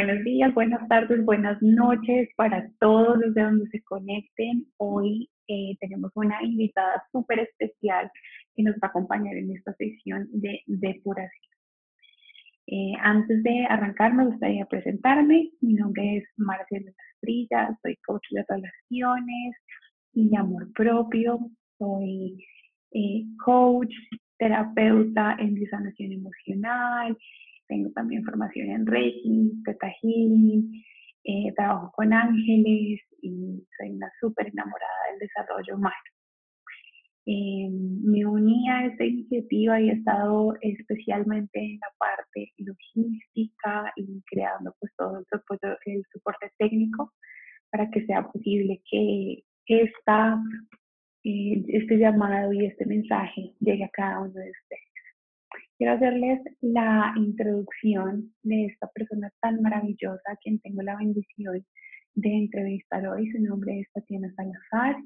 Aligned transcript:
Bueno, 0.00 0.14
buenos 0.14 0.24
días, 0.24 0.54
buenas 0.54 0.88
tardes, 0.88 1.24
buenas 1.26 1.60
noches 1.60 2.30
para 2.34 2.66
todos 2.80 3.18
los 3.18 3.34
de 3.34 3.42
donde 3.42 3.66
se 3.68 3.82
conecten. 3.82 4.64
Hoy 4.78 5.28
eh, 5.46 5.76
tenemos 5.78 6.10
una 6.14 6.42
invitada 6.42 7.04
súper 7.12 7.40
especial 7.40 8.10
que 8.56 8.62
nos 8.62 8.76
va 8.76 8.84
a 8.84 8.86
acompañar 8.86 9.36
en 9.36 9.54
esta 9.54 9.74
sesión 9.74 10.26
de 10.32 10.62
depuración. 10.66 11.52
Eh, 12.66 12.94
antes 13.02 13.42
de 13.42 13.66
arrancar, 13.68 14.14
me 14.14 14.24
gustaría 14.24 14.64
presentarme. 14.64 15.50
Mi 15.60 15.74
nombre 15.74 16.16
es 16.16 16.24
Marcela 16.38 16.90
Estrella, 17.12 17.76
soy 17.82 17.96
coach 17.96 18.24
de 18.30 18.42
relaciones 18.48 19.56
y 20.14 20.34
amor 20.34 20.72
propio. 20.72 21.40
Soy 21.76 22.42
eh, 22.92 23.24
coach, 23.44 23.92
terapeuta 24.38 25.36
en 25.38 25.56
disanación 25.56 26.12
emocional, 26.12 27.18
tengo 27.70 27.90
también 27.92 28.24
formación 28.24 28.68
en 28.70 28.84
Reiki, 28.84 29.62
Teta 29.64 29.86
eh, 31.22 31.52
trabajo 31.54 31.92
con 31.94 32.12
ángeles 32.12 33.00
y 33.22 33.64
soy 33.76 33.90
una 33.90 34.10
súper 34.20 34.48
enamorada 34.48 35.10
del 35.10 35.20
desarrollo 35.20 35.76
humano. 35.76 35.94
Eh, 37.26 37.68
me 37.70 38.26
uní 38.26 38.68
a 38.70 38.86
esta 38.86 39.04
iniciativa 39.04 39.80
y 39.80 39.90
he 39.90 39.92
estado 39.92 40.54
especialmente 40.62 41.60
en 41.60 41.78
la 41.78 41.88
parte 41.98 42.52
logística 42.58 43.92
y 43.94 44.22
creando 44.26 44.74
pues 44.80 44.92
todo 44.96 45.18
el 45.18 45.26
soporte, 45.26 46.50
técnico 46.58 47.12
para 47.70 47.88
que 47.90 48.04
sea 48.06 48.26
posible 48.26 48.82
que 48.90 49.44
eh, 49.68 49.92
este 51.68 51.98
llamado 51.98 52.52
y 52.52 52.66
este 52.66 52.86
mensaje 52.86 53.54
llegue 53.60 53.84
a 53.84 53.90
cada 53.90 54.20
uno 54.20 54.32
de 54.32 54.50
ustedes. 54.50 54.89
Quiero 55.80 55.94
hacerles 55.94 56.40
la 56.60 57.14
introducción 57.16 58.34
de 58.42 58.66
esta 58.66 58.86
persona 58.88 59.32
tan 59.40 59.62
maravillosa 59.62 60.30
a 60.30 60.36
quien 60.36 60.60
tengo 60.60 60.82
la 60.82 60.94
bendición 60.94 61.64
de 62.16 62.28
entrevistar 62.28 63.08
hoy. 63.08 63.32
Su 63.32 63.42
nombre 63.42 63.80
es 63.80 63.90
Tatiana 63.94 64.30
Salazar. 64.34 65.02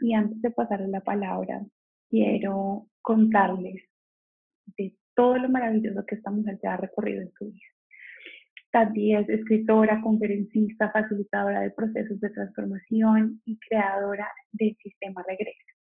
Y 0.00 0.14
antes 0.14 0.40
de 0.40 0.52
pasarle 0.52 0.88
la 0.88 1.02
palabra, 1.02 1.60
quiero 2.08 2.86
contarles 3.02 3.82
de 4.78 4.94
todo 5.14 5.36
lo 5.36 5.50
maravilloso 5.50 6.06
que 6.06 6.14
esta 6.14 6.30
mujer 6.30 6.58
ya 6.62 6.72
ha 6.72 6.76
recorrido 6.78 7.20
en 7.20 7.32
su 7.32 7.50
vida. 7.50 7.68
Tati 8.70 9.14
es 9.14 9.28
escritora, 9.28 10.00
conferencista, 10.00 10.90
facilitadora 10.92 11.60
de 11.60 11.72
procesos 11.72 12.18
de 12.20 12.30
transformación 12.30 13.42
y 13.44 13.58
creadora 13.58 14.32
del 14.52 14.74
sistema 14.82 15.22
Regreso 15.28 15.79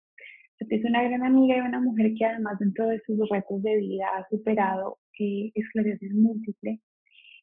es 0.61 0.85
una 0.85 1.03
gran 1.03 1.23
amiga 1.23 1.57
y 1.57 1.61
una 1.61 1.81
mujer 1.81 2.13
que 2.15 2.25
además 2.25 2.59
dentro 2.59 2.87
de 2.89 3.01
sus 3.07 3.29
retos 3.29 3.63
de 3.63 3.77
vida 3.77 4.07
ha 4.17 4.29
superado 4.29 4.99
eh, 5.19 5.51
esclerosis 5.55 6.15
múltiple. 6.15 6.81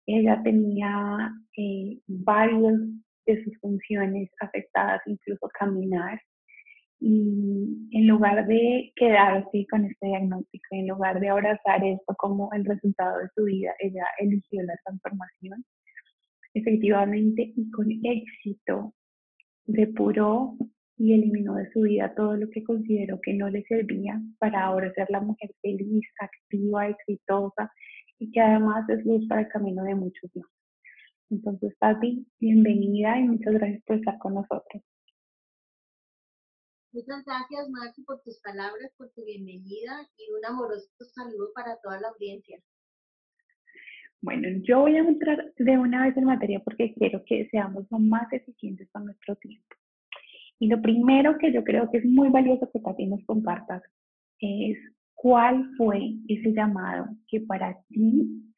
Ella 0.05 0.41
tenía 0.43 1.31
eh, 1.57 1.99
varios 2.07 2.73
de 3.25 3.43
sus 3.43 3.57
funciones 3.59 4.29
afectadas, 4.39 5.01
incluso 5.05 5.49
caminar. 5.57 6.21
Y 6.99 7.89
en 7.91 8.07
lugar 8.07 8.47
de 8.47 8.91
quedarse 8.95 9.65
con 9.69 9.85
este 9.85 10.07
diagnóstico, 10.07 10.65
en 10.71 10.87
lugar 10.87 11.19
de 11.19 11.29
abrazar 11.29 11.83
esto 11.83 12.15
como 12.17 12.49
el 12.53 12.65
resultado 12.65 13.19
de 13.19 13.29
su 13.35 13.43
vida, 13.43 13.73
ella 13.79 14.05
eligió 14.19 14.61
la 14.63 14.75
transformación. 14.85 15.65
Efectivamente 16.53 17.53
y 17.55 17.69
con 17.71 17.87
éxito 17.91 18.93
depuró 19.65 20.55
y 20.97 21.13
eliminó 21.13 21.55
de 21.55 21.71
su 21.71 21.81
vida 21.81 22.13
todo 22.15 22.35
lo 22.37 22.49
que 22.49 22.63
consideró 22.63 23.19
que 23.21 23.33
no 23.33 23.49
le 23.49 23.63
servía 23.63 24.21
para 24.39 24.65
ahora 24.65 24.93
ser 24.93 25.07
la 25.09 25.21
mujer 25.21 25.51
feliz, 25.61 26.05
activa, 26.19 26.87
exitosa 26.87 27.71
y 28.19 28.31
que 28.31 28.39
además 28.39 28.87
es 28.89 29.05
luz 29.05 29.27
para 29.27 29.41
el 29.41 29.47
camino 29.49 29.83
de 29.83 29.95
muchos 29.95 30.31
más. 30.35 30.49
Entonces, 31.29 31.75
Tati, 31.79 32.25
bienvenida 32.39 33.19
y 33.19 33.23
muchas 33.23 33.53
gracias 33.55 33.83
por 33.83 33.97
estar 33.97 34.17
con 34.19 34.35
nosotros. 34.35 34.83
Muchas 36.93 37.25
gracias, 37.25 37.69
Marci, 37.69 38.03
por 38.03 38.21
tus 38.21 38.39
palabras, 38.39 38.89
por 38.95 39.09
tu 39.09 39.25
bienvenida 39.25 40.07
y 40.17 40.31
un 40.31 40.45
amoroso 40.45 40.87
saludo 41.13 41.51
para 41.53 41.75
toda 41.83 41.99
la 41.99 42.07
audiencia. 42.07 42.57
Bueno, 44.21 44.47
yo 44.63 44.79
voy 44.79 44.95
a 44.95 44.99
entrar 44.99 45.53
de 45.57 45.77
una 45.77 46.05
vez 46.05 46.15
en 46.15 46.23
materia 46.23 46.61
porque 46.63 46.93
quiero 46.93 47.21
que 47.25 47.49
seamos 47.51 47.85
lo 47.91 47.99
más 47.99 48.31
eficientes 48.31 48.89
con 48.91 49.05
nuestro 49.05 49.35
tiempo. 49.35 49.75
Y 50.59 50.67
lo 50.67 50.81
primero 50.81 51.37
que 51.37 51.51
yo 51.51 51.63
creo 51.63 51.89
que 51.91 51.97
es 51.97 52.05
muy 52.05 52.29
valioso 52.29 52.69
que 52.71 52.79
Tati 52.79 53.05
nos 53.07 53.23
compartas 53.25 53.83
es 54.39 54.77
cuál 55.13 55.69
fue 55.77 56.15
ese 56.27 56.53
llamado 56.53 57.07
que 57.27 57.41
para 57.41 57.77
ti 57.89 58.53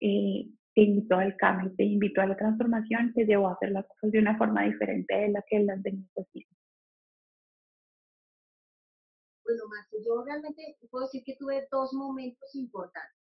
eh, 0.00 0.48
te 0.74 0.82
invitó 0.82 1.16
al 1.16 1.36
cambio, 1.36 1.72
te 1.76 1.84
invitó 1.84 2.22
a 2.22 2.26
la 2.26 2.36
transformación, 2.36 3.12
te 3.12 3.24
llevó 3.24 3.48
a 3.48 3.52
hacer 3.52 3.70
las 3.70 3.86
cosas 3.86 4.10
de 4.10 4.18
una 4.18 4.36
forma 4.38 4.64
diferente 4.64 5.14
de 5.14 5.28
la 5.28 5.44
que 5.48 5.60
las 5.60 5.82
venías 5.82 6.10
haciendo. 6.16 6.56
Bueno, 9.44 9.64
Marcia, 9.68 9.98
yo 10.04 10.24
realmente 10.24 10.76
puedo 10.90 11.04
decir 11.04 11.22
que 11.24 11.36
tuve 11.36 11.68
dos 11.70 11.92
momentos 11.92 12.54
importantes. 12.54 13.20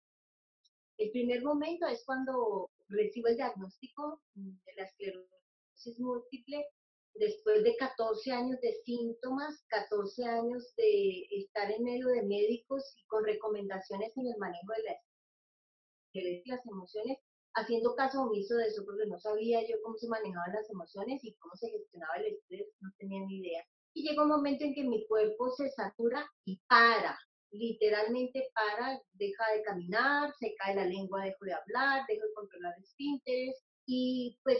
El 0.97 1.11
primer 1.11 1.43
momento 1.43 1.87
es 1.87 2.03
cuando 2.05 2.71
recibo 2.87 3.27
el 3.27 3.35
diagnóstico 3.35 4.21
de 4.33 4.73
la 4.75 4.83
esclerosis 4.83 5.99
múltiple 5.99 6.65
después 7.15 7.63
de 7.63 7.75
14 7.77 8.31
años 8.31 8.59
de 8.61 8.73
síntomas, 8.83 9.63
14 9.69 10.25
años 10.25 10.73
de 10.75 11.27
estar 11.31 11.71
en 11.71 11.83
medio 11.83 12.07
de 12.07 12.23
médicos 12.23 12.83
y 12.97 13.05
con 13.05 13.23
recomendaciones 13.25 14.15
en 14.17 14.27
el 14.27 14.37
manejo 14.37 14.73
de 14.77 14.83
las, 14.83 14.97
de 16.13 16.43
las 16.45 16.65
emociones, 16.65 17.17
haciendo 17.53 17.95
caso 17.95 18.21
omiso 18.21 18.55
de 18.55 18.67
eso 18.67 18.83
porque 18.85 19.07
no 19.07 19.19
sabía 19.19 19.61
yo 19.67 19.77
cómo 19.81 19.97
se 19.97 20.09
manejaban 20.09 20.53
las 20.53 20.69
emociones 20.69 21.23
y 21.23 21.33
cómo 21.35 21.55
se 21.55 21.69
gestionaba 21.69 22.15
el 22.17 22.35
estrés, 22.35 22.67
no 22.81 22.91
tenía 22.97 23.25
ni 23.25 23.39
idea. 23.39 23.63
Y 23.93 24.07
llega 24.07 24.23
un 24.23 24.29
momento 24.29 24.65
en 24.65 24.73
que 24.73 24.83
mi 24.83 25.07
cuerpo 25.07 25.51
se 25.51 25.69
satura 25.69 26.29
y 26.43 26.59
para, 26.67 27.17
literalmente 27.51 28.49
para, 28.53 29.01
deja 29.13 29.51
de 29.55 29.63
caminar, 29.63 30.33
se 30.37 30.53
cae 30.55 30.75
la 30.75 30.85
lengua, 30.85 31.23
dejo 31.23 31.45
de 31.45 31.53
hablar, 31.53 32.03
dejo 32.09 32.27
de 32.27 32.33
controlar 32.33 32.73
esfínteres 32.77 33.63
y 33.85 34.37
pues 34.43 34.59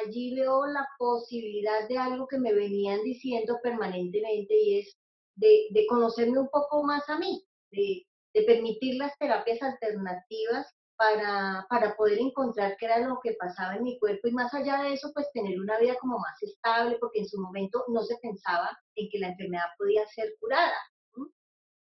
allí 0.00 0.34
veo 0.34 0.66
la 0.66 0.86
posibilidad 0.98 1.88
de 1.88 1.98
algo 1.98 2.26
que 2.26 2.38
me 2.38 2.52
venían 2.54 3.02
diciendo 3.02 3.58
permanentemente 3.62 4.54
y 4.54 4.80
es 4.80 4.96
de, 5.36 5.68
de 5.70 5.86
conocerme 5.86 6.38
un 6.38 6.48
poco 6.48 6.84
más 6.84 7.08
a 7.08 7.18
mí, 7.18 7.44
de, 7.70 8.06
de 8.34 8.42
permitir 8.42 8.96
las 8.96 9.16
terapias 9.18 9.62
alternativas 9.62 10.66
para, 10.96 11.66
para, 11.68 11.96
poder 11.96 12.18
encontrar 12.18 12.76
qué 12.78 12.86
era 12.86 12.98
lo 13.00 13.18
que 13.22 13.34
pasaba 13.34 13.74
en 13.74 13.82
mi 13.82 13.98
cuerpo 13.98 14.28
y 14.28 14.32
más 14.32 14.54
allá 14.54 14.82
de 14.82 14.92
eso, 14.92 15.10
pues 15.12 15.26
tener 15.32 15.58
una 15.58 15.78
vida 15.78 15.96
como 16.00 16.18
más 16.18 16.40
estable, 16.42 16.96
porque 17.00 17.20
en 17.20 17.28
su 17.28 17.40
momento 17.40 17.84
no 17.88 18.02
se 18.02 18.16
pensaba 18.18 18.70
en 18.94 19.08
que 19.10 19.18
la 19.18 19.28
enfermedad 19.28 19.66
podía 19.78 20.06
ser 20.06 20.32
curada. 20.38 20.78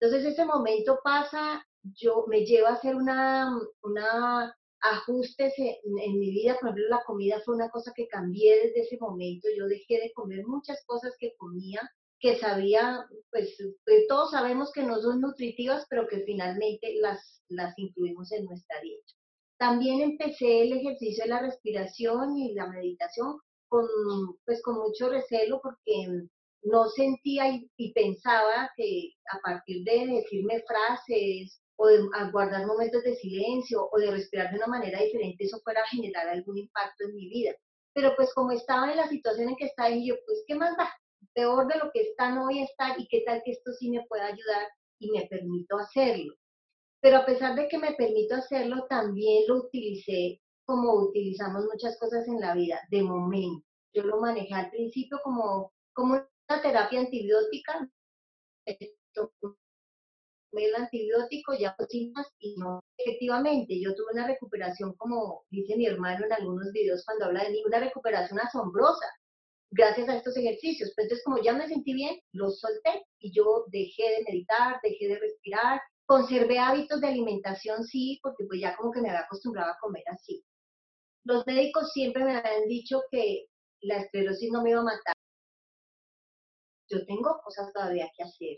Entonces 0.01 0.33
ese 0.33 0.47
momento 0.47 0.99
pasa, 1.05 1.63
yo 1.83 2.25
me 2.29 2.47
lleva 2.47 2.71
a 2.71 2.75
hacer 2.75 2.95
una, 2.95 3.55
una 3.83 4.57
ajustes 4.81 5.55
en, 5.59 6.19
mi 6.19 6.31
vida, 6.31 6.57
por 6.61 6.71
ejemplo, 6.71 6.89
la 6.89 7.03
comida 7.05 7.41
fue 7.45 7.55
una 7.55 7.71
cosa 7.71 7.93
que 7.95 8.09
cambié 8.09 8.57
desde 8.65 8.81
ese 8.81 8.99
momento, 8.99 9.49
yo 9.57 9.67
dejé 9.67 10.01
de 10.01 10.13
comer 10.15 10.47
muchas 10.47 10.83
cosas 10.87 11.15
que 11.19 11.35
comía, 11.37 11.81
que 12.19 12.39
sabía, 12.39 13.07
pues, 13.31 13.57
todos 14.09 14.31
sabemos 14.31 14.73
que 14.73 14.83
no 14.83 15.01
son 15.01 15.21
nutritivas, 15.21 15.87
pero 15.89 16.07
que 16.07 16.21
finalmente 16.21 16.95
las, 17.01 17.43
las 17.49 17.79
incluimos 17.79 18.33
en 18.33 18.45
nuestra 18.45 18.81
dieta. 18.81 19.13
También 19.59 20.01
empecé 20.01 20.63
el 20.63 20.73
ejercicio 20.73 21.25
de 21.25 21.31
la 21.31 21.41
respiración 21.41 22.37
y 22.37 22.55
la 22.55 22.67
meditación 22.67 23.39
con, 23.69 23.87
pues, 24.45 24.63
con 24.63 24.77
mucho 24.77 25.11
recelo 25.11 25.61
porque 25.63 26.07
no 26.63 26.89
sentía 26.89 27.45
y 27.77 27.93
pensaba 27.93 28.71
que 28.77 29.13
a 29.33 29.39
partir 29.41 29.85
de 29.85 30.07
decirme 30.07 30.63
frases 30.67 31.61
o 31.83 31.87
de 31.87 31.99
guardar 32.31 32.67
momentos 32.67 33.03
de 33.05 33.15
silencio 33.15 33.89
o 33.91 33.99
de 33.99 34.11
respirar 34.11 34.51
de 34.51 34.59
una 34.59 34.67
manera 34.67 35.01
diferente, 35.01 35.45
eso 35.45 35.59
fuera 35.65 35.81
a 35.81 35.89
generar 35.89 36.29
algún 36.29 36.59
impacto 36.59 37.05
en 37.05 37.15
mi 37.15 37.27
vida. 37.31 37.53
Pero 37.95 38.13
pues 38.17 38.35
como 38.35 38.53
estaba 38.53 38.91
en 38.91 38.99
la 38.99 39.09
situación 39.09 39.49
en 39.49 39.57
que 39.57 39.65
estaba, 39.65 39.89
y 39.89 40.07
yo, 40.07 40.15
pues, 40.27 40.45
¿qué 40.47 40.55
más 40.57 40.77
da? 40.77 40.91
Peor 41.33 41.67
de 41.69 41.79
lo 41.79 41.91
que 41.91 42.03
está 42.03 42.35
no 42.35 42.45
voy 42.45 42.59
a 42.59 42.65
estar 42.65 43.01
y 43.01 43.09
qué 43.09 43.23
tal 43.25 43.41
que 43.43 43.53
esto 43.53 43.73
sí 43.73 43.91
me 43.91 44.05
pueda 44.09 44.27
ayudar 44.27 44.69
y 44.99 45.11
me 45.11 45.27
permito 45.27 45.79
hacerlo. 45.79 46.35
Pero 47.01 47.17
a 47.17 47.25
pesar 47.25 47.55
de 47.57 47.67
que 47.67 47.79
me 47.79 47.93
permito 47.93 48.35
hacerlo, 48.35 48.87
también 48.91 49.45
lo 49.49 49.65
utilicé 49.65 50.43
como 50.67 50.93
utilizamos 50.93 51.65
muchas 51.65 51.99
cosas 51.99 52.29
en 52.29 52.41
la 52.41 52.55
vida, 52.55 52.79
de 52.91 53.03
momento. 53.03 53.65
Yo 53.95 54.03
lo 54.03 54.21
manejé 54.21 54.53
al 54.53 54.71
principio 54.71 55.19
como, 55.25 55.73
como 55.95 56.13
una 56.15 56.63
terapia 56.63 57.01
antibiótica, 57.01 57.89
el 60.53 60.75
antibiótico, 60.75 61.55
ya 61.55 61.77
más 62.15 62.27
y 62.39 62.57
no. 62.57 62.81
Efectivamente, 62.97 63.81
yo 63.81 63.95
tuve 63.95 64.13
una 64.13 64.27
recuperación, 64.27 64.95
como 64.95 65.45
dice 65.51 65.77
mi 65.77 65.87
hermano 65.87 66.27
en 66.27 66.33
algunos 66.33 66.73
videos 66.73 67.05
cuando 67.05 67.27
habla 67.27 67.45
de 67.45 67.51
mí, 67.51 67.63
una 67.65 67.81
recuperación 67.81 68.41
asombrosa 68.41 69.07
gracias 69.71 70.09
a 70.09 70.17
estos 70.17 70.37
ejercicios. 70.37 70.93
entonces, 70.97 71.23
como 71.25 71.43
ya 71.43 71.53
me 71.53 71.69
sentí 71.69 71.95
bien, 71.95 72.19
los 72.33 72.61
solté 72.61 73.05
y 73.19 73.33
yo 73.33 73.65
dejé 73.69 74.03
de 74.03 74.25
meditar, 74.29 74.81
dejé 74.83 75.09
de 75.09 75.19
respirar, 75.19 75.81
conservé 76.07 76.59
hábitos 76.59 77.01
de 77.01 77.09
alimentación, 77.09 77.85
sí, 77.85 78.19
porque 78.23 78.45
pues 78.47 78.61
ya 78.61 78.77
como 78.77 78.91
que 78.91 79.01
me 79.01 79.11
había 79.11 79.23
acostumbrado 79.23 79.73
a 79.73 79.79
comer 79.81 80.03
así. 80.09 80.45
Los 81.25 81.47
médicos 81.47 81.93
siempre 81.93 82.25
me 82.25 82.37
habían 82.37 82.67
dicho 82.67 83.03
que 83.11 83.47
la 83.83 83.99
esclerosis 83.99 84.51
no 84.51 84.63
me 84.63 84.71
iba 84.71 84.81
a 84.81 84.85
matar. 84.85 85.15
Yo 86.89 87.07
tengo 87.07 87.41
cosas 87.45 87.73
todavía 87.73 88.11
que 88.17 88.25
hacer. 88.25 88.57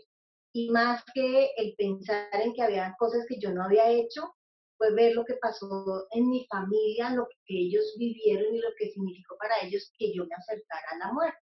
Y 0.53 0.69
más 0.69 1.03
que 1.13 1.49
el 1.57 1.75
pensar 1.75 2.29
en 2.31 2.53
que 2.53 2.61
había 2.61 2.95
cosas 2.99 3.25
que 3.27 3.39
yo 3.39 3.51
no 3.51 3.63
había 3.63 3.89
hecho, 3.89 4.33
fue 4.77 4.93
ver 4.93 5.13
lo 5.15 5.25
que 5.25 5.35
pasó 5.35 6.07
en 6.11 6.29
mi 6.29 6.45
familia, 6.47 7.09
lo 7.11 7.27
que 7.45 7.55
ellos 7.57 7.95
vivieron 7.97 8.55
y 8.55 8.59
lo 8.59 8.69
que 8.77 8.89
significó 8.91 9.35
para 9.37 9.59
ellos 9.61 9.91
que 9.97 10.13
yo 10.13 10.25
me 10.25 10.35
acercara 10.35 10.87
a 10.91 10.97
la 10.97 11.13
muerte. 11.13 11.39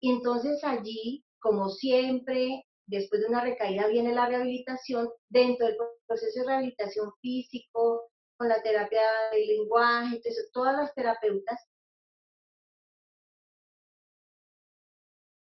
Y 0.00 0.12
entonces 0.12 0.62
allí, 0.64 1.24
como 1.40 1.68
siempre, 1.68 2.64
después 2.86 3.22
de 3.22 3.28
una 3.28 3.42
recaída 3.42 3.88
viene 3.88 4.14
la 4.14 4.28
rehabilitación, 4.28 5.08
dentro 5.28 5.66
del 5.66 5.76
proceso 6.06 6.40
de 6.40 6.46
rehabilitación 6.46 7.12
físico, 7.20 8.10
con 8.36 8.48
la 8.48 8.62
terapia 8.62 9.02
del 9.32 9.46
lenguaje, 9.48 10.16
entonces 10.16 10.50
todas 10.52 10.76
las 10.76 10.94
terapeutas, 10.94 11.68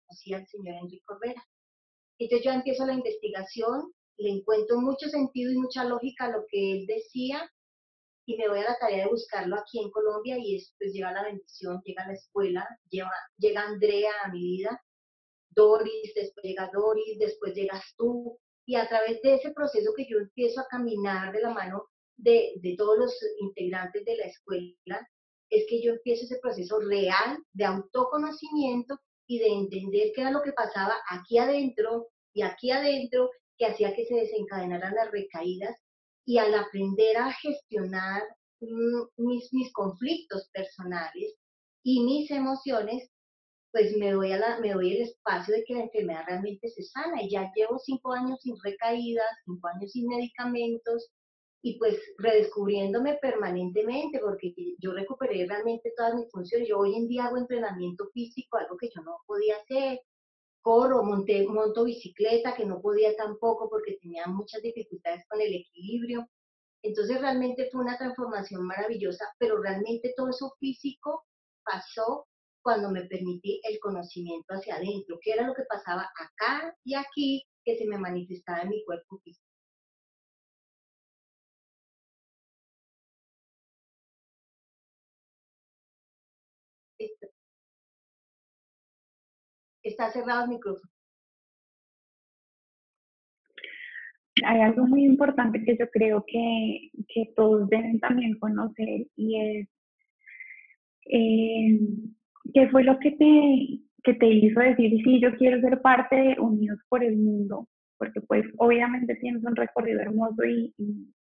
así 0.09 0.35
al 0.35 0.47
señor 0.47 0.77
Enrique 0.77 1.03
Corbera. 1.07 1.43
Entonces 2.25 2.45
yo 2.45 2.53
empiezo 2.53 2.87
la 2.87 2.95
investigación, 2.95 3.93
le 4.19 4.31
encuentro 4.31 4.81
mucho 4.81 5.09
sentido 5.09 5.51
y 5.51 5.59
mucha 5.59 5.85
lógica 5.85 6.27
a 6.27 6.31
lo 6.31 6.45
que 6.49 6.73
él 6.73 6.87
decía 6.87 7.51
y 8.25 8.37
me 8.37 8.49
voy 8.49 8.61
a 8.61 8.71
la 8.71 8.79
tarea 8.79 9.05
de 9.05 9.11
buscarlo 9.11 9.57
aquí 9.57 9.81
en 9.81 9.91
Colombia 9.91 10.37
y 10.39 10.55
después 10.55 10.93
llega 10.93 11.13
la 11.13 11.25
bendición, 11.25 11.81
llega 11.85 12.07
la 12.07 12.13
escuela, 12.13 12.69
llega 12.89 13.63
Andrea 13.63 14.13
a 14.25 14.31
mi 14.31 14.41
vida 14.41 14.81
Doris, 15.55 16.13
después 16.15 16.45
llega 16.45 16.71
Doris, 16.73 17.19
después 17.19 17.55
llegas 17.55 17.95
tú, 17.97 18.39
y 18.67 18.77
a 18.77 18.89
través 18.89 19.21
de 19.23 19.35
ese 19.35 19.51
proceso 19.53 19.93
que 19.97 20.07
yo 20.09 20.19
empiezo 20.19 20.61
a 20.61 20.69
caminar 20.69 21.33
de 21.33 21.41
la 21.41 21.51
mano 21.51 21.85
de, 22.17 22.53
de 22.63 22.77
todos 22.77 22.99
los 22.99 23.15
integrantes 23.41 24.05
de 24.05 24.17
la 24.17 24.25
escuela, 24.25 25.09
es 25.51 25.67
que 25.69 25.83
yo 25.83 25.93
empiezo 25.93 26.25
ese 26.25 26.39
proceso 26.41 26.79
real 26.81 27.39
de 27.53 27.65
autoconocimiento 27.65 28.99
y 29.27 29.39
de 29.39 29.49
entender 29.49 30.13
qué 30.15 30.23
era 30.23 30.31
lo 30.31 30.43
que 30.43 30.53
pasaba 30.53 30.95
aquí 31.11 31.39
adentro 31.39 32.09
y 32.35 32.43
aquí 32.43 32.71
adentro 32.71 33.31
que 33.59 33.67
hacía 33.67 33.95
que 33.95 34.07
se 34.07 34.15
desencadenaran 34.15 34.95
las 34.95 35.11
recaídas 35.11 35.77
y 36.25 36.39
al 36.39 36.55
aprender 36.55 37.17
a 37.17 37.33
gestionar 37.33 38.23
mm, 38.61 39.03
mis, 39.17 39.53
mis 39.53 39.73
conflictos 39.73 40.49
personales 40.53 41.35
y 41.83 42.05
mis 42.05 42.31
emociones, 42.31 43.11
pues 43.73 43.97
me 43.97 44.13
doy, 44.13 44.33
a 44.33 44.39
la, 44.39 44.61
me 44.61 44.73
doy 44.73 44.97
el 44.97 45.03
espacio 45.03 45.55
de 45.55 45.65
que 45.65 45.75
la 45.75 45.85
enfermedad 45.85 46.25
realmente 46.27 46.69
se 46.69 46.83
sana. 46.83 47.23
Y 47.23 47.31
ya 47.31 47.51
llevo 47.57 47.79
cinco 47.79 48.13
años 48.13 48.39
sin 48.43 48.55
recaídas, 48.63 49.27
cinco 49.45 49.69
años 49.69 49.91
sin 49.91 50.07
medicamentos 50.07 51.11
y 51.63 51.79
pues 51.79 51.99
redescubriéndome 52.19 53.19
permanentemente 53.23 54.19
porque 54.19 54.53
yo 54.79 54.93
recuperé 54.93 55.47
realmente 55.47 55.93
todas 55.97 56.15
mis 56.15 56.31
funciones. 56.31 56.69
Yo 56.69 56.79
hoy 56.79 56.97
en 56.97 57.09
día 57.09 57.27
hago 57.27 57.39
entrenamiento 57.39 58.09
físico, 58.13 58.59
algo 58.59 58.77
que 58.77 58.91
yo 58.95 59.03
no 59.03 59.19
podía 59.27 59.57
hacer. 59.57 60.01
Corro, 60.63 61.03
monté, 61.03 61.47
monto 61.47 61.85
bicicleta, 61.85 62.55
que 62.55 62.65
no 62.65 62.81
podía 62.81 63.15
tampoco 63.17 63.69
porque 63.69 63.99
tenía 64.01 64.27
muchas 64.27 64.63
dificultades 64.63 65.25
con 65.29 65.41
el 65.41 65.55
equilibrio. 65.55 66.29
Entonces 66.83 67.21
realmente 67.21 67.69
fue 67.71 67.83
una 67.83 67.99
transformación 67.99 68.67
maravillosa, 68.67 69.25
pero 69.39 69.61
realmente 69.61 70.15
todo 70.17 70.31
eso 70.31 70.55
físico 70.59 71.25
pasó 71.65 72.27
cuando 72.63 72.91
me 72.91 73.05
permití 73.07 73.61
el 73.65 73.79
conocimiento 73.81 74.55
hacia 74.55 74.77
adentro, 74.77 75.19
qué 75.21 75.33
era 75.33 75.47
lo 75.47 75.55
que 75.55 75.65
pasaba 75.69 76.09
acá 76.17 76.77
y 76.85 76.95
aquí 76.95 77.43
que 77.65 77.77
se 77.77 77.87
me 77.87 77.99
manifestaba 77.99 78.63
en 78.63 78.71
mi 78.71 78.85
cuerpo 78.85 79.19
físico. 79.19 79.52
Está 89.83 90.11
cerrado 90.11 90.45
el 90.45 90.51
micrófono. 90.51 90.91
Hay 94.45 94.61
algo 94.61 94.87
muy 94.87 95.05
importante 95.05 95.63
que 95.63 95.77
yo 95.77 95.89
creo 95.91 96.25
que, 96.27 96.91
que 97.09 97.33
todos 97.37 97.69
deben 97.69 98.01
también 98.01 98.39
conocer 98.39 99.07
y 99.15 99.41
es 99.41 99.69
eh, 101.07 101.79
¿Qué 102.55 102.69
fue 102.71 102.85
lo 102.85 102.99
que 102.99 103.13
te, 103.13 103.81
que 104.03 104.15
te 104.15 104.27
hizo 104.27 104.61
decir, 104.61 105.01
sí, 105.05 105.21
yo 105.21 105.35
quiero 105.37 105.61
ser 105.61 105.81
parte 105.81 106.17
de 106.17 106.41
Unidos 106.41 106.79
por 106.89 107.05
el 107.05 107.17
Mundo? 107.17 107.69
Porque 107.99 108.21
pues 108.21 108.45
obviamente 108.59 109.15
tienes 109.17 109.45
un 109.45 109.55
recorrido 109.55 110.01
hermoso 110.01 110.45
y, 110.45 110.75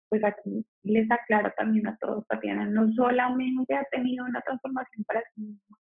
pues 0.10 0.24
aquí 0.24 0.66
les 0.84 1.10
aclaro 1.10 1.52
también 1.58 1.88
a 1.88 1.98
todos, 1.98 2.26
Tatiana, 2.28 2.66
no 2.68 2.92
solamente 2.94 3.74
ha 3.74 3.84
tenido 3.86 4.26
una 4.26 4.42
transformación 4.42 5.04
para 5.06 5.22
sí 5.34 5.42
misma, 5.42 5.78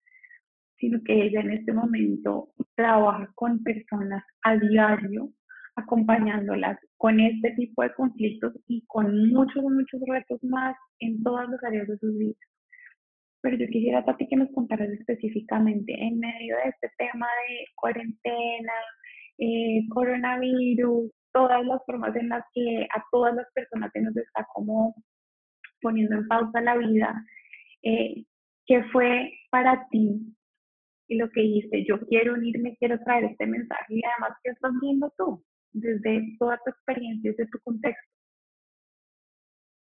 sino 0.78 1.00
que 1.04 1.26
ella 1.26 1.40
en 1.40 1.52
este 1.52 1.72
momento 1.72 2.48
trabaja 2.74 3.30
con 3.34 3.62
personas 3.62 4.24
a 4.42 4.56
diario, 4.56 5.30
acompañándolas 5.76 6.78
con 6.96 7.20
este 7.20 7.52
tipo 7.52 7.82
de 7.82 7.92
conflictos 7.94 8.52
y 8.66 8.84
con 8.86 9.30
muchos, 9.30 9.62
muchos 9.62 10.00
retos 10.06 10.42
más 10.44 10.76
en 11.00 11.22
todas 11.22 11.48
las 11.48 11.62
áreas 11.64 11.88
de 11.88 11.98
sus 11.98 12.16
vidas. 12.16 12.38
Pero 13.40 13.56
yo 13.56 13.66
quisiera, 13.68 14.04
Tati, 14.04 14.26
que 14.26 14.36
nos 14.36 14.50
contaras 14.52 14.88
específicamente 14.90 15.92
en 15.94 16.18
medio 16.18 16.56
de 16.56 16.70
este 16.70 16.90
tema 16.98 17.26
de 17.48 17.66
cuarentena, 17.76 18.72
eh, 19.38 19.86
coronavirus, 19.90 21.12
todas 21.32 21.64
las 21.64 21.84
formas 21.86 22.16
en 22.16 22.28
las 22.28 22.44
que 22.52 22.86
a 22.94 23.04
todas 23.12 23.34
las 23.36 23.46
personas 23.54 23.92
se 23.92 24.00
nos 24.00 24.16
está 24.16 24.44
como 24.52 24.94
poniendo 25.80 26.16
en 26.16 26.26
pausa 26.26 26.60
la 26.60 26.76
vida, 26.76 27.14
eh, 27.82 28.24
¿qué 28.66 28.82
fue 28.92 29.32
para 29.50 29.86
ti 29.90 30.34
y 31.08 31.16
lo 31.16 31.28
que 31.30 31.40
dijiste? 31.40 31.84
Yo 31.88 31.98
quiero 32.06 32.34
unirme, 32.34 32.76
quiero 32.78 32.98
traer 33.02 33.24
este 33.24 33.46
mensaje 33.46 33.94
y 33.94 34.02
además, 34.04 34.38
¿qué 34.42 34.50
estás 34.50 34.72
viendo 34.80 35.12
tú 35.16 35.44
desde 35.72 36.36
toda 36.38 36.60
tu 36.64 36.70
experiencia, 36.70 37.30
desde 37.30 37.50
tu 37.50 37.58
contexto? 37.60 38.08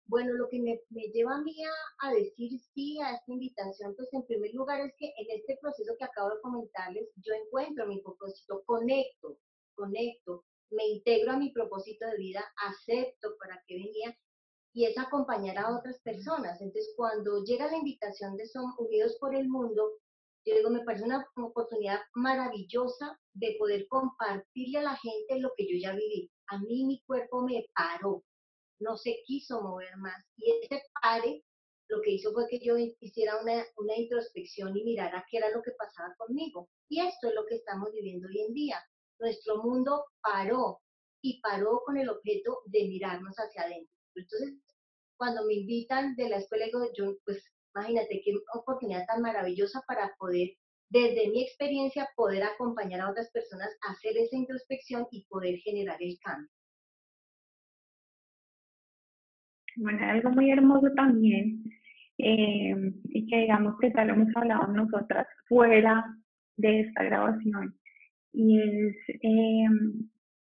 Bueno, 0.07 0.33
lo 0.33 0.47
que 0.49 0.59
me, 0.61 0.79
lleva 1.11 1.35
a 1.35 1.41
mí 1.41 1.55
a, 2.01 2.13
decir 2.13 2.59
sí 2.59 2.99
a 3.01 3.15
esta 3.15 3.31
invitación, 3.31 3.95
pues 3.95 4.07
en 4.13 4.23
primer 4.27 4.53
lugar 4.53 4.79
es 4.81 4.93
que 4.99 5.07
en 5.07 5.39
este 5.39 5.57
proceso 5.59 5.95
que 5.97 6.05
acabo 6.05 6.29
de 6.29 6.41
comentarles, 6.41 7.09
yo 7.15 7.33
encuentro 7.33 7.87
mi 7.87 8.01
propósito, 8.01 8.63
conecto, 8.65 9.39
conecto, 9.73 10.45
me 10.69 10.85
integro 10.87 11.31
a 11.31 11.37
mi 11.37 11.51
propósito 11.51 12.05
de 12.05 12.17
vida, 12.17 12.43
acepto 12.67 13.35
para 13.39 13.63
qué 13.67 13.75
venía 13.75 14.15
y 14.73 14.85
es 14.85 14.97
acompañar 14.97 15.57
a 15.57 15.75
otras 15.75 15.99
personas. 16.01 16.61
Entonces, 16.61 16.93
cuando 16.95 17.43
llega 17.43 17.71
la 17.71 17.77
invitación 17.77 18.37
de 18.37 18.45
Son 18.45 18.73
Unidos 18.77 19.17
por 19.19 19.33
el 19.33 19.47
Mundo, 19.47 19.89
yo 20.45 20.55
digo, 20.55 20.69
me 20.69 20.83
parece 20.83 21.05
una 21.05 21.25
oportunidad 21.37 21.99
maravillosa 22.13 23.19
de 23.33 23.55
poder 23.57 23.87
compartirle 23.87 24.77
a 24.79 24.83
la 24.83 24.97
gente 24.97 25.39
lo 25.39 25.51
que 25.57 25.65
yo 25.65 25.77
ya 25.81 25.93
viví. 25.93 26.31
A 26.47 26.59
mí 26.59 26.85
mi 26.85 27.01
cuerpo 27.07 27.41
me 27.41 27.65
paró, 27.73 28.23
no 28.79 28.95
se 28.95 29.23
quiso 29.25 29.61
mover 29.61 29.97
más. 29.97 30.23
Y 30.37 30.51
ese 30.51 30.83
pare 31.01 31.43
lo 31.89 32.01
que 32.01 32.11
hizo 32.11 32.31
fue 32.33 32.47
que 32.47 32.59
yo 32.59 32.77
hiciera 32.77 33.41
una, 33.41 33.63
una 33.77 33.95
introspección 33.97 34.77
y 34.77 34.83
mirara 34.83 35.25
qué 35.29 35.37
era 35.37 35.49
lo 35.49 35.63
que 35.63 35.71
pasaba 35.71 36.13
conmigo. 36.17 36.69
Y 36.89 37.01
esto 37.01 37.29
es 37.29 37.35
lo 37.35 37.45
que 37.47 37.55
estamos 37.55 37.91
viviendo 37.91 38.27
hoy 38.27 38.41
en 38.41 38.53
día. 38.53 38.83
Nuestro 39.19 39.63
mundo 39.63 40.05
paró 40.21 40.79
y 41.21 41.41
paró 41.41 41.81
con 41.85 41.97
el 41.97 42.09
objeto 42.09 42.61
de 42.65 42.87
mirarnos 42.87 43.35
hacia 43.35 43.63
adentro. 43.63 43.93
Entonces, 44.13 44.53
cuando 45.17 45.45
me 45.45 45.55
invitan 45.55 46.15
de 46.15 46.29
la 46.29 46.37
escuela, 46.37 46.65
digo, 46.65 46.91
yo, 46.93 47.15
pues 47.25 47.43
imagínate 47.75 48.21
qué 48.23 48.33
oportunidad 48.53 49.05
tan 49.05 49.21
maravillosa 49.21 49.81
para 49.87 50.11
poder, 50.17 50.49
desde 50.89 51.29
mi 51.29 51.43
experiencia, 51.43 52.07
poder 52.15 52.43
acompañar 52.43 53.01
a 53.01 53.09
otras 53.09 53.29
personas 53.31 53.69
a 53.87 53.91
hacer 53.91 54.17
esa 54.17 54.37
introspección 54.37 55.05
y 55.11 55.25
poder 55.25 55.57
generar 55.57 55.97
el 55.99 56.17
cambio. 56.23 56.49
Bueno, 59.77 60.05
algo 60.05 60.29
muy 60.29 60.51
hermoso 60.51 60.87
también, 60.95 61.63
eh, 62.17 62.93
y 63.09 63.27
que 63.27 63.37
digamos 63.39 63.75
que 63.79 63.91
ya 63.93 64.05
lo 64.05 64.13
hemos 64.13 64.33
hablado 64.35 64.67
nosotras 64.67 65.27
fuera 65.49 66.05
de 66.55 66.81
esta 66.81 67.03
grabación, 67.03 67.77
y 68.31 68.61
es 68.61 68.95
eh, 69.09 69.67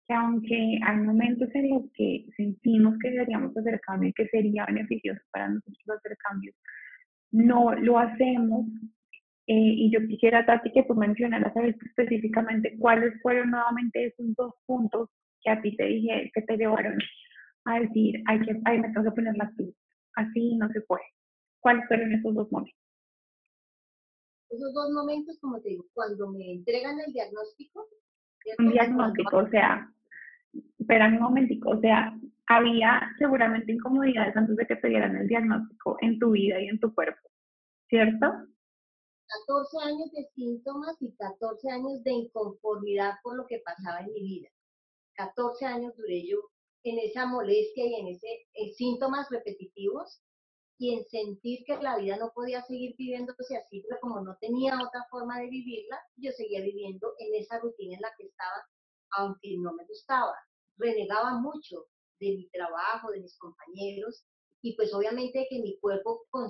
que 0.06 0.14
aunque 0.14 0.78
hay 0.86 0.96
momentos 0.98 1.48
en 1.54 1.70
los 1.70 1.82
que 1.94 2.26
sentimos 2.36 2.94
que 3.02 3.10
deberíamos 3.10 3.56
hacer 3.56 3.80
cambio 3.80 4.10
y 4.10 4.12
que 4.12 4.28
sería 4.28 4.66
beneficioso 4.66 5.20
para 5.32 5.48
nosotros 5.48 5.98
hacer 5.98 6.16
cambios, 6.18 6.54
no 7.34 7.74
lo 7.74 7.98
hacemos. 7.98 8.66
Eh, 9.46 9.74
y 9.76 9.90
yo 9.92 10.00
quisiera, 10.06 10.46
Tati, 10.46 10.72
que 10.72 10.84
tú 10.84 10.94
mencionaras 10.94 11.52
específicamente 11.56 12.76
cuáles 12.78 13.20
fueron 13.20 13.50
nuevamente 13.50 14.06
esos 14.06 14.34
dos 14.36 14.54
puntos 14.64 15.10
que 15.42 15.50
a 15.50 15.60
ti 15.60 15.76
te 15.76 15.84
dije 15.84 16.30
que 16.32 16.40
te 16.42 16.56
llevaron 16.56 16.96
a 17.66 17.80
decir, 17.80 18.22
hay 18.26 18.40
que, 18.40 18.58
hay, 18.64 18.80
me 18.80 18.90
tengo 18.92 19.04
que 19.04 19.16
poner 19.16 19.36
las 19.36 19.54
pilas. 19.54 19.74
Así 20.14 20.56
no 20.56 20.68
se 20.70 20.80
puede. 20.82 21.02
¿Cuáles 21.60 21.86
fueron 21.88 22.12
esos 22.12 22.34
dos 22.34 22.50
momentos? 22.50 22.80
Esos 24.50 24.72
dos 24.72 24.90
momentos, 24.92 25.38
como 25.40 25.60
te 25.60 25.70
digo, 25.70 25.84
cuando 25.92 26.30
me 26.30 26.52
entregan 26.52 26.98
el 27.00 27.12
diagnóstico. 27.12 27.86
Un 28.58 28.70
diagnóstico, 28.70 29.38
o 29.38 29.48
sea, 29.48 29.90
espera 30.78 31.08
un 31.08 31.18
momentico, 31.18 31.70
o 31.70 31.80
sea, 31.80 32.14
había 32.46 33.00
seguramente 33.18 33.72
incomodidades 33.72 34.36
antes 34.36 34.56
de 34.56 34.66
que 34.66 34.76
te 34.76 34.88
dieran 34.88 35.16
el 35.16 35.28
diagnóstico 35.28 35.96
en 36.00 36.18
tu 36.18 36.32
vida 36.32 36.60
y 36.60 36.68
en 36.68 36.80
tu 36.80 36.94
cuerpo. 36.94 37.28
¿cierto? 37.88 38.26
14 39.46 39.78
años 39.84 40.10
de 40.12 40.28
síntomas 40.34 40.96
y 41.00 41.14
14 41.14 41.70
años 41.70 42.02
de 42.02 42.12
inconformidad 42.12 43.14
por 43.22 43.36
lo 43.36 43.46
que 43.46 43.62
pasaba 43.64 44.00
en 44.00 44.12
mi 44.12 44.20
vida. 44.20 44.48
14 45.14 45.64
años 45.64 45.96
duré 45.96 46.26
yo 46.26 46.38
en 46.82 46.98
esa 46.98 47.26
molestia 47.26 47.86
y 47.86 47.94
en 47.94 48.08
ese 48.08 48.74
síntomas 48.76 49.28
repetitivos 49.30 50.20
y 50.76 50.94
en 50.94 51.04
sentir 51.04 51.64
que 51.64 51.76
la 51.76 51.96
vida 51.98 52.16
no 52.16 52.32
podía 52.34 52.62
seguir 52.62 52.96
viviéndose 52.98 53.56
así, 53.56 53.84
pero 53.88 54.00
como 54.00 54.20
no 54.20 54.36
tenía 54.40 54.74
otra 54.74 55.06
forma 55.08 55.38
de 55.38 55.48
vivirla, 55.48 55.98
yo 56.16 56.32
seguía 56.32 56.62
viviendo 56.62 57.14
en 57.18 57.40
esa 57.40 57.60
rutina 57.60 57.94
en 57.94 58.02
la 58.02 58.12
que 58.18 58.24
estaba, 58.24 58.60
aunque 59.18 59.56
no 59.58 59.72
me 59.72 59.86
gustaba. 59.86 60.34
Renegaba 60.76 61.38
mucho 61.38 61.86
de 62.20 62.36
mi 62.36 62.48
trabajo, 62.50 63.10
de 63.10 63.20
mis 63.20 63.36
compañeros, 63.38 64.24
y 64.62 64.74
pues 64.76 64.94
obviamente 64.94 65.46
que 65.50 65.60
mi 65.60 65.78
cuerpo 65.78 66.24
con, 66.30 66.48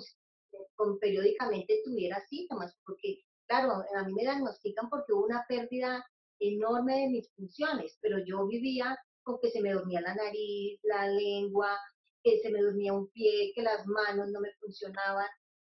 periódicamente 1.01 1.81
tuviera 1.85 2.21
síntomas, 2.29 2.77
porque 2.87 3.23
claro, 3.49 3.83
a 3.97 4.05
mí 4.05 4.13
me 4.15 4.23
diagnostican 4.23 4.89
porque 4.89 5.13
hubo 5.13 5.25
una 5.25 5.45
pérdida 5.49 6.05
enorme 6.39 7.01
de 7.01 7.09
mis 7.09 7.33
funciones, 7.35 7.99
pero 8.01 8.19
yo 8.25 8.47
vivía 8.47 8.97
con 9.25 9.39
que 9.41 9.51
se 9.51 9.61
me 9.61 9.73
dormía 9.73 10.01
la 10.01 10.15
nariz, 10.15 10.79
la 10.85 11.09
lengua, 11.09 11.77
que 12.23 12.39
se 12.39 12.51
me 12.51 12.61
dormía 12.61 12.93
un 12.93 13.11
pie, 13.11 13.53
que 13.55 13.63
las 13.63 13.87
manos 13.87 14.29
no 14.31 14.41
me 14.41 14.53
funcionaban. 14.61 15.27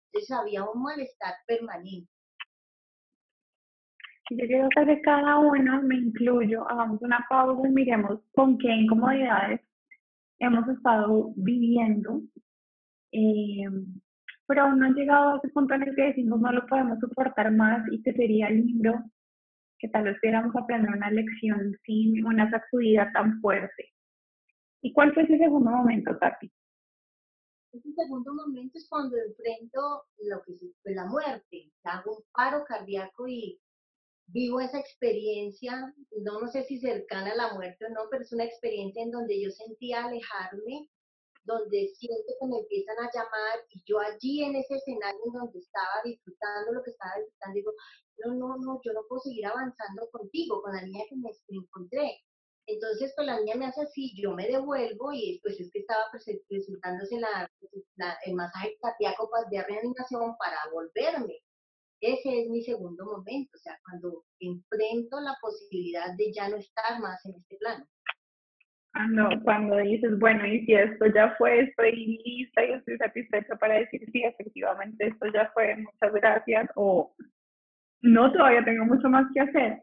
Entonces 0.06 0.30
había 0.30 0.64
un 0.64 0.82
malestar 0.82 1.34
permanente. 1.46 2.10
Yo 4.30 4.46
quiero 4.46 4.68
que 4.74 4.84
de 4.84 5.00
cada 5.00 5.38
uno, 5.38 5.82
me 5.82 5.96
incluyo, 5.96 6.68
hagamos 6.68 7.00
una 7.00 7.24
pausa 7.28 7.66
y 7.66 7.72
miremos 7.72 8.20
con 8.32 8.58
qué 8.58 8.68
incomodidades 8.68 9.60
hemos 10.38 10.68
estado 10.68 11.32
viviendo. 11.36 12.20
Eh, 13.12 13.64
pero 14.46 14.62
aún 14.62 14.78
no 14.78 14.86
han 14.86 14.94
llegado 14.94 15.34
a 15.34 15.36
ese 15.38 15.48
punto 15.48 15.74
en 15.74 15.82
el 15.82 15.94
que 15.94 16.02
decimos 16.02 16.40
no 16.40 16.52
lo 16.52 16.66
podemos 16.66 16.98
soportar 17.00 17.52
más 17.52 17.86
y 17.92 18.02
que 18.02 18.12
sería 18.14 18.48
lindo 18.48 18.94
que 19.78 19.88
tal 19.88 20.04
vez 20.04 20.18
pudiéramos 20.20 20.54
aprender 20.56 20.90
una 20.90 21.10
lección 21.10 21.76
sin 21.84 22.24
una 22.26 22.50
sacudida 22.50 23.10
tan 23.12 23.40
fuerte. 23.40 23.92
¿Y 24.82 24.92
cuál 24.92 25.12
fue 25.12 25.24
ese 25.24 25.38
segundo 25.38 25.70
momento, 25.70 26.16
Tati? 26.18 26.50
Ese 27.72 27.92
segundo 27.92 28.34
momento 28.34 28.78
es 28.78 28.88
cuando 28.88 29.16
enfrento 29.16 30.04
lo 30.24 30.42
que 30.42 30.54
fue 30.82 30.94
la 30.94 31.04
muerte. 31.04 31.70
Hago 31.84 32.16
un 32.16 32.24
paro 32.32 32.64
cardíaco 32.64 33.28
y 33.28 33.60
vivo 34.28 34.60
esa 34.60 34.78
experiencia, 34.78 35.92
no, 36.22 36.40
no 36.40 36.48
sé 36.48 36.64
si 36.64 36.78
cercana 36.78 37.32
a 37.32 37.36
la 37.36 37.54
muerte 37.54 37.86
o 37.86 37.88
no, 37.90 38.08
pero 38.10 38.22
es 38.22 38.32
una 38.32 38.44
experiencia 38.44 39.02
en 39.02 39.10
donde 39.10 39.40
yo 39.42 39.50
sentía 39.50 40.04
alejarme 40.04 40.88
donde 41.48 41.88
siento 41.96 42.30
que 42.38 42.46
me 42.46 42.58
empiezan 42.58 42.96
a 42.98 43.10
llamar 43.12 43.64
y 43.70 43.82
yo 43.86 43.98
allí 43.98 44.44
en 44.44 44.54
ese 44.56 44.76
escenario 44.76 45.18
en 45.24 45.32
donde 45.32 45.58
estaba 45.58 46.04
disfrutando 46.04 46.72
lo 46.72 46.82
que 46.82 46.90
estaba 46.90 47.16
disfrutando, 47.16 47.54
digo, 47.54 47.72
no, 48.18 48.34
no, 48.34 48.56
no, 48.58 48.80
yo 48.84 48.92
no 48.92 49.00
puedo 49.08 49.20
seguir 49.22 49.46
avanzando 49.46 50.08
contigo, 50.12 50.62
con 50.62 50.74
la 50.74 50.82
niña 50.82 51.04
que 51.08 51.16
me, 51.16 51.30
encontré. 51.48 52.20
Entonces, 52.66 53.12
pues 53.16 53.26
la 53.26 53.40
niña 53.40 53.54
me 53.56 53.66
hace 53.66 53.80
así, 53.80 54.12
yo 54.20 54.34
me 54.34 54.46
devuelvo 54.46 55.10
y 55.14 55.40
pues 55.42 55.58
es 55.58 55.70
que 55.72 55.78
estaba 55.80 56.04
presentándose 56.12 57.18
la, 57.18 57.50
el 58.26 58.34
masaje 58.34 58.76
cardíaco 58.82 59.30
de 59.50 59.62
reanimación 59.62 60.36
para 60.36 60.58
volverme. 60.70 61.40
Ese 62.00 62.42
es 62.42 62.48
mi 62.48 62.62
segundo 62.62 63.04
momento, 63.04 63.50
o 63.54 63.58
sea, 63.58 63.76
cuando 63.84 64.24
enfrento 64.38 65.20
la 65.20 65.34
posibilidad 65.40 66.16
de 66.16 66.32
ya 66.32 66.48
no 66.48 66.56
estar 66.56 67.00
más 67.00 67.24
en 67.26 67.34
este 67.34 67.56
plano. 67.56 67.84
Cuando, 68.92 69.42
cuando 69.42 69.76
dices, 69.78 70.18
bueno, 70.18 70.46
y 70.46 70.64
si 70.64 70.74
esto 70.74 71.06
ya 71.14 71.34
fue, 71.36 71.60
estoy 71.60 72.18
lista 72.24 72.64
y 72.64 72.72
estoy 72.72 72.96
satisfecha 72.98 73.56
para 73.56 73.74
decir, 73.74 74.00
sí, 74.12 74.22
efectivamente, 74.22 75.08
esto 75.08 75.26
ya 75.32 75.50
fue, 75.52 75.76
muchas 75.76 76.12
gracias, 76.14 76.70
o 76.74 77.14
no, 78.02 78.32
todavía 78.32 78.64
tengo 78.64 78.84
mucho 78.84 79.08
más 79.08 79.26
que 79.34 79.40
hacer. 79.40 79.82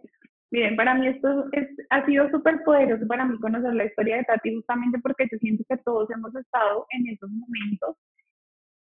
Miren, 0.51 0.75
para 0.75 0.95
mí 0.95 1.07
esto 1.07 1.45
es, 1.51 1.67
ha 1.89 2.05
sido 2.05 2.29
súper 2.29 2.63
poderoso 2.63 3.05
para 3.07 3.25
mí 3.25 3.38
conocer 3.39 3.74
la 3.74 3.86
historia 3.86 4.17
de 4.17 4.24
Tati 4.24 4.55
justamente 4.55 5.00
porque 5.00 5.27
yo 5.29 5.38
siento 5.39 5.63
que 5.67 5.77
todos 5.77 6.10
hemos 6.12 6.34
estado 6.36 6.86
en 6.91 7.07
esos 7.07 7.29
momentos 7.29 7.98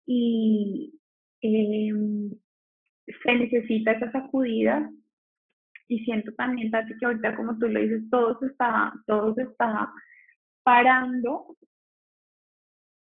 y 0.05 1.01
em, 1.41 2.31
se 3.23 3.35
necesita 3.35 3.93
esa 3.93 4.11
sacudida 4.13 4.91
y 5.89 5.99
siento 6.05 6.33
también, 6.35 6.71
Tati, 6.71 6.97
que 6.99 7.07
ahorita 7.07 7.37
como 7.37 7.59
tú 7.59 7.69
lo 7.69 7.81
dices, 7.81 8.09
todo 8.11 8.39
se 8.39 8.47
está, 8.47 8.93
todo 9.07 9.35
se 9.35 9.43
está 9.43 9.93
parando 10.63 11.57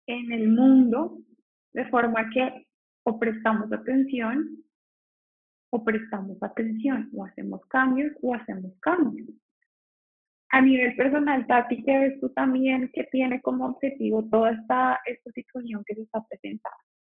en 0.07 0.33
el 0.33 0.49
mundo 0.49 1.19
de 1.73 1.85
forma 1.87 2.29
que 2.31 2.67
o 3.05 3.19
prestamos 3.19 3.73
atención 3.73 4.65
o 5.75 5.83
prestamos 5.83 6.41
atención, 6.41 7.11
o 7.15 7.25
hacemos 7.25 7.61
cambios 7.67 8.13
o 8.23 8.33
hacemos 8.33 8.73
cambios. 8.81 9.29
A 10.51 10.61
nivel 10.61 10.95
personal, 10.95 11.45
Tati, 11.49 11.83
¿qué 11.83 11.99
ves 11.99 12.21
tú 12.21 12.29
también 12.29 12.89
que 12.93 13.03
tiene 13.11 13.43
como 13.43 13.67
objetivo 13.67 14.25
toda 14.31 14.53
esta, 14.53 15.01
esta 15.05 15.33
situación 15.33 15.83
que 15.85 15.97
se 15.97 16.03
está 16.03 16.25
presentando? 16.29 16.94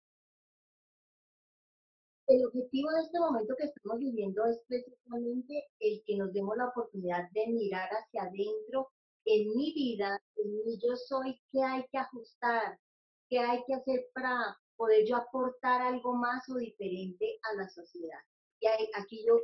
El 2.31 2.45
objetivo 2.45 2.89
de 2.91 3.01
este 3.01 3.19
momento 3.19 3.53
que 3.57 3.65
estamos 3.65 3.99
viviendo 3.99 4.45
es 4.45 4.57
precisamente 4.65 5.67
el 5.81 6.01
que 6.05 6.15
nos 6.15 6.31
demos 6.31 6.55
la 6.55 6.69
oportunidad 6.69 7.29
de 7.31 7.47
mirar 7.47 7.89
hacia 7.89 8.23
adentro 8.23 8.87
en 9.25 9.49
mi 9.53 9.73
vida, 9.73 10.17
en 10.37 10.63
mi 10.63 10.79
yo 10.79 10.95
soy, 10.95 11.37
qué 11.51 11.61
hay 11.61 11.85
que 11.91 11.97
ajustar, 11.97 12.79
qué 13.27 13.37
hay 13.37 13.61
que 13.67 13.73
hacer 13.73 14.05
para 14.13 14.57
poder 14.77 15.05
yo 15.05 15.17
aportar 15.17 15.81
algo 15.81 16.15
más 16.15 16.47
o 16.47 16.55
diferente 16.55 17.37
a 17.51 17.55
la 17.57 17.67
sociedad. 17.67 18.21
Y 18.61 18.67
aquí 18.95 19.25
yo 19.27 19.35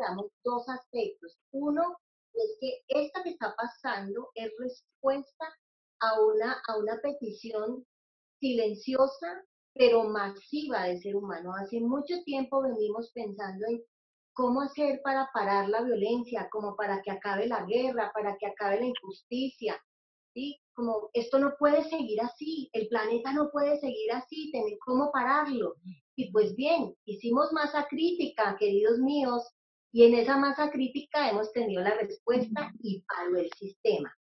damos 0.00 0.26
dos 0.42 0.68
aspectos. 0.68 1.38
Uno 1.52 1.98
es 2.32 2.56
que 2.58 2.82
esta 2.88 3.22
que 3.22 3.30
está 3.30 3.54
pasando 3.54 4.30
es 4.34 4.50
respuesta 4.58 5.56
a 6.00 6.20
una, 6.20 6.60
a 6.66 6.78
una 6.78 7.00
petición 7.00 7.86
silenciosa 8.40 9.44
pero 9.74 10.04
masiva 10.04 10.84
de 10.84 10.98
ser 11.00 11.16
humano. 11.16 11.52
Hace 11.54 11.80
mucho 11.80 12.22
tiempo 12.24 12.62
venimos 12.62 13.10
pensando 13.12 13.66
en 13.68 13.82
cómo 14.32 14.62
hacer 14.62 15.00
para 15.02 15.28
parar 15.32 15.68
la 15.68 15.82
violencia, 15.82 16.48
como 16.50 16.76
para 16.76 17.02
que 17.02 17.10
acabe 17.10 17.46
la 17.46 17.64
guerra, 17.64 18.10
para 18.14 18.36
que 18.36 18.46
acabe 18.46 18.80
la 18.80 18.86
injusticia, 18.86 19.80
¿sí? 20.32 20.60
Como 20.74 21.10
esto 21.12 21.38
no 21.38 21.54
puede 21.58 21.84
seguir 21.84 22.20
así, 22.20 22.68
el 22.72 22.88
planeta 22.88 23.32
no 23.32 23.50
puede 23.50 23.78
seguir 23.78 24.12
así, 24.12 24.50
tener 24.50 24.76
cómo 24.84 25.10
pararlo. 25.12 25.74
Y 26.16 26.30
pues 26.32 26.54
bien, 26.54 26.94
hicimos 27.04 27.52
masa 27.52 27.86
crítica, 27.88 28.56
queridos 28.58 28.98
míos, 28.98 29.42
y 29.92 30.04
en 30.04 30.14
esa 30.14 30.36
masa 30.36 30.70
crítica 30.70 31.30
hemos 31.30 31.52
tenido 31.52 31.82
la 31.82 31.94
respuesta 31.94 32.72
y 32.80 33.02
paró 33.02 33.36
el 33.38 33.50
sistema. 33.56 34.12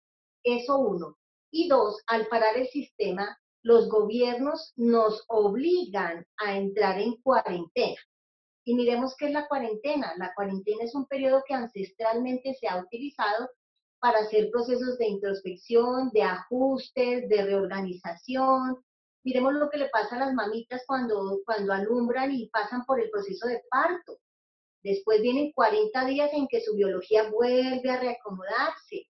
Eso 0.44 0.78
uno. 0.78 1.16
Y 1.50 1.68
dos, 1.68 2.02
al 2.06 2.26
parar 2.28 2.58
el 2.58 2.68
sistema, 2.68 3.38
los 3.62 3.88
gobiernos 3.88 4.72
nos 4.76 5.24
obligan 5.28 6.26
a 6.38 6.56
entrar 6.56 6.98
en 6.98 7.16
cuarentena. 7.22 8.00
Y 8.64 8.74
miremos 8.74 9.16
qué 9.16 9.26
es 9.26 9.32
la 9.32 9.48
cuarentena. 9.48 10.14
La 10.18 10.32
cuarentena 10.34 10.84
es 10.84 10.94
un 10.94 11.06
periodo 11.06 11.42
que 11.46 11.54
ancestralmente 11.54 12.54
se 12.54 12.68
ha 12.68 12.80
utilizado 12.80 13.48
para 14.00 14.18
hacer 14.18 14.50
procesos 14.50 14.98
de 14.98 15.06
introspección, 15.06 16.10
de 16.12 16.22
ajustes, 16.22 17.28
de 17.28 17.44
reorganización. 17.44 18.82
Miremos 19.24 19.54
lo 19.54 19.70
que 19.70 19.78
le 19.78 19.88
pasa 19.90 20.16
a 20.16 20.26
las 20.26 20.34
mamitas 20.34 20.82
cuando, 20.86 21.40
cuando 21.44 21.72
alumbran 21.72 22.32
y 22.32 22.48
pasan 22.48 22.84
por 22.84 23.00
el 23.00 23.10
proceso 23.10 23.46
de 23.46 23.62
parto. 23.70 24.18
Después 24.82 25.22
vienen 25.22 25.52
40 25.52 26.04
días 26.06 26.30
en 26.32 26.48
que 26.48 26.60
su 26.60 26.74
biología 26.74 27.30
vuelve 27.30 27.88
a 27.88 28.00
reacomodarse. 28.00 29.06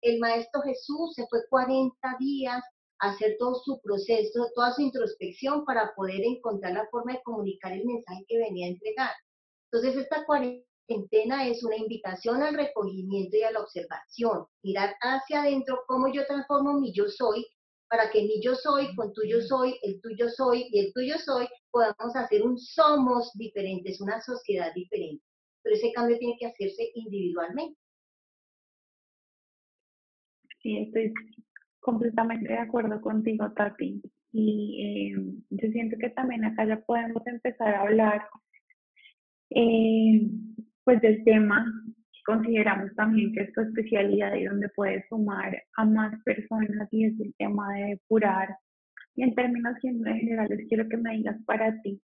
El 0.00 0.20
Maestro 0.20 0.62
Jesús 0.62 1.14
se 1.14 1.26
fue 1.26 1.40
40 1.48 1.96
días 2.20 2.62
hacer 2.98 3.36
todo 3.38 3.54
su 3.56 3.80
proceso, 3.80 4.50
toda 4.54 4.72
su 4.72 4.82
introspección 4.82 5.64
para 5.64 5.94
poder 5.94 6.22
encontrar 6.24 6.72
la 6.72 6.88
forma 6.90 7.12
de 7.12 7.22
comunicar 7.22 7.72
el 7.72 7.84
mensaje 7.84 8.24
que 8.28 8.38
venía 8.38 8.66
a 8.66 8.70
entregar. 8.70 9.10
Entonces, 9.70 10.02
esta 10.02 10.24
cuarentena 10.24 11.46
es 11.48 11.62
una 11.64 11.76
invitación 11.76 12.42
al 12.42 12.54
recogimiento 12.54 13.36
y 13.36 13.42
a 13.42 13.50
la 13.50 13.60
observación, 13.60 14.46
mirar 14.62 14.94
hacia 15.00 15.42
adentro 15.42 15.82
cómo 15.86 16.12
yo 16.12 16.26
transformo 16.26 16.80
mi 16.80 16.92
yo 16.92 17.08
soy 17.08 17.46
para 17.88 18.10
que 18.10 18.22
mi 18.22 18.40
yo 18.42 18.54
soy 18.54 18.94
con 18.96 19.12
tu 19.12 19.22
yo 19.24 19.40
soy, 19.40 19.78
el 19.82 20.00
tuyo 20.00 20.28
soy 20.28 20.66
y 20.70 20.80
el 20.80 20.92
tuyo 20.92 21.16
soy 21.18 21.46
podamos 21.70 22.16
hacer 22.16 22.42
un 22.42 22.58
somos 22.58 23.30
diferentes, 23.34 24.00
una 24.00 24.20
sociedad 24.20 24.72
diferente. 24.74 25.24
Pero 25.62 25.76
ese 25.76 25.92
cambio 25.92 26.18
tiene 26.18 26.36
que 26.38 26.46
hacerse 26.46 26.90
individualmente. 26.94 27.78
Sí, 30.62 30.78
estoy 30.78 31.12
completamente 31.86 32.52
de 32.52 32.58
acuerdo 32.58 33.00
contigo, 33.00 33.50
Tati. 33.52 34.02
Y 34.32 34.82
eh, 34.82 35.34
yo 35.50 35.70
siento 35.70 35.96
que 35.98 36.10
también 36.10 36.44
acá 36.44 36.66
ya 36.66 36.80
podemos 36.80 37.24
empezar 37.26 37.74
a 37.74 37.82
hablar 37.82 38.26
eh, 39.50 40.28
pues 40.84 41.00
del 41.00 41.22
tema 41.24 41.64
consideramos 42.26 42.92
también 42.96 43.32
que 43.32 43.42
es 43.42 43.52
tu 43.52 43.60
especialidad 43.60 44.34
y 44.34 44.44
donde 44.44 44.68
puedes 44.70 45.06
sumar 45.08 45.62
a 45.76 45.84
más 45.84 46.12
personas 46.24 46.88
y 46.90 47.04
es 47.04 47.20
el 47.20 47.32
tema 47.38 47.72
de 47.74 47.84
depurar. 47.90 48.48
Y 49.14 49.22
en 49.22 49.34
términos 49.36 49.76
generales 49.80 50.66
quiero 50.68 50.88
que 50.88 50.96
me 50.96 51.16
digas 51.16 51.36
para 51.46 51.80
ti, 51.82 52.02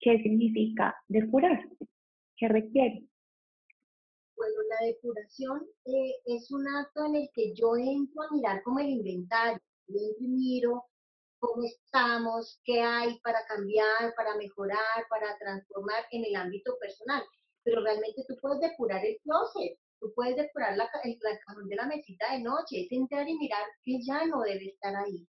¿qué 0.00 0.22
significa 0.22 0.94
depurar? 1.08 1.58
¿Qué 2.36 2.48
requiere? 2.48 3.04
Bueno, 4.38 4.54
la 4.68 4.86
depuración 4.86 5.66
eh, 5.84 6.14
es 6.26 6.52
un 6.52 6.66
acto 6.68 7.04
en 7.06 7.16
el 7.16 7.28
que 7.34 7.52
yo 7.54 7.76
entro 7.76 8.22
a 8.22 8.32
mirar 8.32 8.62
como 8.62 8.78
el 8.78 8.88
inventario, 8.88 9.60
yo 9.88 9.98
entro 9.98 10.24
y 10.24 10.28
miro 10.28 10.84
cómo 11.40 11.64
estamos, 11.64 12.60
qué 12.64 12.80
hay 12.80 13.18
para 13.18 13.44
cambiar, 13.46 14.14
para 14.16 14.36
mejorar, 14.36 15.06
para 15.10 15.36
transformar 15.38 16.04
en 16.12 16.24
el 16.24 16.36
ámbito 16.36 16.78
personal. 16.78 17.24
Pero 17.64 17.82
realmente 17.82 18.24
tú 18.28 18.36
puedes 18.40 18.60
depurar 18.60 19.04
el 19.04 19.18
closet, 19.24 19.76
tú 19.98 20.12
puedes 20.14 20.36
depurar 20.36 20.76
la, 20.76 20.88
el, 21.02 21.18
cajón 21.18 21.68
de 21.68 21.74
la 21.74 21.86
mesita 21.86 22.32
de 22.32 22.40
noche, 22.40 22.82
es 22.82 22.92
entrar 22.92 23.28
y 23.28 23.36
mirar 23.36 23.64
que 23.84 24.00
ya 24.06 24.24
no 24.26 24.42
debe 24.42 24.66
estar 24.66 24.94
ahí, 24.94 25.26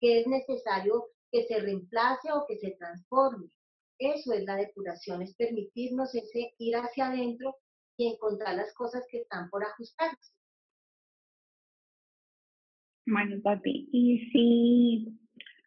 que 0.00 0.20
es 0.20 0.26
necesario 0.26 1.10
que 1.30 1.44
se 1.44 1.58
reemplace 1.58 2.32
o 2.32 2.46
que 2.48 2.56
se 2.56 2.70
transforme. 2.78 3.50
Eso 3.98 4.32
es 4.32 4.44
la 4.44 4.56
depuración, 4.56 5.20
es 5.20 5.34
permitirnos 5.36 6.14
ese 6.14 6.54
ir 6.56 6.74
hacia 6.76 7.08
adentro 7.08 7.54
y 7.96 8.12
encontrar 8.12 8.54
las 8.54 8.72
cosas 8.74 9.04
que 9.10 9.18
están 9.18 9.48
por 9.50 9.64
ajustarse. 9.64 10.32
Bueno, 13.06 13.40
papi, 13.42 13.88
y 13.92 14.30
si 14.30 15.18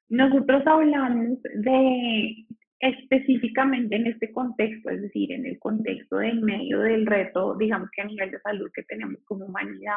nosotros 0.09 0.62
hablamos 0.65 1.41
de 1.41 2.45
específicamente 2.79 3.95
en 3.95 4.07
este 4.07 4.31
contexto, 4.31 4.89
es 4.89 5.01
decir, 5.01 5.31
en 5.31 5.45
el 5.45 5.59
contexto 5.59 6.17
de 6.17 6.29
en 6.29 6.41
medio 6.41 6.79
del 6.79 7.05
reto, 7.05 7.55
digamos 7.55 7.89
que 7.91 8.01
a 8.01 8.05
nivel 8.05 8.31
de 8.31 8.39
salud 8.39 8.69
que 8.74 8.83
tenemos 8.83 9.21
como 9.25 9.45
humanidad 9.45 9.95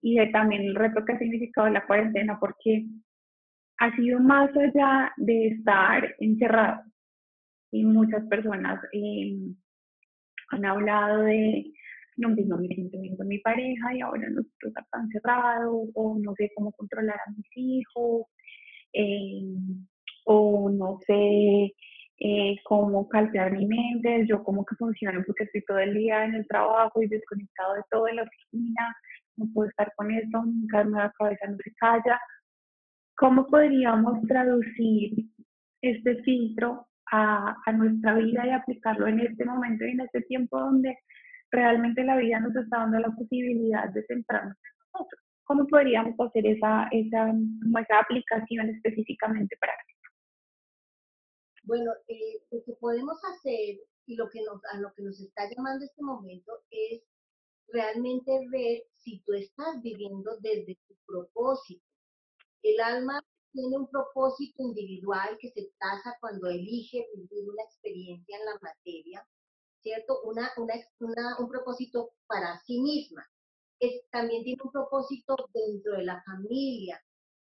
y 0.00 0.16
de 0.16 0.26
también 0.28 0.62
el 0.62 0.74
reto 0.74 1.04
que 1.04 1.12
ha 1.12 1.18
significado 1.18 1.68
la 1.68 1.86
cuarentena, 1.86 2.38
porque 2.40 2.86
ha 3.78 3.94
sido 3.96 4.20
más 4.20 4.50
allá 4.56 5.12
de 5.16 5.48
estar 5.48 6.14
encerrado 6.18 6.82
y 7.70 7.84
muchas 7.84 8.24
personas 8.26 8.82
eh, 8.92 9.54
han 10.52 10.64
hablado 10.64 11.22
de, 11.22 11.72
no, 12.16 12.34
pues 12.34 12.46
no 12.46 12.58
me 12.58 12.68
siento 12.68 13.00
bien 13.00 13.16
con 13.16 13.28
mi 13.28 13.38
pareja 13.38 13.94
y 13.94 14.00
ahora 14.00 14.28
nosotros 14.28 14.72
estamos 14.76 15.06
encerrados 15.06 15.88
o 15.94 16.18
no 16.18 16.34
sé 16.36 16.50
cómo 16.54 16.72
controlar 16.72 17.16
a 17.16 17.30
mis 17.32 17.46
hijos 17.56 18.26
eh, 18.92 19.54
o 20.26 20.70
no 20.70 20.98
sé 21.06 21.72
eh, 22.18 22.56
cómo 22.64 23.08
calcear 23.08 23.50
mi 23.52 23.66
mente, 23.66 24.26
yo 24.28 24.44
como 24.44 24.64
que 24.64 24.76
funciona 24.76 25.22
porque 25.26 25.44
estoy 25.44 25.64
todo 25.66 25.78
el 25.78 25.94
día 25.94 26.24
en 26.24 26.34
el 26.34 26.46
trabajo 26.46 27.02
y 27.02 27.08
desconectado 27.08 27.74
de 27.74 27.82
todo 27.90 28.06
en 28.08 28.16
la 28.16 28.22
oficina, 28.22 28.96
no 29.36 29.46
puedo 29.52 29.68
estar 29.70 29.92
con 29.96 30.10
eso, 30.10 30.44
nunca 30.44 30.84
la 30.84 31.12
cabeza 31.18 31.46
no 31.48 31.56
se 31.64 31.72
calla. 31.74 32.20
¿Cómo 33.16 33.46
podríamos 33.46 34.22
traducir 34.28 35.26
este 35.80 36.22
filtro 36.22 36.86
a, 37.12 37.72
nuestra 37.72 38.14
vida 38.14 38.46
y 38.46 38.50
aplicarlo 38.50 39.06
en 39.06 39.20
este 39.20 39.44
momento 39.44 39.84
y 39.84 39.90
en 39.90 40.00
este 40.00 40.22
tiempo 40.22 40.58
donde 40.58 40.98
realmente 41.50 42.02
la 42.04 42.16
vida 42.16 42.40
nos 42.40 42.56
está 42.56 42.78
dando 42.78 42.98
la 42.98 43.10
posibilidad 43.10 43.88
de 43.90 44.04
centrarnos? 44.06 44.56
¿Cómo 45.44 45.66
podríamos 45.66 46.14
hacer 46.18 46.46
esa, 46.46 46.88
esa, 46.90 47.28
esa 47.28 47.98
aplicación 48.00 48.70
específicamente 48.70 49.54
esto? 49.54 50.10
Bueno, 51.64 51.92
eh, 52.08 52.40
lo 52.50 52.64
que 52.64 52.72
podemos 52.80 53.20
hacer 53.24 53.76
y 54.06 54.16
lo 54.16 54.28
que 54.30 54.40
a 54.72 54.78
lo 54.78 54.92
que 54.94 55.02
nos 55.02 55.20
está 55.20 55.48
llamando 55.54 55.84
este 55.84 56.02
momento 56.02 56.52
es 56.70 57.02
realmente 57.68 58.32
ver 58.50 58.82
si 58.96 59.20
tú 59.20 59.34
estás 59.34 59.80
viviendo 59.82 60.38
desde 60.40 60.78
tu 60.86 60.94
propósito. 61.06 61.84
El 62.62 62.80
alma 62.80 63.20
tiene 63.52 63.76
un 63.76 63.88
propósito 63.88 64.62
individual 64.62 65.36
que 65.40 65.50
se 65.50 65.70
tasa 65.78 66.16
cuando 66.20 66.48
elige 66.48 67.06
vivir 67.14 67.48
una 67.48 67.62
experiencia 67.62 68.36
en 68.38 68.44
la 68.44 68.58
materia, 68.60 69.26
¿cierto? 69.80 70.20
Una, 70.24 70.50
una, 70.56 70.74
una, 71.00 71.38
un 71.38 71.48
propósito 71.48 72.12
para 72.26 72.58
sí 72.60 72.80
misma 72.80 73.26
también 74.10 74.44
tiene 74.44 74.60
un 74.62 74.70
propósito 74.70 75.36
dentro 75.52 75.94
de 75.96 76.04
la 76.04 76.22
familia, 76.22 77.02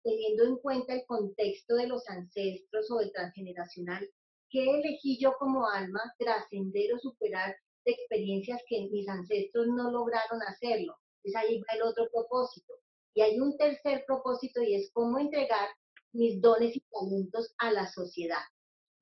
teniendo 0.03 0.43
en 0.45 0.57
cuenta 0.57 0.93
el 0.93 1.05
contexto 1.05 1.75
de 1.75 1.87
los 1.87 2.07
ancestros 2.09 2.89
o 2.91 2.97
del 2.97 3.11
transgeneracional. 3.11 4.09
¿Qué 4.49 4.63
elegí 4.63 5.19
yo 5.19 5.33
como 5.37 5.67
alma 5.67 6.01
trascender 6.17 6.93
o 6.93 6.99
superar 6.99 7.55
de 7.85 7.91
experiencias 7.91 8.61
que 8.67 8.87
mis 8.91 9.07
ancestros 9.07 9.67
no 9.67 9.91
lograron 9.91 10.41
hacerlo? 10.47 10.95
Entonces 11.23 11.35
ahí 11.35 11.59
va 11.59 11.75
el 11.75 11.83
otro 11.83 12.07
propósito. 12.11 12.73
Y 13.13 13.21
hay 13.21 13.39
un 13.39 13.57
tercer 13.57 14.03
propósito 14.05 14.61
y 14.61 14.75
es 14.75 14.91
cómo 14.93 15.19
entregar 15.19 15.69
mis 16.15 16.41
dones 16.41 16.75
y 16.75 16.81
talentos 16.91 17.53
a 17.57 17.71
la 17.71 17.87
sociedad. 17.87 18.41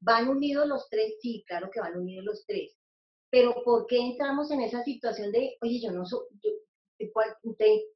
¿Van 0.01 0.27
unidos 0.27 0.67
los 0.67 0.89
tres? 0.89 1.15
Sí, 1.21 1.43
claro 1.47 1.69
que 1.71 1.79
van 1.79 1.97
unidos 1.97 2.25
los 2.25 2.45
tres. 2.45 2.75
Pero 3.29 3.55
¿por 3.63 3.87
qué 3.87 3.99
entramos 3.99 4.51
en 4.51 4.61
esa 4.61 4.83
situación 4.83 5.31
de, 5.31 5.57
oye, 5.61 5.79
yo 5.81 5.91
no 5.91 6.05
soy, 6.05 6.27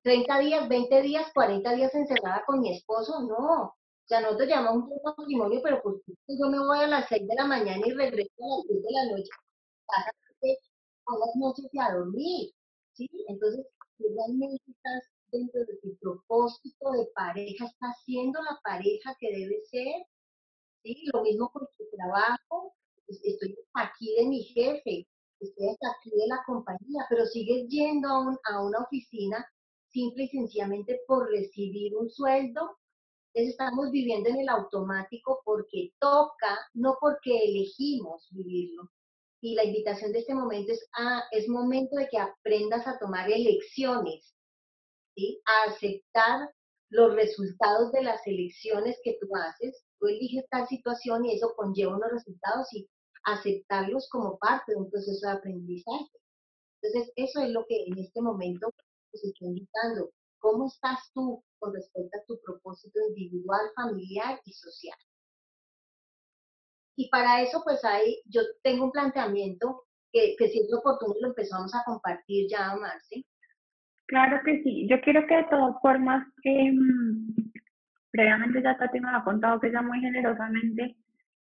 30 0.02 0.40
días, 0.40 0.68
20 0.68 1.02
días, 1.02 1.32
40 1.34 1.74
días 1.74 1.94
encerrada 1.96 2.44
con 2.46 2.60
mi 2.60 2.76
esposo, 2.76 3.22
no. 3.22 3.64
O 3.64 4.08
sea, 4.08 4.22
nosotros 4.22 4.48
llamamos 4.48 4.90
un 4.90 5.02
matrimonio, 5.04 5.62
pero 5.64 5.82
pues 5.82 5.96
yo 6.28 6.50
me 6.50 6.60
voy 6.60 6.80
a 6.80 6.88
las 6.88 7.08
6 7.10 7.28
de 7.28 7.36
la 7.36 7.46
mañana 7.46 7.86
y 7.86 7.92
regreso 7.92 8.32
a 8.40 8.58
las 8.58 8.68
10 8.68 8.84
de 8.84 8.92
la 8.92 9.06
noche 9.12 9.30
a 11.08 11.18
las 11.18 11.36
noches 11.36 11.66
a 11.80 11.94
dormir, 11.96 12.52
¿sí? 12.94 13.10
Entonces, 13.28 13.66
realmente 14.00 14.62
estás 14.68 15.04
dentro 15.32 15.62
de 15.66 15.78
tu 15.82 15.96
propósito 15.98 16.92
de 16.92 17.06
pareja, 17.14 17.66
estás 17.66 17.96
siendo 18.06 18.42
la 18.42 18.60
pareja 18.64 19.16
que 19.20 19.32
debe 19.32 19.62
ser, 19.70 20.06
¿sí? 20.84 21.04
Lo 21.14 21.24
mismo 21.24 21.50
con 21.50 21.68
tu 21.78 21.84
trabajo, 21.96 22.74
estoy 23.08 23.56
aquí 23.74 24.16
de 24.18 24.26
mi 24.28 24.44
jefe, 24.44 25.08
estoy 25.40 25.68
aquí 25.68 26.10
de 26.12 26.28
la 26.28 26.44
compañía, 26.46 27.06
pero 27.10 27.26
sigues 27.26 27.68
yendo 27.70 28.10
a, 28.10 28.64
una 28.64 28.80
oficina 28.80 29.46
simple 29.90 30.24
y 30.24 30.30
sencillamente 30.30 31.02
por 31.08 31.30
recibir 31.30 31.96
un 31.96 32.10
sueldo. 32.10 32.78
Entonces 33.34 33.52
estamos 33.52 33.92
viviendo 33.92 34.30
en 34.30 34.40
el 34.40 34.50
automático 34.50 35.42
porque 35.46 35.92
toca, 36.00 36.58
no 36.74 36.98
porque 37.00 37.38
elegimos 37.38 38.28
vivirlo. 38.32 38.90
Y 39.42 39.54
la 39.54 39.64
invitación 39.64 40.12
de 40.12 40.20
este 40.20 40.34
momento 40.34 40.72
es, 40.72 40.90
ah, 40.98 41.24
es 41.32 41.48
momento 41.48 41.96
de 41.98 42.08
que 42.10 42.18
aprendas 42.18 42.88
a 42.88 42.98
tomar 42.98 43.32
elecciones, 43.32 44.34
a 45.46 45.72
aceptar 45.72 46.50
los 46.90 47.14
resultados 47.16 47.92
de 47.92 48.04
las 48.04 48.26
elecciones 48.26 48.98
que 49.04 49.18
tú 49.20 49.28
haces. 49.36 49.84
Tú 50.00 50.08
eliges 50.08 50.46
tal 50.50 50.68
situación 50.68 51.26
y 51.26 51.36
eso 51.36 51.54
conlleva 51.56 51.96
unos 51.96 52.12
resultados 52.12 52.68
y 52.74 52.88
aceptarlos 53.24 54.08
como 54.10 54.38
parte 54.38 54.72
de 54.72 54.78
un 54.78 54.90
proceso 54.90 55.28
de 55.28 55.34
aprendizaje. 55.34 56.06
Entonces, 56.82 57.12
eso 57.16 57.42
es 57.42 57.50
lo 57.50 57.66
que 57.68 57.86
en 57.88 57.98
este 57.98 58.22
momento 58.22 58.72
se 59.14 59.28
está 59.28 59.46
invitando. 59.46 60.12
¿Cómo 60.40 60.68
estás 60.68 61.00
tú 61.14 61.44
con 61.60 61.74
respecto 61.74 62.18
a 62.18 62.26
tu 62.26 62.40
propósito 62.42 63.00
individual, 63.10 63.72
familiar 63.76 64.40
y 64.46 64.54
social? 64.54 64.98
Y 66.96 67.10
para 67.10 67.42
eso, 67.42 67.62
pues 67.64 67.84
hay, 67.84 68.22
yo 68.26 68.42
tengo 68.64 68.86
un 68.86 68.92
planteamiento 68.92 69.86
que, 70.12 70.36
que 70.38 70.48
si 70.50 70.60
es 70.60 70.74
oportuno 70.74 71.16
lo 71.20 71.28
empezamos 71.30 71.74
a 71.76 71.84
compartir 71.86 72.48
ya, 72.50 72.76
Marce. 72.76 73.26
Claro 74.08 74.40
que 74.46 74.64
sí. 74.64 74.88
Yo 74.90 75.00
quiero 75.02 75.26
que 75.28 75.36
de 75.36 75.44
todas 75.46 75.76
formas, 75.82 76.26
eh, 76.44 76.74
previamente 78.12 78.62
ya 78.62 78.78
Tati 78.78 79.00
me 79.00 79.10
ha 79.10 79.24
contado 79.24 79.60
que 79.60 79.68
ella 79.68 79.82
muy 79.82 80.00
generosamente 80.00 80.96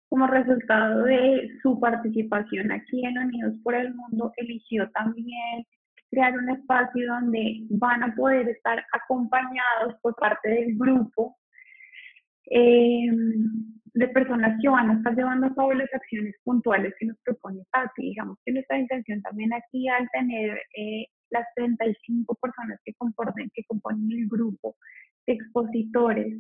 como 0.09 0.27
resultado 0.27 1.05
de 1.05 1.51
su 1.63 1.79
participación 1.81 2.71
aquí 2.73 3.05
en 3.05 3.19
Unidos 3.19 3.55
por 3.63 3.75
el 3.75 3.95
Mundo, 3.95 4.33
eligió 4.37 4.89
también 4.91 5.65
crear 6.11 6.37
un 6.39 6.49
espacio 6.51 7.07
donde 7.09 7.63
van 7.71 8.03
a 8.03 8.15
poder 8.15 8.49
estar 8.49 8.85
acompañados 8.93 9.95
por 10.03 10.15
parte 10.17 10.49
del 10.49 10.77
grupo 10.77 11.37
eh, 12.51 13.11
de 13.95 14.09
personas 14.09 14.59
que 14.61 14.69
van 14.69 14.91
a 14.91 14.95
estar 14.95 15.17
llevando 15.17 15.47
a 15.49 15.55
cabo 15.55 15.73
las 15.73 15.93
acciones 15.93 16.35
puntuales 16.45 16.95
que 16.99 17.07
nos 17.07 17.19
propone 17.25 17.65
Patti. 17.73 18.03
Digamos 18.03 18.39
que 18.45 18.53
nuestra 18.53 18.79
intención 18.79 19.23
también 19.23 19.53
aquí 19.53 19.89
al 19.89 20.09
tener 20.11 20.61
eh, 20.77 21.07
las 21.31 21.47
35 21.55 22.35
personas 22.35 22.81
que 22.85 22.95
componen, 22.95 23.51
que 23.55 23.65
componen 23.65 24.11
el 24.13 24.29
grupo 24.29 24.77
de 25.27 25.35
expositores 25.35 26.39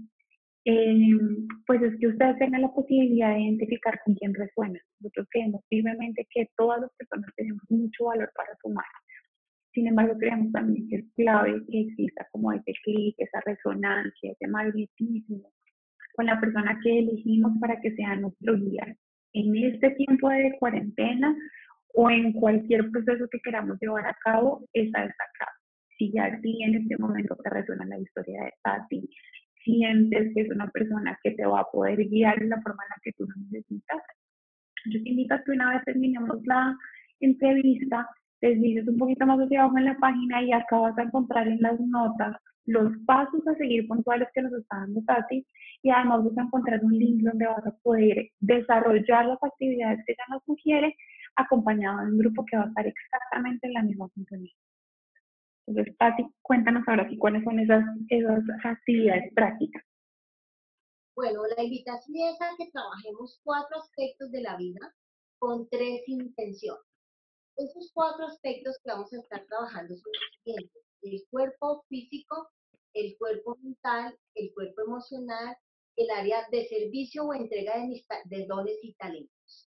eh, 0.68 1.16
pues 1.64 1.80
es 1.80 1.96
que 2.00 2.08
ustedes 2.08 2.38
tengan 2.38 2.62
la 2.62 2.74
posibilidad 2.74 3.32
de 3.32 3.40
identificar 3.40 4.00
con 4.04 4.16
quién 4.16 4.34
resuena. 4.34 4.80
Nosotros 4.98 5.28
creemos 5.30 5.62
firmemente 5.68 6.26
que 6.28 6.50
todas 6.56 6.80
las 6.80 6.90
personas 6.98 7.30
tenemos 7.36 7.62
mucho 7.68 8.06
valor 8.06 8.32
para 8.34 8.50
sumar. 8.60 8.84
Sin 9.72 9.86
embargo, 9.86 10.18
creemos 10.18 10.50
también 10.50 10.88
que 10.88 10.96
es 10.96 11.04
clave 11.14 11.62
que 11.70 11.82
exista 11.82 12.26
como 12.32 12.50
ese 12.50 12.72
clic, 12.82 13.14
esa 13.18 13.40
resonancia, 13.46 14.32
ese 14.32 14.48
magnetismo 14.48 15.52
con 16.16 16.26
la 16.26 16.40
persona 16.40 16.76
que 16.82 16.98
elegimos 16.98 17.52
para 17.60 17.80
que 17.80 17.94
sea 17.94 18.16
nuestro 18.16 18.56
guía 18.56 18.96
en 19.34 19.56
este 19.56 19.90
tiempo 19.90 20.30
de 20.30 20.56
cuarentena 20.58 21.36
o 21.98 22.10
en 22.10 22.32
cualquier 22.32 22.90
proceso 22.90 23.26
que 23.30 23.40
queramos 23.40 23.78
llevar 23.80 24.06
a 24.06 24.16
cabo, 24.22 24.62
es 24.74 24.90
la. 24.92 25.10
Si 25.96 26.12
ya 26.12 26.28
en 26.28 26.74
este 26.74 26.98
momento 26.98 27.34
te 27.42 27.48
resuena 27.48 27.86
la 27.86 27.98
historia 27.98 28.42
de 28.42 28.52
Tati, 28.62 29.08
sientes 29.64 30.34
que 30.34 30.42
es 30.42 30.50
una 30.50 30.68
persona 30.68 31.18
que 31.22 31.30
te 31.30 31.46
va 31.46 31.60
a 31.60 31.70
poder 31.72 31.96
guiar 31.96 32.38
de 32.38 32.48
la 32.48 32.60
forma 32.60 32.82
en 32.84 32.90
la 32.90 32.96
que 33.02 33.12
tú 33.12 33.26
necesitas, 33.50 34.02
Yo 34.92 35.02
te 35.02 35.08
invito 35.08 35.34
a 35.34 35.42
que 35.42 35.52
una 35.52 35.72
vez 35.72 35.84
terminemos 35.86 36.46
la 36.46 36.76
entrevista, 37.20 38.06
les 38.42 38.60
dices 38.60 38.86
un 38.86 38.98
poquito 38.98 39.24
más 39.24 39.38
hacia 39.38 39.62
abajo 39.62 39.78
en 39.78 39.86
la 39.86 39.96
página 39.96 40.42
y 40.42 40.52
acá 40.52 40.76
vas 40.76 40.98
a 40.98 41.02
encontrar 41.02 41.48
en 41.48 41.62
las 41.62 41.80
notas 41.80 42.36
los 42.66 42.92
pasos 43.06 43.46
a 43.46 43.54
seguir 43.54 43.88
puntuales 43.88 44.28
que 44.34 44.42
nos 44.42 44.52
está 44.52 44.80
dando 44.80 45.00
Tati 45.06 45.46
y 45.82 45.90
además 45.90 46.24
vas 46.24 46.36
a 46.36 46.42
encontrar 46.42 46.84
un 46.84 46.92
link 46.92 47.22
donde 47.22 47.46
vas 47.46 47.66
a 47.66 47.74
poder 47.82 48.28
desarrollar 48.40 49.24
las 49.24 49.42
actividades 49.42 50.04
que 50.04 50.12
ella 50.12 50.24
nos 50.28 50.44
sugiere 50.44 50.94
acompañado 51.36 52.00
de 52.00 52.12
un 52.12 52.18
grupo 52.18 52.44
que 52.44 52.56
va 52.56 52.64
a 52.64 52.68
estar 52.68 52.86
exactamente 52.86 53.66
en 53.66 53.72
la 53.74 53.82
misma 53.82 54.08
sintonía. 54.14 54.54
Entonces, 55.66 55.96
Tati, 55.98 56.24
cuéntanos 56.42 56.84
ahora 56.86 57.08
sí 57.08 57.18
cuáles 57.18 57.42
son 57.44 57.58
esas, 57.58 57.84
esas 58.08 58.42
actividades 58.64 59.32
prácticas. 59.34 59.82
Bueno, 61.16 61.40
la 61.56 61.62
invitación 61.62 62.16
es 62.16 62.40
a 62.40 62.54
que 62.56 62.70
trabajemos 62.70 63.40
cuatro 63.42 63.78
aspectos 63.78 64.30
de 64.30 64.42
la 64.42 64.56
vida 64.56 64.94
con 65.38 65.68
tres 65.68 66.02
intenciones. 66.06 66.84
Esos 67.56 67.90
cuatro 67.94 68.26
aspectos 68.26 68.76
que 68.84 68.90
vamos 68.90 69.12
a 69.12 69.16
estar 69.16 69.44
trabajando 69.46 69.96
son 69.96 70.12
los 70.12 70.42
siguientes. 70.44 70.82
El 71.02 71.24
cuerpo 71.30 71.84
físico, 71.88 72.50
el 72.92 73.16
cuerpo 73.18 73.56
mental, 73.62 74.16
el 74.34 74.52
cuerpo 74.52 74.82
emocional, 74.82 75.56
el 75.96 76.10
área 76.10 76.46
de 76.50 76.68
servicio 76.68 77.24
o 77.24 77.34
entrega 77.34 77.78
de, 77.78 78.04
de 78.26 78.46
dones 78.46 78.76
y 78.82 78.94
talentos. 78.94 79.65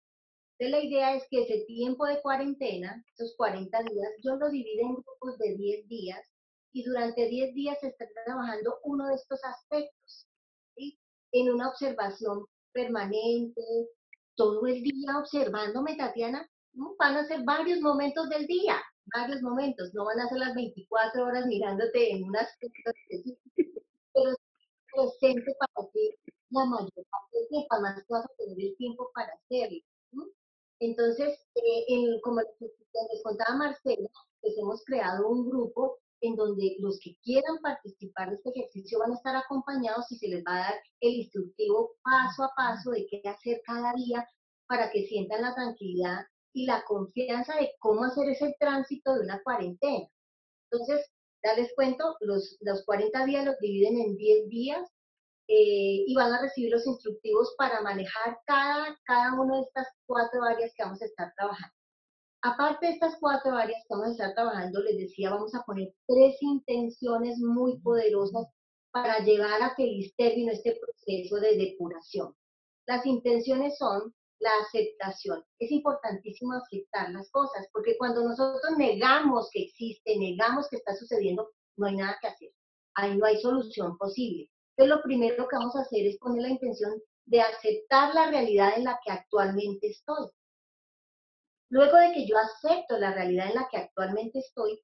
Entonces 0.58 0.72
la 0.72 0.90
idea 0.90 1.16
es 1.16 1.24
que 1.30 1.44
ese 1.44 1.66
tiempo 1.66 2.06
de 2.06 2.22
cuarentena, 2.22 3.04
esos 3.14 3.36
40 3.36 3.78
días, 3.92 4.10
yo 4.24 4.36
lo 4.38 4.50
divido 4.50 4.84
en 4.84 4.94
grupos 4.94 5.38
de 5.38 5.54
10 5.56 5.88
días 5.90 6.26
y 6.72 6.84
durante 6.84 7.28
10 7.28 7.54
días 7.54 7.78
se 7.82 7.88
está 7.88 8.06
trabajando 8.26 8.80
uno 8.84 9.08
de 9.08 9.16
estos 9.16 9.44
aspectos, 9.44 10.28
¿sí? 10.76 10.98
en 11.34 11.52
una 11.52 11.70
observación 11.70 12.46
permanente, 12.72 13.62
todo 14.36 14.66
el 14.68 14.82
día 14.82 15.18
observándome, 15.20 15.98
Tatiana, 15.98 16.50
van 17.00 17.18
a 17.18 17.26
ser 17.26 17.44
varios 17.44 17.82
momentos 17.82 18.30
del 18.30 18.48
día, 18.48 18.82
varios 19.14 19.42
momentos, 19.42 19.94
no 19.94 20.06
van 20.06 20.20
a 20.22 20.30
ser 20.30 20.38
las 20.38 20.56
24 20.56 21.26
horas 21.26 21.46
mirándote 21.48 22.12
en 22.12 22.24
un 22.24 22.36
aspecto 22.38 22.92
específico, 22.92 23.82
pero 24.14 24.36
presente 24.94 25.54
para 25.60 25.90
ti 25.92 26.16
la 26.50 26.66
mayor 26.66 27.06
parte 27.10 27.38
del 27.40 27.48
tiempo, 27.50 27.68
además 27.72 28.06
vas 28.08 28.26
a 28.26 28.30
tener 28.38 28.60
el 28.60 28.78
tiempo 28.78 29.12
para 29.14 29.34
hacerlo. 29.34 29.80
Entonces, 30.80 31.40
eh, 31.56 32.20
como 32.22 32.42
les 32.42 33.24
contaba 33.24 33.56
Marcela, 33.56 34.10
pues 34.42 34.58
hemos 34.58 34.84
creado 34.84 35.28
un 35.30 35.50
grupo 35.50 36.00
en 36.22 36.36
donde 36.36 36.76
los 36.80 37.00
que 37.00 37.18
quieran 37.24 37.60
participar 37.62 38.30
de 38.30 38.36
este 38.36 38.50
ejercicio 38.50 39.00
van 39.00 39.12
a 39.12 39.16
estar 39.16 39.36
acompañados 39.36 40.12
y 40.12 40.18
se 40.18 40.28
les 40.28 40.44
va 40.44 40.56
a 40.56 40.72
dar 40.72 40.74
el 41.02 41.14
instructivo 41.16 41.92
paso 42.04 42.44
a 42.44 42.52
paso 42.56 42.92
de 42.92 43.06
qué 43.08 43.22
hacer 43.28 43.62
cada 43.66 43.94
día 43.94 44.28
para 44.68 44.90
que 44.92 45.06
sientan 45.08 45.42
la 45.42 45.54
tranquilidad 45.54 46.26
y 46.54 46.66
la 46.66 46.84
confianza 46.86 47.56
de 47.56 47.72
cómo 47.80 48.06
hacer 48.06 48.30
ese 48.30 48.56
tránsito 48.60 49.14
de 49.14 49.22
una 49.22 49.42
cuarentena. 49.44 50.08
Entonces, 50.72 51.06
ya 51.44 51.54
les 51.54 51.74
cuento, 51.76 52.16
los, 52.22 52.58
los 52.62 52.84
40 52.86 53.26
días 53.26 53.46
los 53.46 53.60
dividen 53.60 54.00
en 54.00 54.16
10 54.16 54.50
días 54.50 54.90
eh, 55.48 56.04
y 56.08 56.16
van 56.16 56.34
a 56.34 56.42
recibir 56.42 56.72
los 56.72 56.86
instructivos 56.88 57.54
para 57.58 57.82
manejar 57.82 58.40
cada, 58.46 58.98
cada 59.06 59.40
una 59.40 59.58
de 59.58 59.64
estas 59.64 59.88
cuatro 60.06 60.44
áreas 60.44 60.72
que 60.76 60.84
vamos 60.84 61.02
a 61.02 61.06
estar 61.06 61.34
trabajando. 61.38 61.74
Aparte 62.42 62.86
de 62.86 62.94
estas 62.94 63.16
cuatro 63.20 63.56
áreas 63.56 63.82
que 63.88 63.96
vamos 63.96 64.08
a 64.08 64.12
estar 64.12 64.34
trabajando, 64.34 64.82
les 64.82 64.98
decía, 64.98 65.32
vamos 65.32 65.54
a 65.56 65.64
poner 65.64 65.94
tres 66.08 66.36
intenciones 66.42 67.40
muy 67.40 67.80
poderosas 67.80 68.46
para 68.92 69.20
llevar 69.20 69.62
a 69.62 69.76
feliz 69.76 70.14
término 70.16 70.52
este 70.52 70.80
proceso 70.80 71.36
de 71.38 71.58
depuración. 71.58 72.36
Las 72.88 73.06
intenciones 73.06 73.78
son 73.78 74.14
la 74.40 74.52
aceptación. 74.64 75.44
Es 75.60 75.72
importantísimo 75.72 76.54
aceptar 76.54 77.12
las 77.12 77.30
cosas, 77.32 77.68
porque 77.74 77.98
cuando 77.98 78.24
nosotros 78.24 78.78
negamos 78.78 79.50
que 79.52 79.64
existe, 79.64 80.18
negamos 80.18 80.70
que 80.70 80.78
está 80.78 80.96
sucediendo, 80.96 81.50
no 81.78 81.88
hay 81.88 81.96
nada 81.98 82.18
que 82.22 82.28
hacer. 82.28 82.50
Ahí 82.96 83.18
no 83.18 83.26
hay 83.26 83.38
solución 83.38 83.98
posible. 83.98 84.50
Entonces, 84.78 84.98
lo 84.98 85.04
primero 85.04 85.48
que 85.48 85.56
vamos 85.56 85.76
a 85.76 85.82
hacer 85.82 86.06
es 86.06 86.18
poner 86.18 86.42
la 86.42 86.50
intención 86.50 87.02
de 87.26 87.42
aceptar 87.42 88.14
la 88.14 88.30
realidad 88.30 88.74
en 88.76 88.84
la 88.84 89.00
que 89.04 89.12
actualmente 89.12 89.88
estoy. 89.88 90.30
Luego 91.70 91.98
de 91.98 92.14
que 92.14 92.28
yo 92.28 92.36
acepto 92.38 92.98
la 92.98 93.14
realidad 93.14 93.48
en 93.50 93.56
la 93.56 93.68
que 93.72 93.78
actualmente 93.78 94.40
estoy, 94.40 94.82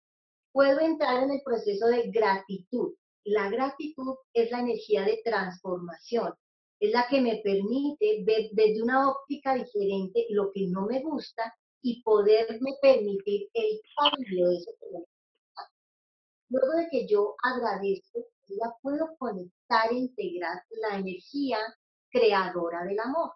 puedo 0.51 0.79
entrar 0.79 1.23
en 1.23 1.31
el 1.31 1.41
proceso 1.43 1.87
de 1.87 2.09
gratitud. 2.09 2.95
La 3.25 3.49
gratitud 3.49 4.15
es 4.33 4.49
la 4.49 4.61
energía 4.61 5.03
de 5.03 5.21
transformación, 5.23 6.33
es 6.79 6.91
la 6.91 7.07
que 7.07 7.21
me 7.21 7.41
permite 7.43 8.23
ver 8.25 8.49
desde 8.53 8.81
una 8.81 9.09
óptica 9.09 9.53
diferente 9.53 10.25
lo 10.29 10.51
que 10.51 10.67
no 10.67 10.87
me 10.87 11.01
gusta 11.01 11.53
y 11.83 12.01
poderme 12.01 12.71
permitir 12.81 13.49
el 13.53 13.81
cambio 13.95 14.49
de 14.49 14.55
eso 14.55 14.71
que 14.79 14.85
me 14.91 14.99
gusta. 14.99 15.71
Luego 16.49 16.71
de 16.77 16.87
que 16.89 17.07
yo 17.07 17.35
agradezco, 17.43 18.25
puedo 18.81 19.15
conectar 19.17 19.91
e 19.91 19.95
integrar 19.95 20.63
la 20.81 20.97
energía 20.97 21.57
creadora 22.09 22.83
del 22.83 22.99
amor. 22.99 23.31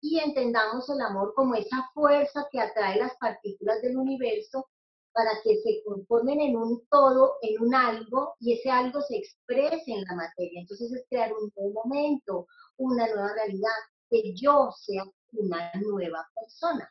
Y 0.00 0.18
entendamos 0.18 0.88
el 0.90 1.00
amor 1.00 1.34
como 1.34 1.54
esa 1.54 1.88
fuerza 1.92 2.46
que 2.50 2.60
atrae 2.60 2.98
las 2.98 3.16
partículas 3.18 3.82
del 3.82 3.96
universo 3.96 4.68
para 5.12 5.30
que 5.42 5.56
se 5.62 5.82
conformen 5.84 6.40
en 6.40 6.56
un 6.56 6.86
todo, 6.88 7.34
en 7.42 7.60
un 7.60 7.74
algo, 7.74 8.34
y 8.38 8.52
ese 8.52 8.70
algo 8.70 9.00
se 9.02 9.16
exprese 9.16 9.90
en 9.90 10.04
la 10.04 10.14
materia. 10.14 10.60
Entonces 10.60 10.92
es 10.92 11.04
crear 11.08 11.32
un 11.32 11.50
nuevo 11.56 11.82
momento, 11.84 12.46
una 12.76 13.06
nueva 13.06 13.32
realidad, 13.34 13.78
que 14.10 14.34
yo 14.34 14.70
sea 14.70 15.04
una 15.32 15.72
nueva 15.74 16.26
persona. 16.34 16.88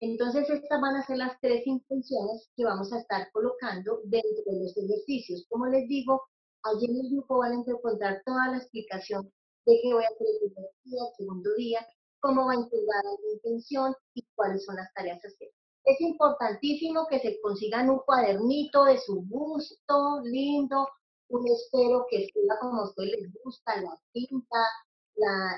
Entonces, 0.00 0.48
estas 0.50 0.80
van 0.80 0.96
a 0.96 1.06
ser 1.06 1.16
las 1.16 1.40
tres 1.40 1.66
intenciones 1.66 2.50
que 2.54 2.64
vamos 2.64 2.92
a 2.92 2.98
estar 2.98 3.30
colocando 3.32 4.00
dentro 4.04 4.44
de 4.44 4.60
los 4.60 4.76
ejercicios. 4.76 5.46
Como 5.48 5.66
les 5.66 5.88
digo, 5.88 6.22
Allí 6.66 6.86
en 6.86 6.96
el 6.96 7.10
grupo 7.12 7.38
van 7.38 7.52
a 7.52 7.62
encontrar 7.64 8.22
toda 8.26 8.48
la 8.48 8.58
explicación 8.58 9.32
de 9.66 9.80
qué 9.80 9.94
voy 9.94 10.02
a 10.02 10.08
hacer 10.08 10.26
el 10.26 10.50
primer 10.52 10.70
día, 10.84 11.02
el 11.08 11.16
segundo 11.16 11.54
día, 11.56 11.86
cómo 12.20 12.46
va 12.46 12.52
a 12.52 12.56
entregar 12.56 13.04
la 13.04 13.32
intención 13.34 13.94
y 14.14 14.26
cuáles 14.34 14.64
son 14.64 14.74
las 14.74 14.92
tareas 14.94 15.24
a 15.24 15.28
hacer. 15.28 15.48
Es 15.84 16.00
importantísimo 16.00 17.06
que 17.08 17.20
se 17.20 17.40
consigan 17.40 17.88
un 17.88 18.00
cuadernito 18.00 18.84
de 18.84 18.98
su 18.98 19.24
gusto, 19.28 20.20
lindo, 20.24 20.88
un 21.28 21.46
espero 21.46 22.06
que 22.10 22.24
escriba 22.24 22.58
como 22.60 22.80
a 22.80 22.88
ustedes 22.88 23.20
les 23.20 23.32
gusta, 23.44 23.80
la 23.80 23.96
tinta, 24.12 24.58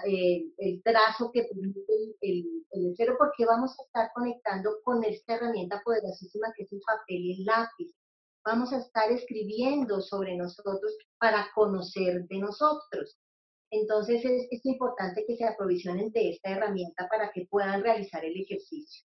eh, 0.06 0.52
el 0.58 0.82
trazo 0.82 1.32
que 1.32 1.44
permite 1.44 1.80
el, 2.20 2.44
el, 2.70 2.94
el 2.98 3.16
porque 3.16 3.46
vamos 3.46 3.70
a 3.78 3.82
estar 3.82 4.10
conectando 4.14 4.76
con 4.84 5.02
esta 5.04 5.36
herramienta 5.36 5.80
poderosísima 5.82 6.52
que 6.54 6.64
es 6.64 6.72
el 6.72 6.80
papel 6.86 7.16
y 7.16 7.40
el 7.40 7.44
lápiz 7.46 7.97
vamos 8.48 8.72
a 8.72 8.78
estar 8.78 9.12
escribiendo 9.12 10.00
sobre 10.00 10.34
nosotros 10.34 10.96
para 11.18 11.48
conocer 11.54 12.26
de 12.28 12.38
nosotros. 12.38 13.18
Entonces 13.70 14.24
es, 14.24 14.64
importante 14.64 15.24
que 15.26 15.37
se 15.37 15.44
aprovisionen 15.44 16.11
de 16.12 16.30
esta 16.30 16.52
herramienta 16.52 17.06
para 17.11 17.30
que 17.30 17.46
puedan 17.50 17.82
realizar 17.82 18.24
el 18.24 18.40
ejercicio. 18.40 19.04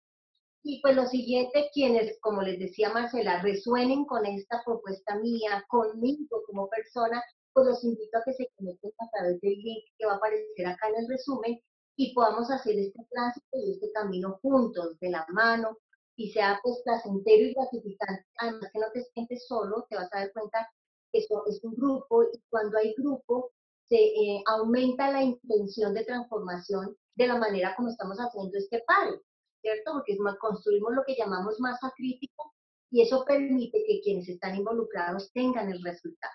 Y 0.62 0.80
pues 0.80 0.94
lo 0.94 1.06
siguiente, 1.06 1.70
quienes, 1.74 2.20
como 2.20 2.42
les 2.42 2.60
decía 2.60 2.90
Marcela, 2.90 3.42
resuenen 3.42 4.04
con 4.04 4.24
esta 4.24 4.62
propuesta 4.64 5.18
mía, 5.18 5.64
conmigo 5.68 6.44
como 6.46 6.68
persona, 6.68 7.20
pues 7.52 7.66
los 7.66 7.82
invito 7.82 8.18
a 8.18 8.22
que 8.24 8.34
se 8.34 8.48
conecten 8.56 8.92
a 9.00 9.10
través 9.10 9.40
del 9.40 9.54
link 9.54 9.84
que 9.98 10.06
va 10.06 10.12
a 10.12 10.16
aparecer 10.16 10.66
acá 10.68 10.88
en 10.88 11.02
el 11.02 11.08
resumen 11.08 11.60
y 11.96 12.14
podamos 12.14 12.48
hacer 12.52 12.78
este 12.78 13.04
tránsito 13.10 13.58
y 13.58 13.72
este 13.72 13.90
camino 13.90 14.38
juntos, 14.40 15.00
de 15.00 15.10
la 15.10 15.26
mano, 15.32 15.78
y 16.16 16.30
sea 16.30 16.60
pues 16.62 16.82
placentero 16.84 17.44
y 17.44 17.54
gratificante, 17.54 18.24
además 18.38 18.70
que 18.72 18.78
no 18.78 18.86
te 18.92 19.02
sientes 19.02 19.46
solo, 19.46 19.86
te 19.88 19.96
vas 19.96 20.12
a 20.12 20.20
dar 20.20 20.32
cuenta 20.32 20.68
que 21.10 21.20
eso 21.20 21.44
es 21.46 21.62
un 21.64 21.74
grupo 21.74 22.24
y 22.24 22.42
cuando 22.50 22.78
hay 22.78 22.94
grupo 22.94 23.50
se 23.88 23.96
eh, 23.96 24.42
aumenta 24.46 25.10
la 25.10 25.22
intención 25.22 25.94
de 25.94 26.04
transformación 26.04 26.96
de 27.14 27.26
la 27.26 27.38
manera 27.38 27.74
como 27.76 27.88
estamos 27.88 28.18
haciendo 28.18 28.56
este 28.58 28.82
paro, 28.86 29.20
¿cierto? 29.60 29.92
Porque 29.92 30.16
construimos 30.38 30.94
lo 30.94 31.02
que 31.04 31.14
llamamos 31.14 31.60
masa 31.60 31.92
crítica 31.96 32.42
y 32.90 33.02
eso 33.02 33.24
permite 33.24 33.84
que 33.86 34.00
quienes 34.02 34.28
están 34.28 34.56
involucrados 34.56 35.30
tengan 35.32 35.70
el 35.70 35.82
resultado. 35.82 36.34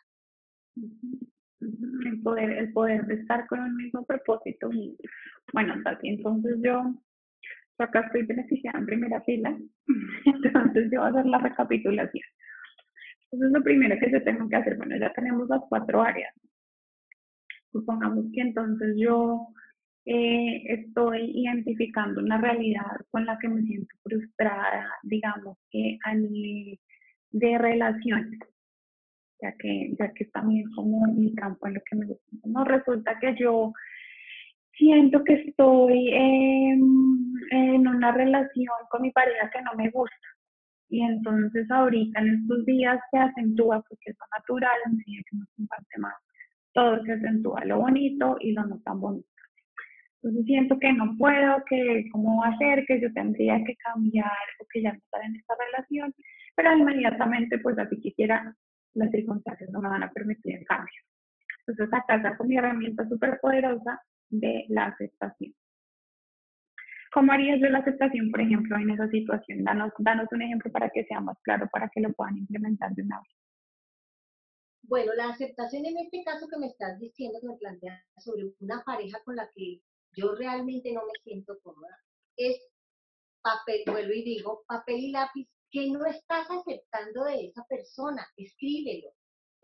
El 0.75 2.21
poder, 2.23 2.51
el 2.51 2.73
poder 2.73 3.05
de 3.05 3.15
estar 3.15 3.47
con 3.47 3.59
el 3.59 3.73
mismo 3.73 4.05
propósito. 4.05 4.69
Bueno, 5.53 5.73
entonces 6.03 6.57
yo 6.63 6.81
acá 7.83 8.01
estoy 8.01 8.23
beneficiada 8.23 8.79
en 8.79 8.85
primera 8.85 9.21
fila, 9.21 9.57
entonces 10.25 10.89
yo 10.91 10.99
voy 10.99 11.07
a 11.07 11.11
hacer 11.11 11.25
la 11.25 11.37
recapitulación. 11.39 12.23
Entonces 13.31 13.57
lo 13.57 13.63
primero 13.63 13.95
que 13.99 14.11
yo 14.11 14.23
tengo 14.23 14.47
que 14.47 14.55
hacer, 14.55 14.77
bueno, 14.77 14.97
ya 14.97 15.11
tenemos 15.13 15.47
las 15.49 15.61
cuatro 15.67 16.01
áreas. 16.01 16.33
Supongamos 17.71 18.25
que 18.33 18.41
entonces 18.41 18.95
yo 18.97 19.47
eh, 20.05 20.63
estoy 20.65 21.31
identificando 21.35 22.21
una 22.21 22.39
realidad 22.39 23.01
con 23.11 23.25
la 23.25 23.37
que 23.39 23.49
me 23.49 23.61
siento 23.63 23.93
frustrada, 24.03 24.89
digamos 25.03 25.57
que 25.69 25.97
a 26.05 26.13
nivel 26.13 26.79
de 27.31 27.57
relaciones, 27.57 28.39
ya 29.41 29.53
que, 29.59 29.93
ya 29.99 30.13
que 30.13 30.25
también 30.25 30.71
como 30.71 31.05
mi 31.13 31.35
campo 31.35 31.67
en 31.67 31.73
lo 31.73 31.81
que 31.81 31.95
me 31.97 32.05
gusta. 32.05 32.25
No 32.45 32.63
resulta 32.63 33.19
que 33.19 33.35
yo 33.37 33.73
Siento 34.77 35.23
que 35.23 35.33
estoy 35.33 36.09
en, 36.13 36.79
en 37.51 37.87
una 37.87 38.11
relación 38.11 38.75
con 38.89 39.01
mi 39.01 39.11
pareja 39.11 39.49
que 39.49 39.61
no 39.63 39.73
me 39.75 39.89
gusta. 39.89 40.15
Y 40.89 41.01
entonces 41.01 41.69
ahorita 41.69 42.21
en 42.21 42.35
estos 42.35 42.65
días 42.65 42.99
se 43.11 43.17
acentúa 43.17 43.83
porque 43.87 44.11
es 44.11 44.17
natural, 44.37 44.77
en 44.85 44.97
medida 44.97 45.23
que 45.29 45.37
nos 45.37 45.49
comparte 45.55 45.99
más. 45.99 46.13
Todo 46.73 47.03
se 47.03 47.13
acentúa 47.13 47.65
lo 47.65 47.79
bonito 47.79 48.37
y 48.39 48.53
lo 48.53 48.65
no 48.65 48.79
tan 48.81 48.99
bonito. 49.01 49.27
Entonces 50.21 50.45
siento 50.45 50.77
que 50.79 50.93
no 50.93 51.15
puedo, 51.17 51.63
que 51.69 52.05
cómo 52.11 52.41
va 52.41 52.49
a 52.49 52.57
ser, 52.57 52.85
que 52.85 53.01
yo 53.01 53.11
tendría 53.13 53.63
que 53.63 53.75
cambiar 53.77 54.47
o 54.59 54.65
que 54.71 54.81
ya 54.81 54.91
no 54.91 54.97
estar 54.97 55.23
en 55.23 55.35
esta 55.35 55.55
relación, 55.55 56.13
pero 56.55 56.75
inmediatamente 56.75 57.59
pues 57.59 57.77
así 57.77 57.99
quisiera, 57.99 58.55
las 58.93 59.11
circunstancias 59.11 59.69
no 59.71 59.81
me 59.81 59.89
van 59.89 60.03
a 60.03 60.11
permitir 60.11 60.55
el 60.55 60.65
cambio. 60.65 61.01
Entonces 61.65 61.93
acá 61.93 62.37
con 62.37 62.47
mi 62.47 62.57
herramienta 62.57 63.07
súper 63.07 63.39
poderosa 63.41 64.01
de 64.29 64.65
la 64.69 64.85
aceptación. 64.85 65.53
¿Cómo 67.13 67.31
harías 67.31 67.59
yo 67.59 67.69
la 67.69 67.79
aceptación, 67.79 68.29
por 68.31 68.41
ejemplo, 68.41 68.77
en 68.77 68.91
esa 68.91 69.07
situación? 69.09 69.63
Danos, 69.63 69.91
danos 69.99 70.27
un 70.31 70.41
ejemplo 70.41 70.71
para 70.71 70.89
que 70.89 71.05
sea 71.05 71.19
más 71.19 71.37
claro, 71.41 71.67
para 71.71 71.89
que 71.89 72.01
lo 72.01 72.13
puedan 72.13 72.37
implementar 72.37 72.93
de 72.93 73.03
una 73.03 73.19
vez. 73.19 73.33
Bueno, 74.83 75.13
la 75.15 75.29
aceptación 75.29 75.85
en 75.85 75.97
este 75.97 76.23
caso 76.23 76.47
que 76.47 76.57
me 76.57 76.67
estás 76.67 76.99
diciendo, 76.99 77.39
que 77.41 77.47
me 77.47 77.57
planteas 77.57 78.01
sobre 78.17 78.53
una 78.59 78.83
pareja 78.83 79.19
con 79.25 79.35
la 79.35 79.49
que 79.53 79.81
yo 80.15 80.35
realmente 80.35 80.93
no 80.93 81.01
me 81.01 81.19
siento 81.23 81.57
cómoda, 81.61 81.97
es 82.37 82.57
papel, 83.41 83.83
vuelvo 83.85 84.13
y 84.13 84.23
digo, 84.23 84.63
papel 84.67 84.97
y 84.97 85.11
lápiz, 85.11 85.47
que 85.71 85.89
no 85.89 86.05
estás 86.05 86.47
aceptando 86.49 87.25
de 87.25 87.47
esa 87.47 87.65
persona, 87.65 88.25
escríbelo. 88.37 89.09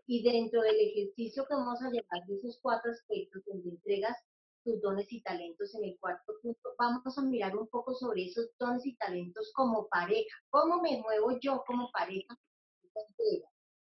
Y 0.06 0.22
dentro 0.22 0.60
del 0.60 0.76
ejercicio 0.78 1.46
que 1.48 1.54
vamos 1.54 1.80
a 1.82 1.90
llevar 1.90 2.26
de 2.26 2.34
esos 2.34 2.58
cuatro 2.60 2.90
aspectos, 2.90 3.42
donde 3.46 3.70
entregas 3.70 4.16
tus 4.64 4.80
dones 4.80 5.12
y 5.12 5.22
talentos 5.22 5.74
en 5.74 5.84
el 5.84 5.98
cuarto 6.00 6.34
punto, 6.42 6.74
vamos 6.78 7.16
a 7.16 7.22
mirar 7.22 7.56
un 7.56 7.68
poco 7.68 7.94
sobre 7.94 8.26
esos 8.26 8.50
dones 8.58 8.84
y 8.86 8.96
talentos 8.96 9.52
como 9.54 9.86
pareja. 9.88 10.36
¿Cómo 10.50 10.80
me 10.80 11.00
muevo 11.00 11.38
yo 11.40 11.62
como 11.66 11.90
pareja? 11.92 12.38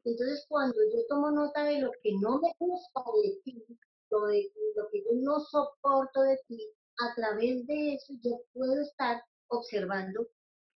Entonces, 0.05 0.47
cuando 0.49 0.77
yo 0.93 1.07
tomo 1.09 1.31
nota 1.31 1.65
de 1.65 1.81
lo 1.81 1.91
que 2.03 2.13
no 2.21 2.39
me 2.41 2.53
gusta 2.59 3.03
de 3.23 3.41
ti, 3.43 3.65
lo, 4.11 4.27
de, 4.27 4.53
lo 4.77 4.89
que 4.91 5.01
yo 5.01 5.11
no 5.15 5.41
soporto 5.41 6.21
de 6.23 6.39
ti, 6.47 6.71
a 7.01 7.15
través 7.15 7.67
de 7.67 7.95
eso 7.95 8.15
yo 8.23 8.41
puedo 8.53 8.81
estar 8.83 9.23
observando 9.49 10.27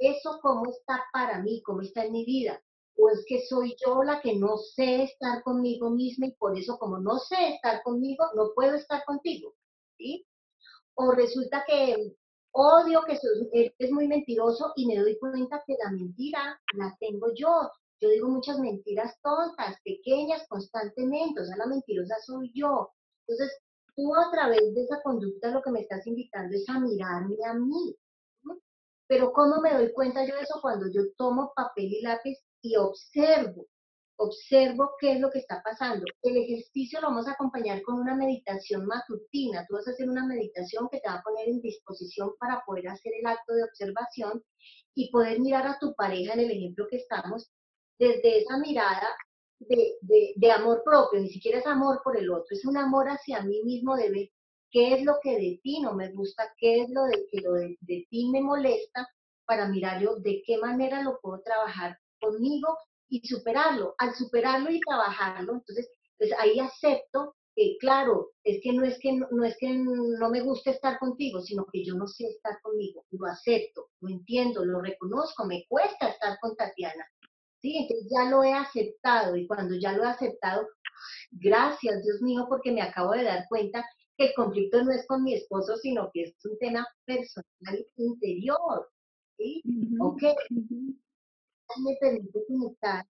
eso 0.00 0.40
cómo 0.40 0.70
está 0.70 1.04
para 1.12 1.42
mí, 1.42 1.62
cómo 1.62 1.82
está 1.82 2.04
en 2.04 2.12
mi 2.12 2.24
vida. 2.24 2.60
O 2.96 3.08
es 3.10 3.24
que 3.26 3.44
soy 3.46 3.76
yo 3.84 4.02
la 4.02 4.20
que 4.20 4.34
no 4.34 4.56
sé 4.56 5.04
estar 5.04 5.42
conmigo 5.42 5.90
misma 5.90 6.26
y 6.26 6.32
por 6.32 6.58
eso 6.58 6.78
como 6.78 6.98
no 6.98 7.18
sé 7.18 7.54
estar 7.54 7.82
conmigo, 7.82 8.24
no 8.34 8.52
puedo 8.54 8.74
estar 8.74 9.04
contigo. 9.04 9.54
O 10.94 11.12
resulta 11.12 11.64
que 11.66 12.14
odio 12.52 13.02
que 13.04 13.18
es 13.78 13.90
muy 13.90 14.08
mentiroso 14.08 14.72
y 14.76 14.86
me 14.86 14.96
doy 14.98 15.18
cuenta 15.18 15.62
que 15.66 15.76
la 15.82 15.90
mentira 15.92 16.60
la 16.74 16.96
tengo 17.00 17.32
yo. 17.34 17.70
Yo 18.00 18.08
digo 18.08 18.28
muchas 18.28 18.58
mentiras 18.58 19.14
tontas, 19.22 19.76
pequeñas, 19.84 20.46
constantemente, 20.48 21.40
o 21.40 21.44
sea, 21.44 21.56
la 21.56 21.66
mentirosa 21.66 22.14
soy 22.24 22.50
yo. 22.54 22.90
Entonces, 23.26 23.58
tú 23.94 24.14
a 24.14 24.30
través 24.30 24.74
de 24.74 24.82
esa 24.82 25.02
conducta 25.02 25.50
lo 25.50 25.62
que 25.62 25.70
me 25.70 25.80
estás 25.80 26.06
invitando 26.06 26.56
es 26.56 26.68
a 26.68 26.80
mirarme 26.80 27.36
a 27.46 27.54
mí. 27.54 27.96
Pero 29.06 29.32
¿cómo 29.32 29.60
me 29.60 29.74
doy 29.74 29.92
cuenta 29.92 30.24
yo 30.24 30.34
de 30.34 30.42
eso? 30.42 30.60
Cuando 30.62 30.86
yo 30.90 31.02
tomo 31.16 31.52
papel 31.54 31.92
y 31.92 32.00
lápiz 32.00 32.38
y 32.62 32.76
observo, 32.76 33.66
observo 34.20 34.92
qué 35.00 35.12
es 35.12 35.20
lo 35.20 35.30
que 35.30 35.38
está 35.38 35.62
pasando. 35.62 36.04
El 36.22 36.36
ejercicio 36.36 37.00
lo 37.00 37.08
vamos 37.08 37.26
a 37.26 37.32
acompañar 37.32 37.80
con 37.82 37.98
una 37.98 38.14
meditación 38.14 38.86
matutina. 38.86 39.64
Tú 39.66 39.74
vas 39.74 39.88
a 39.88 39.92
hacer 39.92 40.08
una 40.08 40.26
meditación 40.26 40.88
que 40.90 41.00
te 41.00 41.08
va 41.08 41.16
a 41.16 41.22
poner 41.22 41.48
en 41.48 41.60
disposición 41.60 42.32
para 42.38 42.62
poder 42.66 42.88
hacer 42.88 43.12
el 43.18 43.26
acto 43.26 43.54
de 43.54 43.64
observación 43.64 44.42
y 44.94 45.10
poder 45.10 45.40
mirar 45.40 45.66
a 45.66 45.78
tu 45.78 45.94
pareja 45.94 46.34
en 46.34 46.40
el 46.40 46.50
ejemplo 46.50 46.86
que 46.90 46.98
estamos 46.98 47.50
desde 47.98 48.38
esa 48.38 48.58
mirada 48.58 49.08
de, 49.60 50.50
amor 50.52 50.82
propio, 50.84 51.20
ni 51.20 51.28
siquiera 51.28 51.58
es 51.58 51.66
amor 51.66 52.00
por 52.02 52.16
el 52.16 52.30
otro, 52.30 52.46
es 52.50 52.64
un 52.64 52.78
amor 52.78 53.08
hacia 53.08 53.42
mí 53.42 53.62
mismo 53.62 53.94
de 53.94 54.10
ver 54.10 54.30
qué 54.70 54.94
es 54.94 55.04
lo 55.04 55.16
que 55.22 55.32
de 55.32 55.60
ti 55.62 55.80
no 55.80 55.94
me 55.94 56.10
gusta, 56.12 56.50
qué 56.56 56.80
es 56.80 56.90
lo 56.90 57.04
de 57.04 57.26
que 57.30 57.40
lo 57.42 57.52
de, 57.52 57.76
ti 58.08 58.30
me 58.30 58.40
molesta, 58.40 59.06
para 59.44 59.68
mirar 59.68 60.00
yo 60.00 60.16
de 60.16 60.42
qué 60.46 60.56
manera 60.58 61.02
lo 61.02 61.18
puedo 61.20 61.42
trabajar 61.42 61.98
conmigo 62.20 62.78
y 63.10 63.26
superarlo. 63.26 63.94
Al 63.98 64.14
superarlo 64.14 64.70
y 64.70 64.80
trabajarlo, 64.80 65.54
entonces, 65.54 65.90
pues 66.16 66.30
ahí 66.38 66.58
acepto 66.60 67.36
que, 67.54 67.76
claro, 67.80 68.30
es 68.44 68.60
que 68.62 68.72
no 68.72 68.84
es 68.84 68.98
que 69.00 69.12
no, 69.12 69.44
es 69.44 69.56
que 69.58 69.74
no 69.74 70.30
me 70.30 70.40
guste 70.40 70.70
estar 70.70 70.98
contigo, 70.98 71.40
sino 71.42 71.66
que 71.70 71.84
yo 71.84 71.94
no 71.94 72.06
sé 72.06 72.28
estar 72.28 72.60
conmigo. 72.62 73.04
Lo 73.10 73.26
acepto, 73.26 73.88
lo 74.00 74.08
entiendo, 74.08 74.64
lo 74.64 74.80
reconozco, 74.80 75.44
me 75.44 75.66
cuesta 75.68 76.08
estar 76.08 76.38
con 76.40 76.56
Tatiana. 76.56 77.04
¿sí? 77.60 77.76
Entonces 77.76 78.10
ya 78.10 78.30
lo 78.30 78.42
he 78.42 78.52
aceptado 78.52 79.36
y 79.36 79.46
cuando 79.46 79.74
ya 79.76 79.92
lo 79.92 80.04
he 80.04 80.08
aceptado, 80.08 80.66
gracias 81.30 82.02
Dios 82.04 82.20
mío, 82.22 82.46
porque 82.48 82.72
me 82.72 82.82
acabo 82.82 83.12
de 83.12 83.24
dar 83.24 83.46
cuenta 83.48 83.84
que 84.16 84.26
el 84.26 84.34
conflicto 84.34 84.82
no 84.82 84.92
es 84.92 85.06
con 85.06 85.22
mi 85.22 85.34
esposo, 85.34 85.76
sino 85.76 86.10
que 86.12 86.22
es 86.24 86.34
un 86.44 86.58
tema 86.58 86.86
personal 87.04 87.86
interior, 87.96 88.90
¿sí? 89.36 89.62
Ok. 90.00 90.22
Me 91.78 91.96
permite 92.00 92.44
conectar 92.46 93.06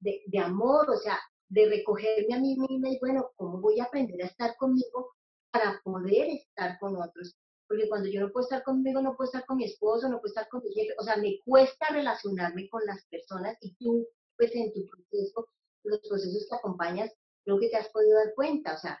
de 0.00 0.38
amor, 0.38 0.90
o 0.90 0.96
sea, 0.96 1.18
de 1.48 1.68
recogerme 1.68 2.34
a 2.34 2.40
mí 2.40 2.56
misma 2.56 2.88
y 2.88 2.98
bueno, 2.98 3.30
¿cómo 3.36 3.60
voy 3.60 3.80
a 3.80 3.84
aprender 3.84 4.22
a 4.22 4.26
estar 4.26 4.56
conmigo 4.56 5.14
para 5.50 5.80
poder 5.84 6.28
estar 6.30 6.78
con 6.78 6.96
otros? 6.96 7.36
porque 7.70 7.88
cuando 7.88 8.08
yo 8.08 8.20
no 8.20 8.32
puedo 8.32 8.42
estar 8.42 8.64
conmigo, 8.64 9.00
no 9.00 9.16
puedo 9.16 9.28
estar 9.28 9.46
con 9.46 9.58
mi 9.58 9.64
esposo, 9.64 10.08
no 10.08 10.20
puedo 10.20 10.32
estar 10.32 10.48
con 10.48 10.60
mi 10.60 10.72
jefe, 10.72 10.92
o 10.98 11.04
sea, 11.04 11.16
me 11.18 11.38
cuesta 11.44 11.86
relacionarme 11.90 12.68
con 12.68 12.84
las 12.84 13.04
personas 13.06 13.56
y 13.60 13.76
tú, 13.76 14.08
pues 14.36 14.52
en 14.56 14.72
tu 14.72 14.84
proceso, 14.88 15.46
los 15.84 16.00
procesos 16.00 16.48
que 16.50 16.56
acompañas, 16.56 17.12
creo 17.44 17.60
que 17.60 17.68
te 17.68 17.76
has 17.76 17.88
podido 17.90 18.16
dar 18.16 18.34
cuenta, 18.34 18.74
o 18.74 18.76
sea, 18.76 19.00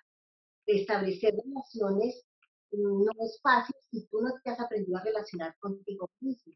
establecer 0.66 1.34
relaciones 1.34 2.24
no 2.70 3.10
es 3.24 3.40
fácil 3.42 3.74
si 3.90 4.06
tú 4.06 4.20
no 4.20 4.30
te 4.44 4.50
has 4.50 4.60
aprendido 4.60 4.96
a 4.98 5.02
relacionar 5.02 5.56
contigo 5.58 6.08
mismo. 6.20 6.54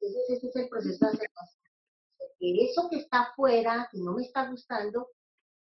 Entonces 0.00 0.38
ese 0.38 0.48
es 0.48 0.56
el 0.56 0.68
proceso 0.68 1.06
de 1.06 1.12
aceptación. 1.12 1.62
Que 2.38 2.64
eso 2.64 2.88
que 2.90 2.96
está 2.96 3.22
afuera, 3.22 3.88
que 3.92 3.98
no 3.98 4.14
me 4.14 4.22
está 4.22 4.48
gustando, 4.48 5.08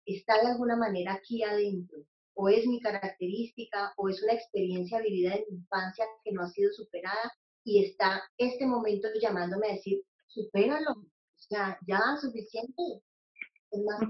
está 0.05 0.39
de 0.41 0.51
alguna 0.51 0.75
manera 0.75 1.13
aquí 1.13 1.43
adentro 1.43 1.99
o 2.39 2.47
es 2.47 2.65
mi 2.65 2.79
característica 2.79 3.91
o 3.97 4.07
es 4.07 4.23
una 4.23 4.33
experiencia 4.33 5.01
vivida 5.01 5.33
en 5.33 5.43
mi 5.49 5.57
infancia 5.57 6.05
que 6.23 6.31
no 6.31 6.43
ha 6.43 6.47
sido 6.47 6.71
superada 6.71 7.33
y 7.65 7.83
está 7.83 8.23
este 8.37 8.65
momento 8.65 9.09
llamándome 9.21 9.67
a 9.67 9.73
decir, 9.73 10.01
supéralo, 10.27 10.91
o 10.91 11.41
sea, 11.41 11.77
ya 11.85 11.99
suficiente. 12.21 12.81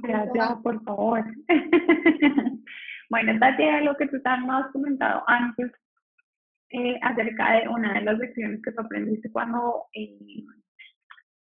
Gracias, 0.04 0.62
por 0.62 0.84
favor. 0.84 1.26
bueno, 3.10 3.40
Tati, 3.40 3.64
lo 3.84 3.98
que 3.98 4.08
tú 4.08 4.22
también 4.22 4.52
has 4.52 4.72
comentado 4.72 5.24
antes 5.26 5.72
eh, 6.72 7.00
acerca 7.02 7.54
de 7.54 7.68
una 7.68 7.94
de 7.94 8.02
las 8.02 8.20
lecciones 8.20 8.62
que 8.64 8.72
tú 8.72 8.82
aprendiste 8.82 9.32
cuando 9.32 9.86
eh, 9.94 10.46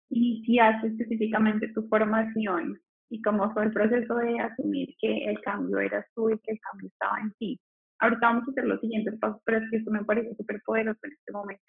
iniciaste 0.09 0.87
específicamente 0.87 1.67
tu 1.73 1.87
formación 1.87 2.79
y 3.09 3.21
cómo 3.21 3.51
fue 3.53 3.65
el 3.65 3.73
proceso 3.73 4.15
de 4.15 4.39
asumir 4.39 4.95
que 4.99 5.25
el 5.25 5.41
cambio 5.41 5.79
era 5.79 6.05
tú 6.15 6.29
y 6.29 6.39
que 6.39 6.51
el 6.51 6.59
cambio 6.59 6.87
estaba 6.87 7.19
en 7.19 7.33
ti. 7.33 7.59
Ahorita 7.99 8.27
vamos 8.27 8.47
a 8.47 8.51
hacer 8.51 8.65
los 8.65 8.79
siguientes 8.79 9.19
pasos, 9.19 9.41
pero 9.45 9.57
es 9.57 9.69
que 9.69 9.77
esto 9.77 9.91
me 9.91 10.05
parece 10.05 10.35
súper 10.35 10.61
poderoso 10.65 10.99
en 11.03 11.11
este 11.11 11.31
momento. 11.31 11.63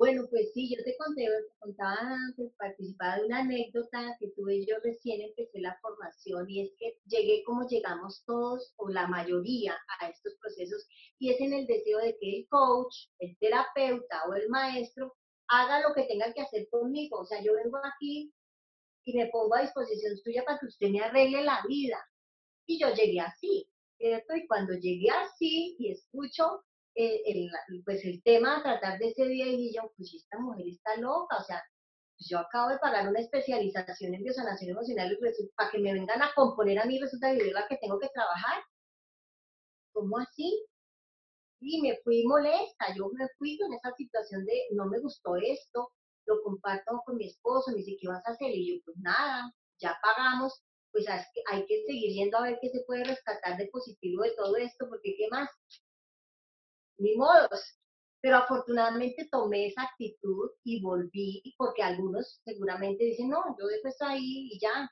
Bueno, 0.00 0.26
pues 0.30 0.50
sí, 0.54 0.74
yo 0.74 0.82
te 0.82 0.96
conté, 0.96 1.28
contaba 1.58 1.94
antes, 2.00 2.50
participaba 2.56 3.18
de 3.18 3.26
una 3.26 3.40
anécdota 3.40 4.16
que 4.18 4.28
tuve 4.28 4.64
yo 4.64 4.76
recién 4.82 5.20
empecé 5.20 5.60
la 5.60 5.78
formación 5.82 6.48
y 6.48 6.62
es 6.62 6.70
que 6.78 6.98
llegué 7.04 7.44
como 7.44 7.68
llegamos 7.68 8.24
todos 8.24 8.72
o 8.78 8.88
la 8.88 9.06
mayoría 9.08 9.76
a 10.00 10.08
estos 10.08 10.36
procesos 10.40 10.88
y 11.18 11.28
es 11.28 11.40
en 11.42 11.52
el 11.52 11.66
deseo 11.66 11.98
de 11.98 12.16
que 12.18 12.34
el 12.34 12.48
coach, 12.48 13.08
el 13.18 13.36
terapeuta 13.36 14.22
o 14.30 14.34
el 14.36 14.48
maestro 14.48 15.14
haga 15.48 15.86
lo 15.86 15.94
que 15.94 16.04
tenga 16.04 16.32
que 16.32 16.40
hacer 16.40 16.66
conmigo. 16.70 17.18
O 17.18 17.26
sea, 17.26 17.42
yo 17.42 17.52
vengo 17.52 17.76
aquí 17.84 18.32
y 19.04 19.14
me 19.18 19.26
pongo 19.26 19.54
a 19.54 19.60
disposición 19.60 20.16
suya 20.16 20.44
para 20.46 20.60
que 20.60 20.66
usted 20.66 20.88
me 20.88 21.00
arregle 21.00 21.44
la 21.44 21.62
vida. 21.68 22.02
Y 22.64 22.80
yo 22.80 22.88
llegué 22.94 23.20
así, 23.20 23.68
¿cierto? 23.98 24.34
Y 24.34 24.46
cuando 24.46 24.72
llegué 24.72 25.10
así 25.10 25.76
y 25.78 25.92
escucho 25.92 26.64
eh, 26.94 27.22
el, 27.26 27.50
pues 27.84 28.04
el 28.04 28.22
tema 28.22 28.58
a 28.58 28.62
tratar 28.62 28.98
de 28.98 29.08
ese 29.08 29.26
día, 29.26 29.46
y 29.46 29.74
yo, 29.74 29.92
pues 29.96 30.12
esta 30.14 30.38
mujer 30.38 30.66
está 30.68 30.96
loca, 30.96 31.38
o 31.38 31.44
sea, 31.44 31.62
pues 32.16 32.28
yo 32.28 32.38
acabo 32.38 32.70
de 32.70 32.78
pagar 32.78 33.08
una 33.08 33.20
especialización 33.20 34.14
en 34.14 34.22
biosanación 34.22 34.70
emocional 34.70 35.12
y 35.12 35.48
para 35.56 35.70
que 35.70 35.78
me 35.78 35.92
vengan 35.92 36.22
a 36.22 36.32
componer 36.34 36.78
a 36.78 36.84
mí 36.84 36.98
resulta 36.98 37.34
que 37.34 37.50
la 37.50 37.66
que 37.66 37.78
tengo 37.78 37.98
que 37.98 38.08
trabajar. 38.12 38.62
¿Cómo 39.92 40.18
así? 40.18 40.64
Y 41.60 41.80
me 41.82 41.98
fui 42.04 42.24
molesta, 42.24 42.94
yo 42.96 43.08
me 43.12 43.26
fui 43.38 43.58
con 43.58 43.72
esa 43.72 43.92
situación 43.96 44.44
de 44.46 44.54
no 44.72 44.86
me 44.86 45.00
gustó 45.00 45.36
esto, 45.36 45.92
lo 46.26 46.42
comparto 46.42 47.02
con 47.04 47.16
mi 47.16 47.26
esposo, 47.26 47.70
me 47.70 47.78
dice, 47.78 47.96
¿qué 48.00 48.08
vas 48.08 48.26
a 48.26 48.32
hacer? 48.32 48.50
Y 48.50 48.74
yo, 48.76 48.82
pues 48.84 48.96
nada, 48.98 49.52
ya 49.78 49.96
pagamos, 50.02 50.62
pues 50.92 51.06
hay 51.08 51.66
que 51.66 51.84
seguir 51.86 52.12
yendo 52.12 52.38
a 52.38 52.42
ver 52.42 52.58
qué 52.60 52.70
se 52.70 52.82
puede 52.86 53.04
rescatar 53.04 53.56
de 53.56 53.68
positivo 53.68 54.22
de 54.22 54.34
todo 54.36 54.56
esto, 54.56 54.88
porque 54.88 55.14
¿qué 55.16 55.28
más? 55.30 55.48
Ni 57.00 57.16
modos. 57.16 57.78
Pero 58.22 58.36
afortunadamente 58.36 59.28
tomé 59.30 59.66
esa 59.68 59.82
actitud 59.82 60.50
y 60.64 60.82
volví, 60.82 61.42
porque 61.56 61.82
algunos 61.82 62.40
seguramente 62.44 63.04
dicen, 63.04 63.30
no, 63.30 63.42
yo 63.58 63.66
dejo 63.66 63.88
esto 63.88 64.04
ahí 64.06 64.50
y 64.52 64.58
ya, 64.60 64.90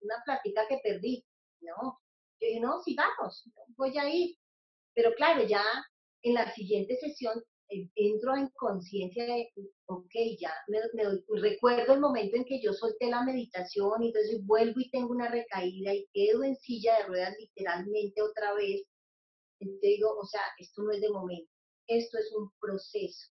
una 0.00 0.16
plática 0.24 0.66
que 0.68 0.80
perdí. 0.82 1.24
No, 1.60 2.00
yo 2.40 2.48
dije, 2.48 2.60
no, 2.60 2.82
sigamos, 2.82 3.44
voy 3.76 3.96
a 3.96 4.08
ir. 4.10 4.36
Pero 4.94 5.12
claro, 5.14 5.44
ya 5.46 5.62
en 6.22 6.34
la 6.34 6.52
siguiente 6.52 6.96
sesión 6.96 7.42
eh, 7.70 7.88
entro 7.94 8.36
en 8.36 8.48
conciencia 8.56 9.24
de, 9.24 9.50
ok, 9.86 10.12
ya 10.38 10.52
me, 10.68 10.80
recuerdo 11.40 11.94
el 11.94 12.00
momento 12.00 12.36
en 12.36 12.44
que 12.44 12.60
yo 12.60 12.72
solté 12.72 13.08
la 13.08 13.24
meditación 13.24 14.02
y 14.02 14.08
entonces 14.08 14.44
vuelvo 14.44 14.80
y 14.80 14.90
tengo 14.90 15.10
una 15.12 15.28
recaída 15.28 15.94
y 15.94 16.06
quedo 16.12 16.44
en 16.44 16.56
silla 16.56 16.98
de 16.98 17.04
ruedas 17.06 17.34
literalmente 17.38 18.20
otra 18.22 18.54
vez. 18.54 18.82
Entonces 19.64 19.90
digo, 19.90 20.16
o 20.16 20.24
sea, 20.26 20.42
esto 20.58 20.82
no 20.82 20.92
es 20.92 21.00
de 21.00 21.10
momento, 21.10 21.50
esto 21.86 22.18
es 22.18 22.32
un 22.32 22.50
proceso. 22.60 23.30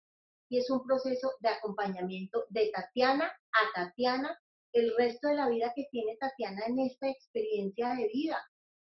Y 0.49 0.57
es 0.57 0.69
un 0.69 0.83
proceso 0.85 1.31
de 1.39 1.49
acompañamiento 1.49 2.45
de 2.49 2.71
Tatiana 2.71 3.25
a 3.25 3.73
Tatiana, 3.73 4.37
el 4.73 4.93
resto 4.97 5.27
de 5.27 5.35
la 5.35 5.49
vida 5.49 5.71
que 5.75 5.87
tiene 5.91 6.17
Tatiana 6.17 6.61
en 6.67 6.79
esta 6.79 7.09
experiencia 7.09 7.95
de 7.95 8.07
vida. 8.07 8.37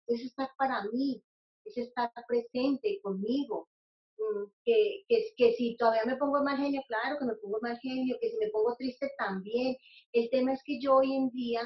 Es 0.07 0.21
estar 0.21 0.49
para 0.57 0.83
mí, 0.91 1.23
es 1.65 1.77
estar 1.77 2.11
presente 2.27 2.99
conmigo, 3.03 3.69
Mm, 4.19 4.45
que, 4.65 5.03
que, 5.07 5.33
que, 5.37 5.53
si 5.53 5.77
todavía 5.77 6.03
me 6.05 6.17
pongo 6.17 6.43
mal 6.43 6.57
genio, 6.57 6.81
claro 6.87 7.17
que 7.19 7.25
me 7.25 7.35
pongo 7.35 7.59
mal 7.61 7.79
genio, 7.79 8.17
que 8.21 8.29
si 8.29 8.37
me 8.37 8.49
pongo 8.49 8.75
triste 8.75 9.11
también. 9.17 9.77
El 10.11 10.29
tema 10.29 10.53
es 10.53 10.61
que 10.63 10.79
yo 10.81 10.95
hoy 10.95 11.15
en 11.15 11.29
día 11.29 11.61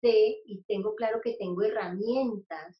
sé 0.00 0.42
y 0.46 0.62
tengo 0.64 0.94
claro 0.96 1.20
que 1.22 1.34
tengo 1.38 1.62
herramientas 1.62 2.78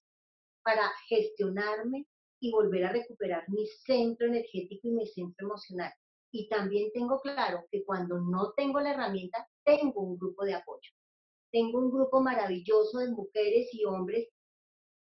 para 0.63 0.91
gestionarme 1.09 2.07
y 2.41 2.51
volver 2.51 2.85
a 2.85 2.93
recuperar 2.93 3.45
mi 3.49 3.67
centro 3.67 4.27
energético 4.27 4.89
y 4.89 4.93
mi 4.93 5.07
centro 5.07 5.47
emocional. 5.47 5.93
Y 6.33 6.49
también 6.49 6.91
tengo 6.93 7.21
claro 7.21 7.65
que 7.71 7.85
cuando 7.85 8.19
no 8.21 8.53
tengo 8.57 8.81
la 8.81 8.93
herramienta, 8.93 9.47
tengo 9.65 10.01
un 10.03 10.19
grupo 10.19 10.45
de 10.45 10.55
apoyo. 10.55 10.91
Tengo 11.53 11.79
un 11.79 11.91
grupo 11.91 12.21
maravilloso 12.21 12.99
de 12.99 13.11
mujeres 13.13 13.69
y 13.73 13.85
hombres 13.85 14.29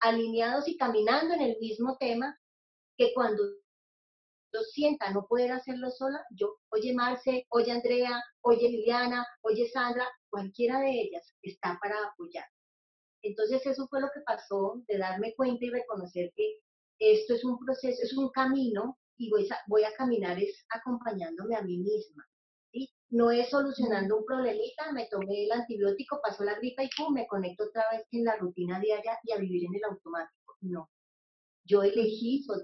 alineados 0.00 0.68
y 0.68 0.76
caminando 0.76 1.34
en 1.34 1.40
el 1.40 1.56
mismo 1.58 1.96
tema, 1.98 2.38
que 2.98 3.14
cuando 3.14 3.42
yo 4.52 4.60
sienta 4.60 5.10
no 5.10 5.26
poder 5.26 5.52
hacerlo 5.52 5.90
sola, 5.90 6.22
yo, 6.30 6.58
oye 6.70 6.92
Marce, 6.92 7.46
oye 7.48 7.72
Andrea, 7.72 8.22
oye 8.42 8.68
Liliana, 8.68 9.26
oye 9.42 9.66
Sandra, 9.68 10.06
cualquiera 10.28 10.80
de 10.80 10.90
ellas 10.90 11.34
está 11.42 11.78
para 11.80 11.96
apoyar. 12.08 12.44
Entonces 13.22 13.64
eso 13.64 13.86
fue 13.88 14.00
lo 14.00 14.08
que 14.12 14.20
pasó, 14.26 14.82
de 14.88 14.98
darme 14.98 15.34
cuenta 15.34 15.64
y 15.64 15.70
reconocer 15.70 16.32
que 16.36 16.58
esto 16.98 17.34
es 17.34 17.44
un 17.44 17.58
proceso, 17.58 18.02
es 18.02 18.16
un 18.16 18.30
camino 18.30 18.98
y 19.16 19.30
voy 19.30 19.48
a, 19.50 19.56
voy 19.66 19.84
a 19.84 19.94
caminar 19.94 20.38
es 20.40 20.64
acompañándome 20.70 21.56
a 21.56 21.62
mí 21.62 21.78
misma. 21.78 22.26
¿sí? 22.72 22.88
No 23.10 23.30
es 23.30 23.50
solucionando 23.50 24.18
un 24.18 24.24
problemita, 24.24 24.92
me 24.92 25.06
tomé 25.08 25.44
el 25.44 25.52
antibiótico, 25.52 26.20
pasó 26.22 26.44
la 26.44 26.58
gripa 26.58 26.82
y 26.82 26.90
pum, 26.96 27.14
me 27.14 27.26
conecto 27.26 27.64
otra 27.64 27.84
vez 27.92 28.06
en 28.12 28.24
la 28.24 28.36
rutina 28.36 28.80
diaria 28.80 29.18
y 29.24 29.32
a 29.32 29.38
vivir 29.38 29.66
en 29.66 29.74
el 29.74 29.84
automático. 29.84 30.56
No. 30.60 30.90
Yo 31.64 31.82
elegí 31.82 32.42
soy 32.44 32.62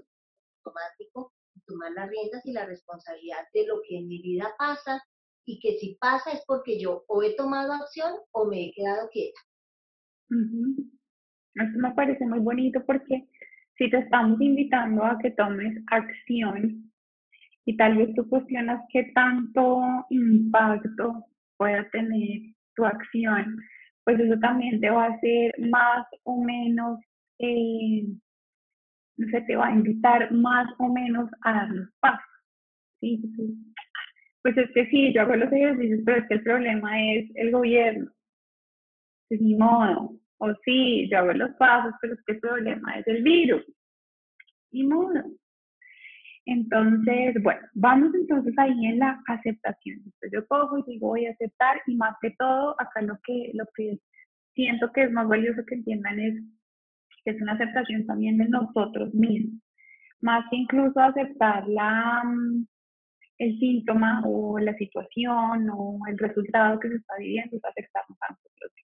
automático 0.63 1.33
tomar 1.65 1.91
las 1.93 2.09
riendas 2.09 2.45
y 2.45 2.51
la 2.51 2.65
responsabilidad 2.65 3.47
de 3.53 3.67
lo 3.67 3.81
que 3.87 3.97
en 3.97 4.07
mi 4.07 4.21
vida 4.21 4.53
pasa 4.57 5.01
y 5.45 5.59
que 5.59 5.77
si 5.79 5.95
pasa 5.95 6.31
es 6.31 6.41
porque 6.45 6.79
yo 6.79 7.03
o 7.07 7.23
he 7.23 7.35
tomado 7.35 7.73
acción 7.73 8.13
o 8.31 8.45
me 8.45 8.65
he 8.65 8.71
quedado 8.73 9.09
quieta. 9.09 9.39
Esto 10.29 11.79
me 11.79 11.93
parece 11.93 12.25
muy 12.25 12.39
bonito 12.39 12.83
porque 12.85 13.27
si 13.79 13.89
te 13.89 13.97
estamos 13.97 14.39
invitando 14.41 15.03
a 15.03 15.17
que 15.17 15.31
tomes 15.31 15.81
acción 15.87 16.91
y 17.65 17.77
tal 17.77 17.97
vez 17.97 18.13
tú 18.13 18.27
cuestionas 18.29 18.81
qué 18.91 19.11
tanto 19.15 20.05
impacto 20.09 21.25
pueda 21.57 21.89
tener 21.89 22.41
tu 22.75 22.85
acción, 22.85 23.57
pues 24.03 24.19
eso 24.19 24.37
también 24.39 24.81
te 24.81 24.89
va 24.89 25.05
a 25.05 25.13
hacer 25.13 25.53
más 25.71 26.05
o 26.23 26.43
menos 26.43 26.99
eh, 27.39 28.03
se 29.31 29.41
te 29.41 29.55
va 29.55 29.67
a 29.67 29.73
invitar 29.73 30.31
más 30.31 30.67
o 30.77 30.89
menos 30.89 31.29
a 31.41 31.53
dar 31.53 31.69
los 31.69 31.89
pasos. 31.99 32.25
¿sí? 32.99 33.21
Pues 34.41 34.57
es 34.57 34.71
que 34.73 34.85
sí, 34.87 35.13
yo 35.13 35.21
hago 35.21 35.35
los 35.35 35.51
ejercicios, 35.51 36.01
pero 36.05 36.21
es 36.21 36.27
que 36.27 36.33
el 36.35 36.43
problema 36.43 37.13
es 37.13 37.29
el 37.35 37.51
gobierno. 37.51 38.11
Es 39.29 39.41
mi 39.41 39.55
modo. 39.55 40.13
O 40.39 40.53
sí, 40.63 41.09
yo 41.09 41.19
hago 41.19 41.33
los 41.33 41.51
pasos, 41.57 41.93
pero 42.01 42.13
es 42.13 42.19
que 42.25 42.35
problema 42.35 42.97
es 42.99 43.07
el 43.07 43.23
virus. 43.23 43.63
Ni 44.71 44.83
modo. 44.85 45.23
Entonces, 46.45 47.35
bueno, 47.43 47.61
vamos 47.73 48.13
entonces 48.15 48.53
ahí 48.57 48.85
en 48.85 48.99
la 48.99 49.21
aceptación. 49.27 49.97
Entonces 49.97 50.31
yo 50.33 50.47
cojo 50.47 50.79
y 50.79 50.83
digo, 50.93 51.09
voy 51.09 51.25
a 51.27 51.31
aceptar 51.31 51.81
y 51.85 51.95
más 51.95 52.15
que 52.21 52.31
todo, 52.31 52.75
acá 52.79 53.01
lo 53.01 53.19
que, 53.23 53.51
lo 53.53 53.65
que 53.75 53.99
siento 54.55 54.91
que 54.91 55.03
es 55.03 55.11
más 55.11 55.27
valioso 55.27 55.61
que 55.67 55.75
entiendan 55.75 56.19
es 56.19 56.41
que 57.23 57.31
es 57.31 57.41
una 57.41 57.53
aceptación 57.53 58.05
también 58.05 58.37
de 58.37 58.47
nosotros 58.49 59.13
mismos, 59.13 59.61
más 60.21 60.43
que 60.49 60.57
incluso 60.57 60.99
aceptar 60.99 61.67
la, 61.67 62.23
mm, 62.25 62.65
el 63.39 63.59
síntoma 63.59 64.21
o 64.25 64.59
la 64.59 64.75
situación 64.75 65.69
o 65.71 65.99
el 66.07 66.17
resultado 66.17 66.79
que 66.79 66.89
se 66.89 66.95
está 66.95 67.13
viviendo, 67.17 67.57
es 67.57 67.63
aceptarnos 67.65 68.17
a 68.21 68.33
nosotros 68.33 68.71
¿Sí? 68.75 68.88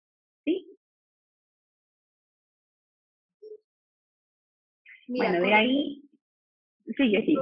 Bueno, 5.18 5.40
de 5.40 5.54
ahí, 5.54 6.02
sigue, 6.96 7.24
sigue. 7.24 7.40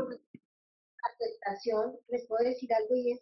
Aceptación, 1.03 1.97
les 2.09 2.27
puedo 2.27 2.45
decir 2.45 2.73
algo 2.73 2.95
y 2.97 3.13
es 3.13 3.21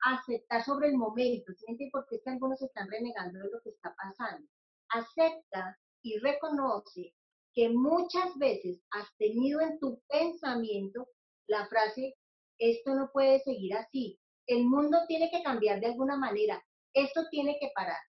aceptar 0.00 0.64
sobre 0.64 0.88
el 0.88 0.96
momento, 0.96 1.52
¿sí? 1.54 1.88
porque 1.92 2.16
es 2.16 2.22
que 2.22 2.30
algunos 2.30 2.60
están 2.62 2.88
renegando 2.88 3.38
de 3.40 3.50
lo 3.50 3.60
que 3.62 3.70
está 3.70 3.94
pasando. 3.96 4.46
Acepta 4.90 5.78
y 6.02 6.18
reconoce 6.18 7.12
que 7.54 7.68
muchas 7.70 8.36
veces 8.38 8.80
has 8.92 9.08
tenido 9.16 9.60
en 9.60 9.78
tu 9.80 10.00
pensamiento 10.08 11.08
la 11.48 11.66
frase, 11.66 12.14
esto 12.58 12.94
no 12.94 13.10
puede 13.12 13.40
seguir 13.40 13.74
así, 13.74 14.18
el 14.46 14.64
mundo 14.64 14.98
tiene 15.08 15.30
que 15.30 15.42
cambiar 15.42 15.80
de 15.80 15.86
alguna 15.86 16.16
manera, 16.16 16.64
esto 16.94 17.22
tiene 17.30 17.56
que 17.60 17.70
parar. 17.74 18.00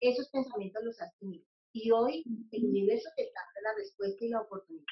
Esos 0.00 0.28
pensamientos 0.30 0.82
los 0.84 1.00
has 1.00 1.16
tenido. 1.18 1.44
Y 1.80 1.92
hoy 1.92 2.24
el 2.50 2.64
universo 2.64 3.08
te 3.16 3.22
da 3.22 3.42
la 3.62 3.74
respuesta 3.78 4.24
y 4.24 4.30
la 4.30 4.40
oportunidad. 4.40 4.84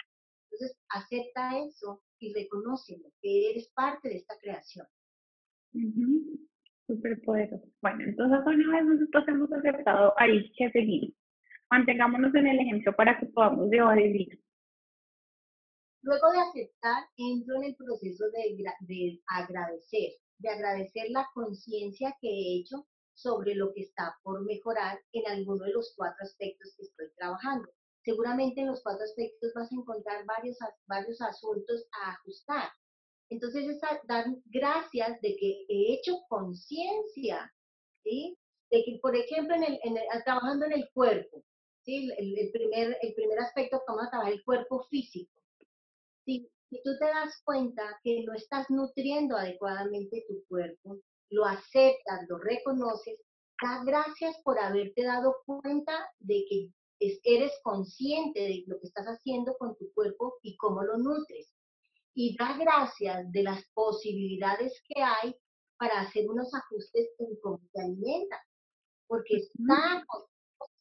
Entonces, 0.44 0.78
acepta 0.88 1.58
eso 1.58 2.00
y 2.20 2.32
reconoce 2.32 2.96
que 3.20 3.50
eres 3.50 3.68
parte 3.74 4.08
de 4.08 4.16
esta 4.18 4.34
creación. 4.40 4.86
Súper 6.86 7.20
poderoso. 7.22 7.66
Bueno, 7.82 8.04
entonces 8.04 8.38
una 8.46 8.76
vez 8.76 8.86
nosotros 8.86 9.24
hemos 9.26 9.52
aceptado 9.52 10.14
ahí 10.16 10.52
que 10.56 10.70
seguimos. 10.70 11.12
Mantengámonos 11.70 12.32
en 12.36 12.46
el 12.46 12.60
ejemplo 12.60 12.94
para 12.94 13.18
que 13.18 13.26
podamos 13.26 13.68
llevar 13.68 13.98
el 13.98 14.12
libro. 14.12 14.38
Luego 16.02 16.30
de 16.30 16.38
aceptar, 16.38 17.02
entro 17.16 17.56
en 17.56 17.64
el 17.64 17.74
proceso 17.74 18.26
de, 18.30 18.56
de 18.86 19.20
agradecer, 19.26 20.12
de 20.38 20.48
agradecer 20.48 21.10
la 21.10 21.26
conciencia 21.34 22.14
que 22.20 22.28
he 22.28 22.60
hecho 22.60 22.86
sobre 23.16 23.54
lo 23.54 23.72
que 23.72 23.82
está 23.82 24.14
por 24.22 24.44
mejorar 24.44 25.00
en 25.12 25.26
alguno 25.26 25.64
de 25.64 25.72
los 25.72 25.94
cuatro 25.96 26.18
aspectos 26.20 26.74
que 26.76 26.84
estoy 26.84 27.06
trabajando. 27.16 27.68
Seguramente 28.04 28.60
en 28.60 28.68
los 28.68 28.82
cuatro 28.82 29.04
aspectos 29.04 29.52
vas 29.54 29.72
a 29.72 29.74
encontrar 29.74 30.24
varios, 30.26 30.58
varios 30.86 31.20
asuntos 31.20 31.88
a 31.92 32.12
ajustar. 32.12 32.68
Entonces 33.30 33.68
es 33.68 33.80
dar 34.06 34.26
gracias 34.44 35.20
de 35.22 35.36
que 35.36 35.66
he 35.68 35.94
hecho 35.94 36.20
conciencia, 36.28 37.52
¿sí? 38.04 38.38
De 38.70 38.84
que, 38.84 38.98
por 39.00 39.16
ejemplo, 39.16 39.56
en 39.56 39.64
el, 39.64 40.24
trabajando 40.24 40.66
en 40.66 40.72
el 40.72 40.90
cuerpo, 40.92 41.42
el, 41.86 42.50
primer, 42.52 42.96
el 43.00 43.14
primer 43.14 43.38
aspecto, 43.40 43.82
vamos 43.86 44.06
a 44.06 44.10
trabajar 44.10 44.32
el 44.32 44.44
cuerpo 44.44 44.86
físico. 44.90 45.32
Si, 46.24 46.48
si 46.68 46.82
tú 46.82 46.90
te 46.98 47.06
das 47.06 47.40
cuenta 47.44 47.98
que 48.02 48.22
no 48.24 48.34
estás 48.34 48.68
nutriendo 48.70 49.36
adecuadamente 49.36 50.24
tu 50.28 50.44
cuerpo, 50.48 51.00
lo 51.30 51.44
aceptas, 51.44 52.26
lo 52.28 52.38
reconoces, 52.38 53.20
da 53.62 53.82
gracias 53.84 54.36
por 54.44 54.58
haberte 54.58 55.04
dado 55.04 55.36
cuenta 55.44 56.08
de 56.18 56.44
que 56.48 56.70
eres 57.24 57.52
consciente 57.62 58.40
de 58.40 58.64
lo 58.66 58.78
que 58.80 58.86
estás 58.86 59.06
haciendo 59.06 59.56
con 59.58 59.76
tu 59.76 59.92
cuerpo 59.92 60.38
y 60.42 60.56
cómo 60.56 60.82
lo 60.82 60.98
nutres. 60.98 61.52
Y 62.14 62.36
da 62.36 62.56
gracias 62.56 63.30
de 63.32 63.42
las 63.42 63.62
posibilidades 63.74 64.82
que 64.88 65.02
hay 65.02 65.34
para 65.78 66.00
hacer 66.00 66.28
unos 66.28 66.48
ajustes 66.54 67.10
en 67.18 67.38
cómo 67.42 67.60
te 67.72 67.82
alimentas. 67.82 68.40
Porque 69.06 69.36
está 69.36 70.04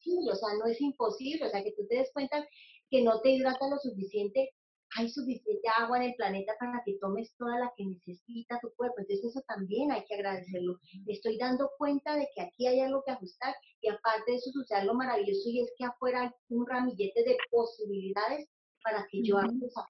o 0.06 0.34
sea, 0.34 0.54
no 0.58 0.66
es 0.66 0.80
imposible, 0.80 1.46
o 1.46 1.50
sea, 1.50 1.62
que 1.62 1.72
tú 1.72 1.86
te 1.88 1.96
des 1.96 2.12
cuenta 2.12 2.46
que 2.90 3.02
no 3.02 3.20
te 3.20 3.30
hidrata 3.30 3.68
lo 3.68 3.78
suficiente, 3.78 4.50
hay 4.96 5.08
suficiente 5.10 5.68
agua 5.78 5.98
en 5.98 6.10
el 6.10 6.14
planeta 6.14 6.54
para 6.58 6.82
que 6.84 6.98
tomes 7.00 7.34
toda 7.36 7.58
la 7.58 7.72
que 7.76 7.84
necesita 7.84 8.58
tu 8.60 8.72
cuerpo. 8.74 8.96
Entonces 8.98 9.24
eso 9.24 9.42
también 9.46 9.90
hay 9.90 10.04
que 10.04 10.14
agradecerlo. 10.14 10.78
Me 11.04 11.12
estoy 11.12 11.38
dando 11.38 11.70
cuenta 11.76 12.14
de 12.16 12.28
que 12.34 12.42
aquí 12.42 12.66
hay 12.66 12.80
algo 12.80 13.02
que 13.04 13.12
ajustar 13.12 13.54
y 13.80 13.88
aparte 13.88 14.30
de 14.30 14.36
eso 14.38 14.50
sucede 14.52 14.78
algo 14.78 14.94
maravilloso 14.94 15.48
y 15.48 15.60
es 15.60 15.72
que 15.76 15.84
afuera 15.84 16.22
hay 16.22 16.30
un 16.48 16.66
ramillete 16.66 17.24
de 17.24 17.36
posibilidades 17.50 18.48
para 18.82 19.06
que 19.10 19.22
yo 19.22 19.38
haga 19.38 19.52
esa 19.66 19.86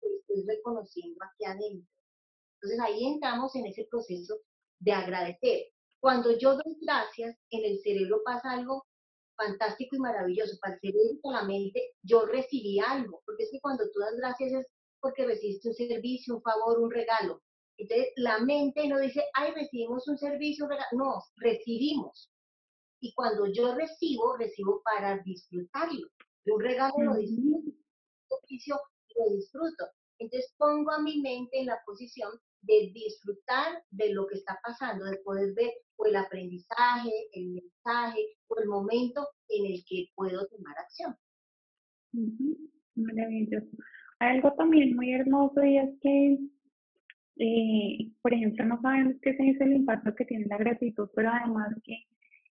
que 0.00 0.08
estoy 0.16 0.44
reconociendo 0.46 1.18
aquí 1.24 1.44
adentro. 1.44 1.88
Entonces 2.60 2.80
ahí 2.80 3.06
entramos 3.06 3.54
en 3.56 3.66
ese 3.66 3.86
proceso 3.90 4.36
de 4.80 4.92
agradecer. 4.92 5.66
Cuando 6.00 6.36
yo 6.38 6.54
doy 6.54 6.76
gracias, 6.82 7.36
en 7.50 7.64
el 7.64 7.80
cerebro 7.80 8.20
pasa 8.24 8.52
algo 8.52 8.84
fantástico 9.36 9.96
y 9.96 10.00
maravilloso. 10.00 10.56
Para 10.60 10.74
el 10.74 10.80
cerebro 10.80 11.32
la 11.32 11.44
mente, 11.44 11.94
yo 12.02 12.26
recibí 12.26 12.78
algo, 12.80 13.22
porque 13.24 13.44
es 13.44 13.50
que 13.50 13.60
cuando 13.60 13.84
tú 13.90 14.00
das 14.00 14.16
gracias 14.16 14.52
es 14.52 14.66
porque 15.00 15.26
recibiste 15.26 15.68
un 15.68 15.74
servicio, 15.74 16.36
un 16.36 16.42
favor, 16.42 16.80
un 16.80 16.90
regalo. 16.90 17.42
Entonces, 17.76 18.08
la 18.16 18.38
mente 18.38 18.88
no 18.88 18.98
dice, 18.98 19.22
ay, 19.34 19.52
recibimos 19.52 20.06
un 20.08 20.16
servicio, 20.16 20.66
regalo. 20.66 20.88
No, 20.92 21.22
recibimos. 21.36 22.30
Y 23.00 23.12
cuando 23.14 23.46
yo 23.52 23.74
recibo, 23.74 24.36
recibo 24.36 24.80
para 24.82 25.18
disfrutarlo. 25.18 26.08
un 26.46 26.60
regalo 26.60 26.94
lo 26.98 27.14
disfruto, 27.16 27.68
un 27.68 28.38
servicio 28.40 28.80
lo 29.16 29.36
disfruto. 29.36 29.84
Entonces, 30.18 30.54
pongo 30.56 30.90
a 30.92 31.00
mi 31.00 31.20
mente 31.20 31.58
en 31.58 31.66
la 31.66 31.80
posición 31.84 32.30
de 32.66 32.92
disfrutar 32.92 33.82
de 33.90 34.12
lo 34.12 34.26
que 34.26 34.36
está 34.36 34.58
pasando, 34.62 35.04
de 35.04 35.18
poder 35.18 35.54
ver 35.54 35.72
el 36.06 36.16
aprendizaje, 36.16 37.10
el 37.32 37.52
mensaje 37.52 38.20
o 38.48 38.60
el 38.60 38.68
momento 38.68 39.26
en 39.48 39.66
el 39.66 39.84
que 39.88 40.06
puedo 40.14 40.46
tomar 40.48 40.76
acción. 40.78 41.14
Maravilloso. 42.94 43.66
Hay 44.20 44.36
algo 44.36 44.52
también 44.54 44.94
muy 44.94 45.12
hermoso 45.12 45.62
y 45.64 45.78
es 45.78 45.90
que, 46.00 46.38
eh, 47.38 48.12
por 48.22 48.32
ejemplo, 48.32 48.64
no 48.64 48.80
sabemos 48.80 49.14
qué 49.22 49.30
es 49.30 49.60
el 49.60 49.72
impacto 49.72 50.14
que 50.14 50.24
tiene 50.24 50.46
la 50.46 50.58
gratitud, 50.58 51.08
pero 51.14 51.30
además 51.30 51.74
que 51.84 52.04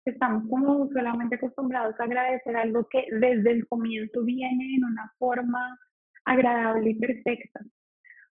estamos 0.04 0.48
como 0.50 0.88
solamente 0.88 1.36
acostumbrados 1.36 1.98
a 1.98 2.04
agradecer 2.04 2.56
algo 2.56 2.88
que 2.90 3.06
desde 3.12 3.52
el 3.52 3.68
comienzo 3.68 4.24
viene 4.24 4.76
en 4.76 4.84
una 4.84 5.12
forma 5.18 5.78
agradable 6.24 6.90
y 6.90 6.94
perfecta. 6.94 7.60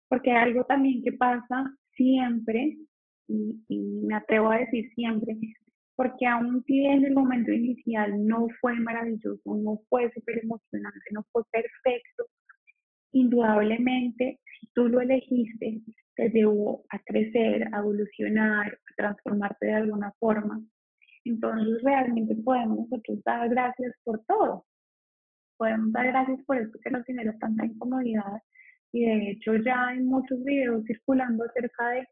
Porque 0.09 0.33
algo 0.33 0.65
también 0.65 1.03
que 1.03 1.13
pasa 1.13 1.75
siempre 1.97 2.77
y, 3.29 3.57
me 4.07 4.15
atrevo 4.15 4.51
a 4.51 4.59
decir 4.59 4.93
siempre, 4.95 5.37
porque 5.97 6.27
aún 6.27 6.63
si 6.67 6.85
en 6.85 7.05
el 7.05 7.15
momento 7.15 7.53
inicial 7.53 8.27
no 8.27 8.49
fue 8.61 8.75
maravilloso, 8.81 9.41
no 9.45 9.81
fue 9.89 10.11
súper 10.13 10.41
emocionante, 10.43 11.01
no 11.13 11.25
fue 11.33 11.43
perfecto, 11.51 12.25
indudablemente, 13.13 14.41
si 14.61 14.67
tú 14.75 14.89
lo 14.89 15.01
elegiste, 15.01 15.81
te 16.17 16.29
llevó 16.31 16.85
a 16.91 16.99
crecer, 17.01 17.69
a 17.73 17.79
evolucionar, 17.79 18.67
a 18.73 18.95
transformarte 18.97 19.67
de 19.67 19.75
alguna 19.75 20.13
forma. 20.19 20.61
Entonces 21.25 21.83
realmente 21.83 22.35
podemos 22.37 22.91
nosotros 22.91 23.23
dar 23.25 23.49
gracias 23.49 23.95
por 24.05 24.23
todo. 24.27 24.67
Podemos 25.57 25.93
dar 25.93 26.07
gracias 26.09 26.45
por 26.45 26.59
esto 26.59 26.79
que 26.83 26.91
nos 26.91 27.05
genera 27.05 27.37
tanta 27.39 27.65
incomodidad. 27.65 28.43
Y 28.95 29.05
de 29.05 29.31
hecho 29.33 29.57
ya 29.57 29.89
hay 29.89 29.99
muchos 29.99 30.43
videos 30.45 30.85
circulando 30.87 31.43
acerca 31.45 31.89
de 31.91 32.07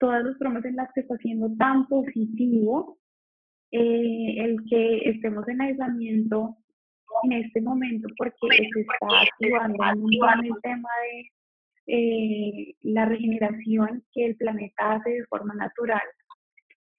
todas 0.00 0.24
las 0.24 0.36
bromas 0.38 0.64
en 0.64 0.74
las 0.74 0.88
que 0.92 1.02
está 1.02 1.16
siendo 1.18 1.48
tan 1.56 1.86
positivo 1.86 2.98
eh, 3.70 4.34
el 4.44 4.56
que 4.68 5.10
estemos 5.10 5.46
en 5.46 5.60
aislamiento 5.60 6.56
en 7.22 7.32
este 7.32 7.60
momento 7.60 8.08
porque 8.16 8.34
se 8.40 8.80
está 8.80 9.20
activando 9.22 9.76
un 9.96 10.12
el 10.44 10.60
tema 10.60 10.88
de 11.04 11.30
eh, 11.86 12.74
la 12.82 13.04
regeneración 13.04 14.02
que 14.12 14.26
el 14.26 14.36
planeta 14.36 14.94
hace 14.94 15.10
de 15.10 15.26
forma 15.26 15.54
natural. 15.54 16.02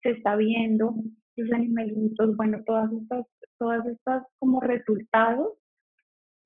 Se 0.01 0.11
está 0.11 0.38
viendo 0.38 0.95
los 1.36 1.51
animalitos, 1.51 2.38
bueno, 2.38 2.59
todas 2.65 2.89
estas, 2.93 3.26
todas 3.57 3.86
estas 3.86 4.24
como 4.39 4.61
resultados, 4.61 5.57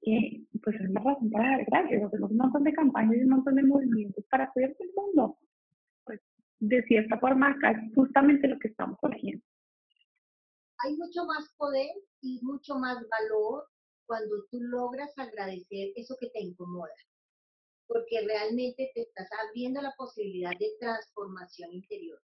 que 0.04 0.44
pues 0.62 0.76
es 0.80 0.90
la 0.92 1.02
razón 1.02 1.30
para 1.32 1.58
dar 1.58 1.66
gracias. 1.66 2.04
Hacemos 2.04 2.32
un 2.32 2.38
montón 2.38 2.64
de 2.64 2.74
campañas 2.74 3.16
y 3.16 3.24
un 3.24 3.30
montón 3.30 3.56
de 3.56 3.64
movimientos 3.64 4.26
para 4.30 4.52
cuidar 4.52 4.76
el 4.80 4.92
mundo 4.96 5.38
de 6.68 6.82
cierta 6.84 7.20
forma 7.20 7.52
acá 7.52 7.72
es 7.72 7.94
justamente 7.94 8.48
lo 8.48 8.58
que 8.58 8.70
estamos 8.70 8.98
haciendo. 9.02 9.46
Hay 10.80 10.96
mucho 10.96 11.26
más 11.26 11.54
poder 11.58 11.92
y 12.22 12.40
mucho 12.42 12.76
más 12.76 12.98
valor 13.10 13.68
cuando 14.06 14.46
tú 14.50 14.62
logras 14.62 15.12
agradecer 15.18 15.92
eso 15.96 16.16
que 16.20 16.30
te 16.30 16.42
incomoda, 16.42 16.94
porque 17.86 18.22
realmente 18.26 18.92
te 18.94 19.02
estás 19.02 19.28
abriendo 19.46 19.82
la 19.82 19.94
posibilidad 19.98 20.52
de 20.58 20.72
transformación 20.80 21.74
interior. 21.74 22.22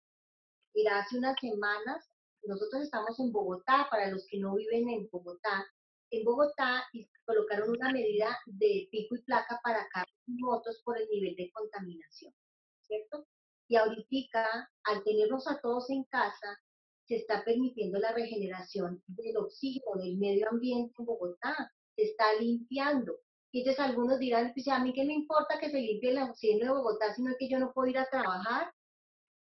Mira, 0.75 0.99
hace 0.99 1.17
unas 1.17 1.35
semanas 1.39 2.07
nosotros 2.43 2.83
estamos 2.83 3.19
en 3.19 3.31
Bogotá, 3.31 3.87
para 3.89 4.11
los 4.11 4.27
que 4.29 4.39
no 4.39 4.55
viven 4.55 4.89
en 4.89 5.09
Bogotá, 5.11 5.65
en 6.11 6.23
Bogotá 6.23 6.83
colocaron 7.25 7.69
una 7.69 7.91
medida 7.91 8.37
de 8.45 8.87
pico 8.91 9.15
y 9.15 9.21
placa 9.23 9.59
para 9.63 9.87
carros 9.89 10.13
y 10.27 10.33
motos 10.41 10.81
por 10.83 10.97
el 10.97 11.07
nivel 11.09 11.35
de 11.35 11.51
contaminación, 11.51 12.33
¿cierto? 12.81 13.25
Y 13.67 13.75
ahorita, 13.75 14.69
al 14.83 15.03
tenernos 15.03 15.47
a 15.47 15.59
todos 15.59 15.89
en 15.89 16.03
casa, 16.05 16.57
se 17.05 17.17
está 17.17 17.43
permitiendo 17.43 17.99
la 17.99 18.13
regeneración 18.13 19.01
del 19.07 19.37
oxígeno, 19.37 19.95
del 19.95 20.17
medio 20.17 20.49
ambiente 20.49 20.93
en 20.97 21.05
Bogotá, 21.05 21.71
se 21.95 22.03
está 22.03 22.33
limpiando. 22.39 23.17
Entonces 23.53 23.79
algunos 23.83 24.19
dirán, 24.19 24.51
pues 24.53 24.67
a 24.67 24.79
mí 24.79 24.93
qué 24.93 25.03
me 25.05 25.13
importa 25.13 25.57
que 25.59 25.69
se 25.69 25.79
limpie 25.79 26.11
el 26.11 26.19
oxígeno 26.19 26.65
de 26.65 26.79
Bogotá, 26.79 27.13
sino 27.13 27.33
que 27.39 27.49
yo 27.49 27.59
no 27.59 27.73
puedo 27.73 27.89
ir 27.89 27.97
a 27.97 28.09
trabajar. 28.09 28.71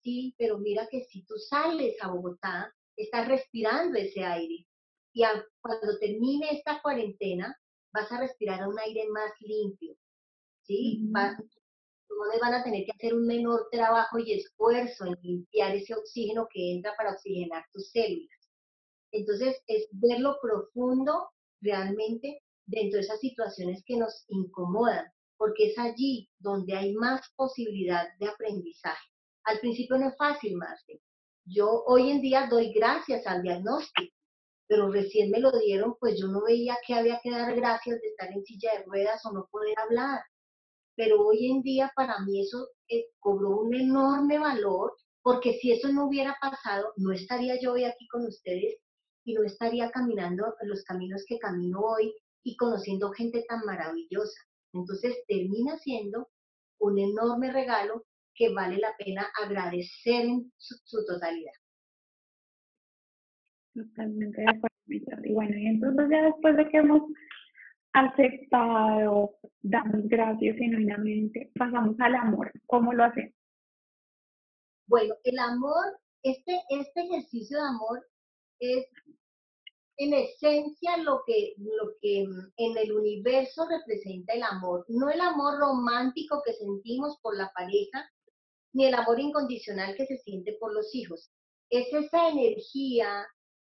Sí, 0.04 0.36
pero 0.38 0.58
mira 0.58 0.88
que 0.92 1.04
si 1.06 1.24
tú 1.24 1.36
sales 1.38 1.96
a 2.02 2.10
Bogotá, 2.10 2.74
estás 2.98 3.28
respirando 3.28 3.98
ese 3.98 4.24
aire. 4.24 4.68
Y 5.14 5.24
cuando 5.62 6.00
termine 6.00 6.50
esta 6.52 6.82
cuarentena, 6.82 7.56
vas 7.94 8.12
a 8.12 8.20
respirar 8.20 8.68
un 8.68 8.78
aire 8.80 9.08
más 9.10 9.32
limpio. 9.42 9.96
¿sí? 10.64 11.12
les 12.32 12.42
van 12.42 12.54
a 12.54 12.64
tener 12.64 12.86
que 12.86 12.92
hacer 12.92 13.14
un 13.14 13.26
menor 13.26 13.68
trabajo 13.72 14.20
y 14.20 14.34
esfuerzo 14.34 15.06
en 15.06 15.18
limpiar 15.22 15.76
ese 15.76 15.94
oxígeno 15.94 16.48
que 16.52 16.74
entra 16.74 16.94
para 16.96 17.12
oxigenar 17.12 17.66
tus 17.72 17.90
células. 17.92 18.30
Entonces, 19.12 19.62
es 19.68 19.88
ver 19.92 20.20
lo 20.20 20.38
profundo 20.42 21.30
realmente 21.62 22.42
dentro 22.66 22.98
de 22.98 23.06
esas 23.06 23.20
situaciones 23.20 23.84
que 23.86 23.98
nos 23.98 24.26
incomodan, 24.30 25.06
porque 25.38 25.68
es 25.68 25.78
allí 25.78 26.30
donde 26.40 26.76
hay 26.76 26.94
más 26.94 27.22
posibilidad 27.36 28.08
de 28.20 28.28
aprendizaje. 28.28 29.08
Al 29.46 29.60
principio 29.60 29.98
no 29.98 30.10
es 30.10 30.18
fácil, 30.18 30.56
Marce. 30.56 31.02
Yo 31.46 31.84
hoy 31.86 32.10
en 32.10 32.22
día 32.22 32.48
doy 32.50 32.72
gracias 32.74 33.28
al 33.28 33.42
diagnóstico, 33.42 34.16
pero 34.68 34.90
recién 34.90 35.30
me 35.30 35.40
lo 35.40 35.52
dieron, 35.52 35.96
pues 36.00 36.20
yo 36.20 36.28
no 36.28 36.42
veía 36.44 36.78
que 36.86 36.94
había 36.94 37.20
que 37.22 37.32
dar 37.32 37.56
gracias 37.56 38.00
de 38.02 38.08
estar 38.08 38.32
en 38.32 38.44
silla 38.44 38.72
de 38.78 38.84
ruedas 38.86 39.26
o 39.26 39.32
no 39.32 39.48
poder 39.52 39.76
hablar 39.80 40.22
pero 40.96 41.26
hoy 41.26 41.52
en 41.52 41.62
día 41.62 41.92
para 41.96 42.20
mí 42.20 42.42
eso 42.42 42.70
eh, 42.88 43.08
cobró 43.20 43.62
un 43.62 43.74
enorme 43.74 44.40
valor, 44.40 44.96
porque 45.22 45.54
si 45.60 45.72
eso 45.72 45.92
no 45.92 46.08
hubiera 46.08 46.38
pasado, 46.42 46.94
no 46.98 47.12
estaría 47.12 47.60
yo 47.60 47.74
hoy 47.74 47.86
aquí 47.86 48.08
con 48.08 48.26
ustedes 48.26 48.78
y 49.26 49.34
no 49.34 49.44
estaría 49.44 49.90
caminando 49.92 50.54
los 50.64 50.84
caminos 50.84 51.24
que 51.28 51.40
camino 51.40 51.80
hoy 51.80 52.14
y 52.44 52.56
conociendo 52.58 53.12
gente 53.12 53.44
tan 53.48 53.62
maravillosa. 53.66 54.42
Entonces 54.74 55.16
termina 55.28 55.78
siendo 55.78 56.30
un 56.80 57.00
enorme 57.00 57.52
regalo 57.52 58.06
que 58.36 58.54
vale 58.54 58.78
la 58.78 58.94
pena 58.98 59.32
agradecer 59.42 60.26
en 60.26 60.52
su, 60.58 60.76
su 60.84 61.06
totalidad. 61.06 61.54
Totalmente 63.74 64.42
de 64.42 64.50
acuerdo. 64.50 64.74
Y 65.24 65.34
bueno, 65.34 65.58
y 65.58 65.68
entonces 65.68 66.08
ya 66.12 66.24
después 66.24 66.58
de 66.58 66.70
que 66.70 66.78
hemos 66.78 67.02
aceptado, 67.94 69.36
damos 69.62 70.08
gracias 70.08 70.58
genuinamente, 70.58 71.52
pasamos 71.56 71.96
al 72.00 72.16
amor. 72.16 72.52
¿Cómo 72.68 72.94
lo 72.94 73.06
hacemos? 73.06 73.34
Bueno, 74.88 75.16
el 75.24 75.40
amor, 75.40 76.00
este, 76.24 76.60
este 76.70 77.02
ejercicio 77.02 77.58
de 77.58 77.68
amor 77.68 78.08
es 78.60 78.86
en 79.98 80.14
esencia 80.14 80.98
lo 80.98 81.22
que, 81.26 81.54
lo 81.58 81.94
que 82.02 82.24
en 82.58 82.78
el 82.78 82.92
universo 82.92 83.68
representa 83.68 84.34
el 84.34 84.44
amor. 84.44 84.86
No 84.88 85.10
el 85.10 85.22
amor 85.22 85.60
romántico 85.60 86.42
que 86.46 86.54
sentimos 86.54 87.18
por 87.22 87.38
la 87.38 87.52
pareja, 87.56 88.10
ni 88.74 88.86
el 88.86 88.96
amor 88.96 89.20
incondicional 89.20 89.96
que 89.96 90.08
se 90.08 90.18
siente 90.18 90.58
por 90.60 90.74
los 90.74 90.94
hijos. 90.96 91.32
Es 91.70 91.94
esa 91.94 92.30
energía 92.30 93.26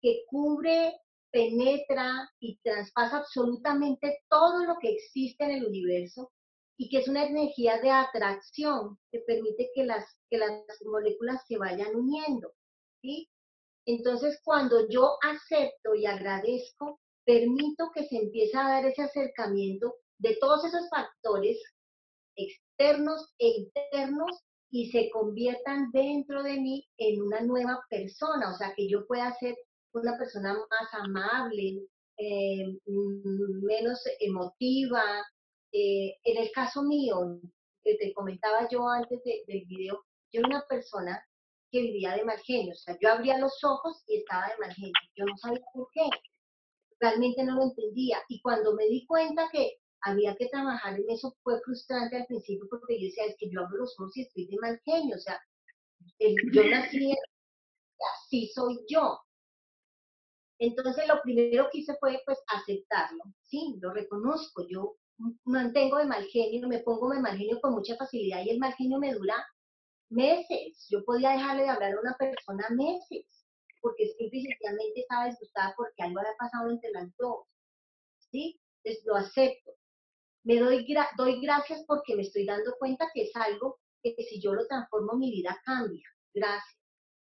que 0.01 0.23
cubre 0.27 0.93
penetra 1.31 2.29
y 2.39 2.57
traspasa 2.63 3.17
absolutamente 3.17 4.19
todo 4.29 4.65
lo 4.65 4.77
que 4.79 4.91
existe 4.91 5.43
en 5.43 5.51
el 5.51 5.65
universo 5.65 6.31
y 6.77 6.89
que 6.89 6.99
es 6.99 7.07
una 7.07 7.25
energía 7.25 7.79
de 7.81 7.89
atracción 7.89 8.97
que 9.11 9.19
permite 9.19 9.69
que 9.73 9.83
las, 9.83 10.05
que 10.29 10.37
las 10.37 10.63
moléculas 10.85 11.41
se 11.47 11.57
vayan 11.57 11.95
uniendo. 11.95 12.51
¿sí? 13.01 13.27
Entonces, 13.85 14.39
cuando 14.43 14.87
yo 14.89 15.17
acepto 15.23 15.95
y 15.95 16.05
agradezco, 16.05 16.99
permito 17.25 17.91
que 17.93 18.05
se 18.07 18.17
empiece 18.17 18.57
a 18.57 18.67
dar 18.67 18.85
ese 18.85 19.03
acercamiento 19.03 19.95
de 20.19 20.37
todos 20.39 20.63
esos 20.65 20.89
factores 20.89 21.57
externos 22.35 23.33
e 23.39 23.47
internos, 23.47 24.43
y 24.69 24.91
se 24.91 25.09
conviertan 25.09 25.91
dentro 25.91 26.43
de 26.43 26.59
mí 26.59 26.87
en 26.97 27.21
una 27.21 27.41
nueva 27.41 27.83
persona, 27.89 28.51
o 28.51 28.57
sea, 28.57 28.73
que 28.75 28.89
yo 28.89 29.05
pueda 29.07 29.33
ser 29.39 29.55
una 29.99 30.17
persona 30.17 30.53
más 30.53 30.93
amable, 30.93 31.87
eh, 32.17 32.65
menos 32.85 34.01
emotiva. 34.19 35.03
Eh, 35.71 36.15
en 36.23 36.37
el 36.43 36.51
caso 36.51 36.83
mío, 36.83 37.39
que 37.83 37.95
te 37.95 38.13
comentaba 38.13 38.67
yo 38.69 38.87
antes 38.87 39.21
del 39.23 39.65
video, 39.65 40.03
yo 40.31 40.39
era 40.39 40.47
una 40.47 40.65
persona 40.67 41.23
que 41.71 41.81
vivía 41.81 42.15
de 42.15 42.25
mal 42.25 42.39
genio, 42.39 42.73
o 42.73 42.77
sea, 42.77 42.97
yo 43.01 43.11
abría 43.11 43.37
los 43.37 43.63
ojos 43.63 44.03
y 44.07 44.17
estaba 44.17 44.47
de 44.47 44.57
mal 44.59 44.73
genio, 44.73 44.93
yo 45.15 45.25
no 45.25 45.37
sabía 45.37 45.61
por 45.73 45.87
qué, 45.93 46.03
realmente 46.99 47.43
no 47.43 47.55
lo 47.55 47.63
entendía, 47.63 48.19
y 48.29 48.41
cuando 48.41 48.73
me 48.73 48.85
di 48.87 49.05
cuenta 49.05 49.49
que 49.51 49.77
había 50.01 50.35
que 50.35 50.47
trabajar 50.47 50.97
en 50.97 51.09
eso 51.09 51.35
fue 51.43 51.59
frustrante 51.61 52.15
al 52.17 52.25
principio 52.25 52.67
porque 52.69 52.99
yo 52.99 53.07
decía, 53.07 53.25
es 53.25 53.35
que 53.37 53.49
yo 53.49 53.61
abro 53.61 53.77
los 53.77 53.99
ojos 53.99 54.15
y 54.15 54.21
estoy 54.21 54.47
de 54.47 54.57
mal 54.61 54.79
genio, 54.85 55.15
o 55.15 55.19
sea, 55.19 55.39
yo 56.53 56.63
nací, 56.63 57.13
así 58.15 58.47
soy 58.53 58.79
yo. 58.87 59.19
Entonces 60.59 61.07
lo 61.07 61.21
primero 61.21 61.69
que 61.71 61.79
hice 61.79 61.95
fue 61.99 62.19
pues 62.25 62.39
aceptarlo, 62.47 63.23
sí, 63.43 63.77
lo 63.79 63.93
reconozco, 63.93 64.65
yo 64.67 64.97
mantengo 65.45 65.97
de 65.97 66.05
mal 66.05 66.25
genio, 66.25 66.67
me 66.67 66.79
pongo 66.79 67.09
de 67.09 67.19
mal 67.19 67.37
genio 67.37 67.59
con 67.61 67.73
mucha 67.73 67.95
facilidad 67.95 68.43
y 68.43 68.49
el 68.49 68.59
mal 68.59 68.73
genio 68.73 68.99
me 68.99 69.13
dura 69.13 69.35
meses, 70.09 70.87
yo 70.89 71.03
podía 71.05 71.31
dejarle 71.31 71.63
de 71.63 71.69
hablar 71.69 71.93
a 71.93 71.99
una 71.99 72.15
persona 72.17 72.67
meses, 72.71 73.25
porque 73.81 74.07
simple 74.17 74.39
y 74.95 74.99
estaba 74.99 75.27
disgustada 75.27 75.73
porque 75.77 76.03
algo 76.03 76.19
había 76.19 76.35
pasado 76.37 76.71
entre 76.71 76.91
las 76.91 77.15
dos, 77.17 77.45
¿sí? 78.31 78.59
Entonces 78.83 79.05
lo 79.05 79.15
acepto. 79.15 79.71
Me 80.43 80.59
doy, 80.59 80.87
doy 81.17 81.41
gracias 81.41 81.83
porque 81.87 82.15
me 82.15 82.21
estoy 82.21 82.45
dando 82.45 82.73
cuenta 82.79 83.09
que 83.13 83.23
es 83.23 83.35
algo 83.35 83.79
que 84.01 84.23
si 84.23 84.39
yo 84.41 84.53
lo 84.53 84.65
transformo 84.67 85.13
mi 85.13 85.31
vida 85.31 85.59
cambia. 85.65 86.07
Gracias. 86.33 86.77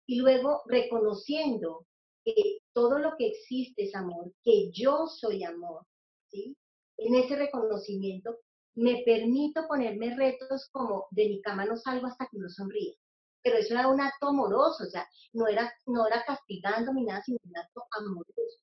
Y 0.07 0.19
luego 0.19 0.63
reconociendo 0.65 1.85
que 2.23 2.59
todo 2.73 2.99
lo 2.99 3.15
que 3.17 3.27
existe 3.27 3.83
es 3.83 3.95
amor, 3.95 4.31
que 4.43 4.71
yo 4.71 5.07
soy 5.07 5.43
amor, 5.43 5.85
¿sí? 6.29 6.55
En 6.97 7.15
ese 7.15 7.35
reconocimiento 7.35 8.37
me 8.75 9.03
permito 9.05 9.67
ponerme 9.67 10.15
retos 10.15 10.69
como 10.71 11.07
de 11.11 11.27
mi 11.29 11.41
cama 11.41 11.65
no 11.65 11.77
salgo 11.77 12.07
hasta 12.07 12.27
que 12.31 12.39
no 12.39 12.49
sonríe. 12.49 12.97
Pero 13.43 13.57
eso 13.57 13.73
era 13.73 13.87
un 13.89 13.99
acto 13.99 14.29
amoroso, 14.29 14.85
o 14.85 14.89
sea, 14.89 15.07
no 15.33 15.47
era, 15.47 15.71
no 15.85 16.07
era 16.07 16.23
castigando 16.25 16.93
ni 16.93 17.03
nada, 17.03 17.21
sino 17.23 17.37
un 17.43 17.57
acto 17.57 17.83
amoroso. 17.91 18.59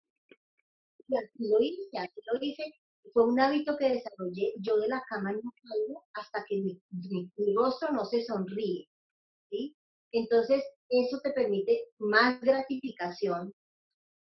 Y 1.07 1.17
así 1.17 1.49
lo 1.51 1.61
hice, 1.61 1.99
así 1.99 2.21
lo 2.33 2.39
hice, 2.41 2.65
fue 3.13 3.27
un 3.27 3.39
hábito 3.41 3.77
que 3.77 3.91
desarrollé. 3.91 4.55
Yo 4.59 4.77
de 4.79 4.89
la 4.89 5.03
cama 5.09 5.33
no 5.33 5.53
salgo 5.63 6.05
hasta 6.15 6.45
que 6.49 6.57
mi, 6.61 6.81
rostro 7.55 7.93
no 7.93 8.05
se 8.05 8.25
sonríe. 8.25 8.89
¿sí? 9.51 9.77
Entonces, 10.13 10.65
eso 10.89 11.21
te 11.23 11.31
permite 11.33 11.85
más 11.99 12.41
gratificación 12.41 13.53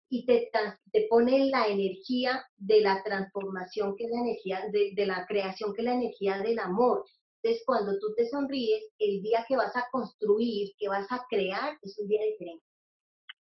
y 0.10 0.26
te, 0.26 0.50
te 0.92 1.08
pone 1.10 1.46
la 1.48 1.68
energía 1.68 2.44
de 2.58 2.82
la 2.82 3.04
transformación, 3.04 3.96
que 3.96 4.06
es 4.06 4.12
la 4.12 4.22
energía 4.22 4.70
de, 4.72 4.92
de 4.96 5.06
la 5.06 5.26
creación, 5.28 5.74
que 5.74 5.82
es 5.82 5.86
la 5.86 5.96
energía 5.96 6.40
del 6.40 6.60
amor. 6.60 7.06
Entonces, 7.42 7.64
cuando 7.66 7.98
tú 8.00 8.14
te 8.16 8.28
sonríes, 8.28 8.84
el 9.00 9.22
día 9.22 9.46
que 9.48 9.56
vas 9.56 9.76
a 9.76 9.86
construir, 9.92 10.72
que 10.78 10.90
vas 10.90 11.08
a 11.12 11.26
crear, 11.30 11.78
es 11.82 11.98
un 12.00 12.08
día 12.08 12.24
diferente. 12.26 12.64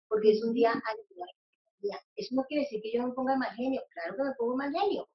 Porque 0.08 0.32
es 0.32 0.44
un 0.44 0.54
día 0.54 0.74
Eso 2.16 2.36
no 2.36 2.44
quiere 2.44 2.64
decir 2.64 2.82
que 2.82 2.92
yo 2.92 3.02
no 3.02 3.10
me 3.10 3.14
ponga 3.14 3.38
mal 3.38 3.56
genio. 3.56 3.82
Claro 3.92 4.16
que 4.16 4.24
me 4.24 4.36
pongo 4.38 4.56
mal 4.56 4.72
genio 4.72 5.08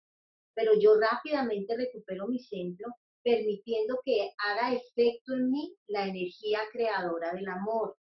pero 0.54 0.72
yo 0.78 0.98
rápidamente 0.98 1.76
recupero 1.76 2.28
mi 2.28 2.38
centro, 2.38 2.88
permitiendo 3.24 3.98
que 4.04 4.30
haga 4.38 4.74
efecto 4.74 5.32
en 5.32 5.50
mí 5.50 5.74
la 5.88 6.06
energía 6.06 6.60
creadora 6.72 7.32
del 7.32 7.48
amor. 7.48 7.96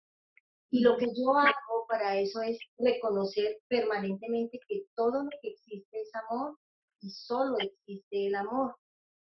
Y 0.70 0.80
lo 0.80 0.96
que 0.96 1.06
yo 1.06 1.36
hago 1.36 1.86
para 1.88 2.18
eso 2.18 2.40
es 2.42 2.58
reconocer 2.78 3.58
permanentemente 3.68 4.60
que 4.68 4.84
todo 4.94 5.24
lo 5.24 5.30
que 5.42 5.48
existe 5.48 6.00
es 6.00 6.10
amor 6.14 6.56
y 7.00 7.10
solo 7.10 7.56
existe 7.58 8.26
el 8.26 8.34
amor. 8.34 8.76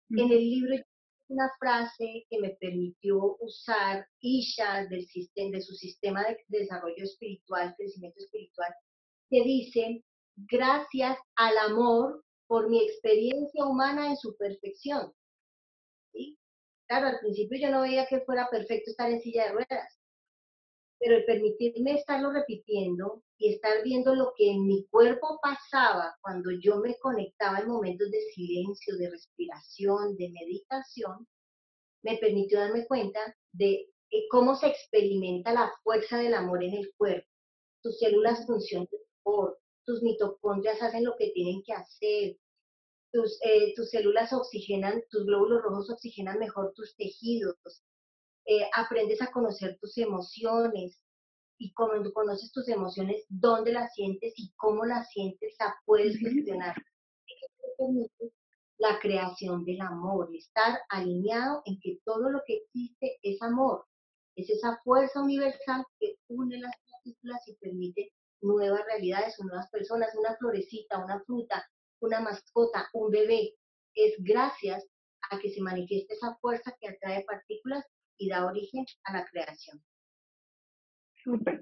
En 0.09 0.31
el 0.31 0.49
libro 0.49 0.73
hay 0.73 0.83
una 1.27 1.49
frase 1.59 2.25
que 2.29 2.39
me 2.39 2.51
permitió 2.59 3.37
usar 3.39 4.07
Isha 4.19 4.85
del 4.89 5.05
sistema, 5.05 5.57
de 5.57 5.61
su 5.61 5.73
sistema 5.73 6.23
de 6.23 6.37
desarrollo 6.47 7.03
espiritual, 7.03 7.75
crecimiento 7.77 8.19
espiritual, 8.19 8.73
que 9.29 9.43
dice, 9.43 10.03
gracias 10.35 11.17
al 11.35 11.57
amor 11.57 12.23
por 12.47 12.69
mi 12.69 12.81
experiencia 12.83 13.65
humana 13.65 14.07
en 14.07 14.17
su 14.17 14.35
perfección. 14.37 15.11
Claro, 16.87 17.07
al 17.07 17.19
principio 17.19 17.59
yo 17.59 17.69
no 17.69 17.81
veía 17.81 18.07
que 18.07 18.21
fuera 18.21 18.47
perfecto 18.49 18.91
estar 18.91 19.11
en 19.11 19.21
silla 19.21 19.45
de 19.45 19.51
ruedas, 19.51 19.99
pero 20.99 21.17
el 21.17 21.25
permitirme 21.25 21.95
estarlo 21.95 22.31
repitiendo 22.31 23.23
y 23.37 23.53
estar 23.53 23.83
viendo 23.83 24.15
lo 24.15 24.33
que 24.35 24.51
en 24.51 24.65
mi 24.65 24.87
cuerpo 24.87 25.39
pasaba 25.41 26.15
cuando 26.21 26.49
yo 26.61 26.77
me 26.77 26.97
conectaba 26.97 27.59
en 27.59 27.67
momentos 27.67 28.09
de 28.09 28.21
silencio, 28.33 28.97
de 28.97 29.09
respiración, 29.09 30.15
de 30.15 30.29
meditación, 30.29 31.27
me 32.03 32.17
permitió 32.17 32.59
darme 32.59 32.87
cuenta 32.87 33.19
de 33.51 33.89
cómo 34.29 34.55
se 34.55 34.67
experimenta 34.67 35.51
la 35.51 35.71
fuerza 35.83 36.17
del 36.17 36.33
amor 36.33 36.63
en 36.63 36.73
el 36.73 36.91
cuerpo. 36.95 37.27
Tus 37.83 37.99
células 37.99 38.45
funcionan 38.47 38.87
mejor, 38.91 39.59
tus 39.85 40.01
mitocondrias 40.01 40.81
hacen 40.81 41.03
lo 41.03 41.15
que 41.17 41.31
tienen 41.31 41.61
que 41.63 41.73
hacer, 41.73 42.37
tus, 43.11 43.39
eh, 43.43 43.73
tus 43.75 43.89
células 43.89 44.33
oxigenan, 44.33 45.03
tus 45.09 45.25
glóbulos 45.25 45.61
rojos 45.63 45.89
oxigenan 45.89 46.39
mejor 46.39 46.73
tus 46.75 46.95
tejidos, 46.95 47.55
eh, 48.45 48.69
aprendes 48.73 49.21
a 49.21 49.31
conocer 49.31 49.77
tus 49.79 49.97
emociones 49.97 51.01
y 51.57 51.73
cuando 51.73 52.13
conoces 52.13 52.51
tus 52.51 52.67
emociones, 52.69 53.25
dónde 53.29 53.73
las 53.73 53.93
sientes 53.93 54.33
y 54.37 54.53
cómo 54.55 54.85
las 54.85 55.09
sientes, 55.09 55.55
la 55.59 55.75
puedes 55.85 56.17
gestionar. 56.17 56.75
La 58.77 58.99
creación 58.99 59.65
del 59.65 59.81
amor, 59.81 60.29
estar 60.35 60.79
alineado 60.89 61.63
en 61.65 61.79
que 61.79 61.99
todo 62.05 62.29
lo 62.29 62.41
que 62.45 62.57
existe 62.57 63.17
es 63.23 63.41
amor, 63.41 63.85
es 64.35 64.49
esa 64.51 64.79
fuerza 64.83 65.19
universal 65.21 65.83
que 65.99 66.15
une 66.27 66.59
las 66.59 66.75
partículas 66.89 67.47
y 67.47 67.55
permite 67.55 68.13
nuevas 68.41 68.85
realidades 68.85 69.39
o 69.39 69.45
nuevas 69.45 69.67
personas, 69.71 70.13
una 70.15 70.35
florecita, 70.37 71.03
una 71.03 71.19
fruta, 71.25 71.67
una 72.01 72.19
mascota, 72.19 72.87
un 72.93 73.09
bebé, 73.09 73.53
es 73.95 74.15
gracias 74.19 74.87
a 75.31 75.39
que 75.39 75.49
se 75.49 75.61
manifieste 75.61 76.13
esa 76.13 76.35
fuerza 76.37 76.75
que 76.79 76.89
atrae 76.89 77.23
partículas 77.25 77.85
y 78.17 78.29
da 78.29 78.45
origen 78.45 78.85
a 79.05 79.13
la 79.13 79.25
creación. 79.25 79.81
Súper. 81.23 81.61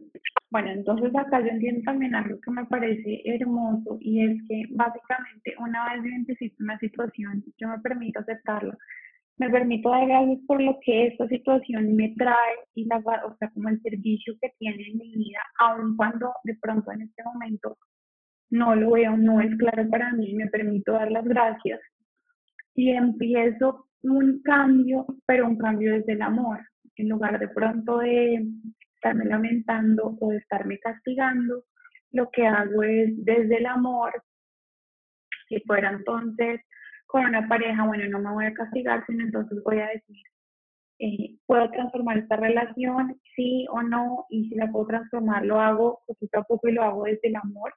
Bueno, 0.52 0.70
entonces 0.72 1.12
acá 1.16 1.42
yo 1.42 1.48
entiendo 1.48 1.82
también 1.86 2.16
algo 2.16 2.40
que 2.40 2.52
me 2.52 2.66
parece 2.66 3.22
hermoso 3.26 3.98
y 4.00 4.24
es 4.24 4.38
que 4.48 4.64
básicamente 4.70 5.56
una 5.60 5.94
vez 5.94 6.06
identifico 6.06 6.56
una 6.60 6.78
situación, 6.80 7.44
yo 7.58 7.68
me 7.68 7.80
permito 7.80 8.20
aceptarla, 8.20 8.78
me 9.38 9.50
permito 9.50 9.90
dar 9.90 10.08
gracias 10.08 10.40
por 10.48 10.62
lo 10.62 10.78
que 10.82 11.08
esta 11.08 11.28
situación 11.28 11.96
me 11.96 12.14
trae 12.16 12.56
y 12.74 12.86
la, 12.86 12.98
o 12.98 13.36
sea, 13.38 13.50
como 13.50 13.70
el 13.70 13.82
servicio 13.82 14.36
que 14.40 14.54
tiene 14.60 14.88
en 14.88 14.98
mi 14.98 15.16
vida, 15.16 15.40
aun 15.60 15.98
cuando 15.98 16.32
de 16.44 16.56
pronto 16.62 16.92
en 16.92 17.02
este 17.02 17.24
momento 17.24 17.78
no 18.50 18.76
lo 18.76 18.92
veo, 18.92 19.18
no 19.18 19.42
es 19.42 19.56
claro 19.58 19.90
para 19.90 20.12
mí, 20.12 20.34
me 20.34 20.48
permito 20.48 20.94
dar 20.94 21.12
las 21.12 21.26
gracias. 21.26 21.80
Y 22.74 22.92
empiezo 22.92 23.88
un 24.04 24.42
cambio, 24.44 25.06
pero 25.26 25.48
un 25.48 25.58
cambio 25.58 25.94
desde 25.94 26.14
el 26.14 26.22
amor, 26.22 26.60
en 26.98 27.10
lugar 27.10 27.40
de 27.40 27.48
pronto 27.48 28.00
de 28.00 28.46
estarme 28.96 29.26
lamentando 29.26 30.18
o 30.20 30.30
de 30.30 30.38
estarme 30.38 30.80
castigando, 30.80 31.64
lo 32.12 32.30
que 32.32 32.46
hago 32.48 32.84
es 32.84 33.12
desde 33.26 33.58
el 33.58 33.66
amor, 33.66 34.14
si 35.48 35.60
fuera 35.62 35.92
entonces 35.92 36.62
con 37.06 37.26
una 37.26 37.48
pareja, 37.48 37.86
bueno, 37.86 38.08
no 38.10 38.20
me 38.20 38.34
voy 38.34 38.46
a 38.46 38.54
castigar, 38.54 39.06
sino 39.06 39.24
entonces 39.24 39.62
voy 39.64 39.80
a 39.80 39.88
decir, 39.88 40.18
eh, 41.00 41.36
puedo 41.46 41.70
transformar 41.72 42.18
esta 42.18 42.36
relación, 42.38 43.20
sí 43.36 43.66
o 43.70 43.82
no, 43.82 44.26
y 44.30 44.50
si 44.50 44.56
la 44.56 44.72
puedo 44.72 44.88
transformar, 44.88 45.46
lo 45.46 45.60
hago 45.60 46.00
poquito 46.08 46.40
a 46.40 46.44
poco 46.44 46.68
y 46.68 46.74
lo 46.74 46.84
hago 46.84 47.04
desde 47.04 47.28
el 47.28 47.36
amor, 47.36 47.74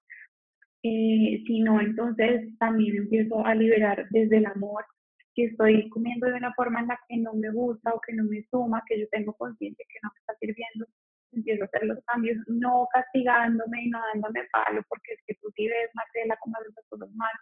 eh, 0.83 1.43
si 1.47 1.61
no, 1.61 1.81
entonces 1.81 2.57
también 2.59 2.97
empiezo 2.97 3.45
a 3.45 3.55
liberar 3.55 4.07
desde 4.11 4.39
el 4.39 4.47
amor. 4.47 4.85
Si 5.35 5.45
estoy 5.45 5.89
comiendo 5.91 6.27
de 6.27 6.35
una 6.35 6.53
forma 6.55 6.81
en 6.81 6.89
la 6.89 6.99
que 7.09 7.17
no 7.17 7.33
me 7.35 7.51
gusta 7.51 7.95
o 7.95 8.01
que 8.01 8.13
no 8.15 8.25
me 8.25 8.45
suma, 8.51 8.83
que 8.87 9.01
yo 9.01 9.09
tengo 9.11 9.33
conciencia 9.35 9.85
que 9.89 9.99
no 10.03 10.11
me 10.13 10.19
está 10.21 10.35
sirviendo, 10.41 10.87
empiezo 11.33 11.63
a 11.63 11.67
hacer 11.67 11.85
los 11.87 11.99
cambios, 12.05 12.39
no 12.49 12.89
castigándome 12.93 13.85
y 13.85 13.91
no 13.91 14.01
dándome 14.13 14.49
palo 14.53 14.83
porque 14.89 15.13
es 15.15 15.21
que 15.27 15.35
tú 15.35 15.49
sí 15.57 15.67
ves, 15.67 15.91
Marcela, 15.95 16.37
como 16.41 16.57
las 16.61 16.87
cosas 16.89 17.11
mal, 17.15 17.33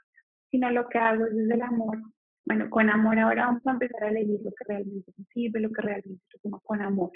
sino 0.50 0.70
lo 0.70 0.88
que 0.88 0.98
hago 0.98 1.26
es 1.26 1.34
desde 1.34 1.54
el 1.54 1.62
amor. 1.62 1.98
Bueno, 2.46 2.70
con 2.70 2.88
amor 2.90 3.18
ahora 3.18 3.46
vamos 3.46 3.66
a 3.66 3.72
empezar 3.72 4.04
a 4.04 4.08
elegir 4.10 4.40
lo 4.42 4.50
que 4.50 4.64
realmente 4.68 5.12
me 5.16 5.24
sirve, 5.32 5.60
lo 5.60 5.70
que 5.70 5.82
realmente 5.82 6.24
se 6.30 6.38
suma 6.38 6.60
con 6.64 6.80
amor. 6.80 7.10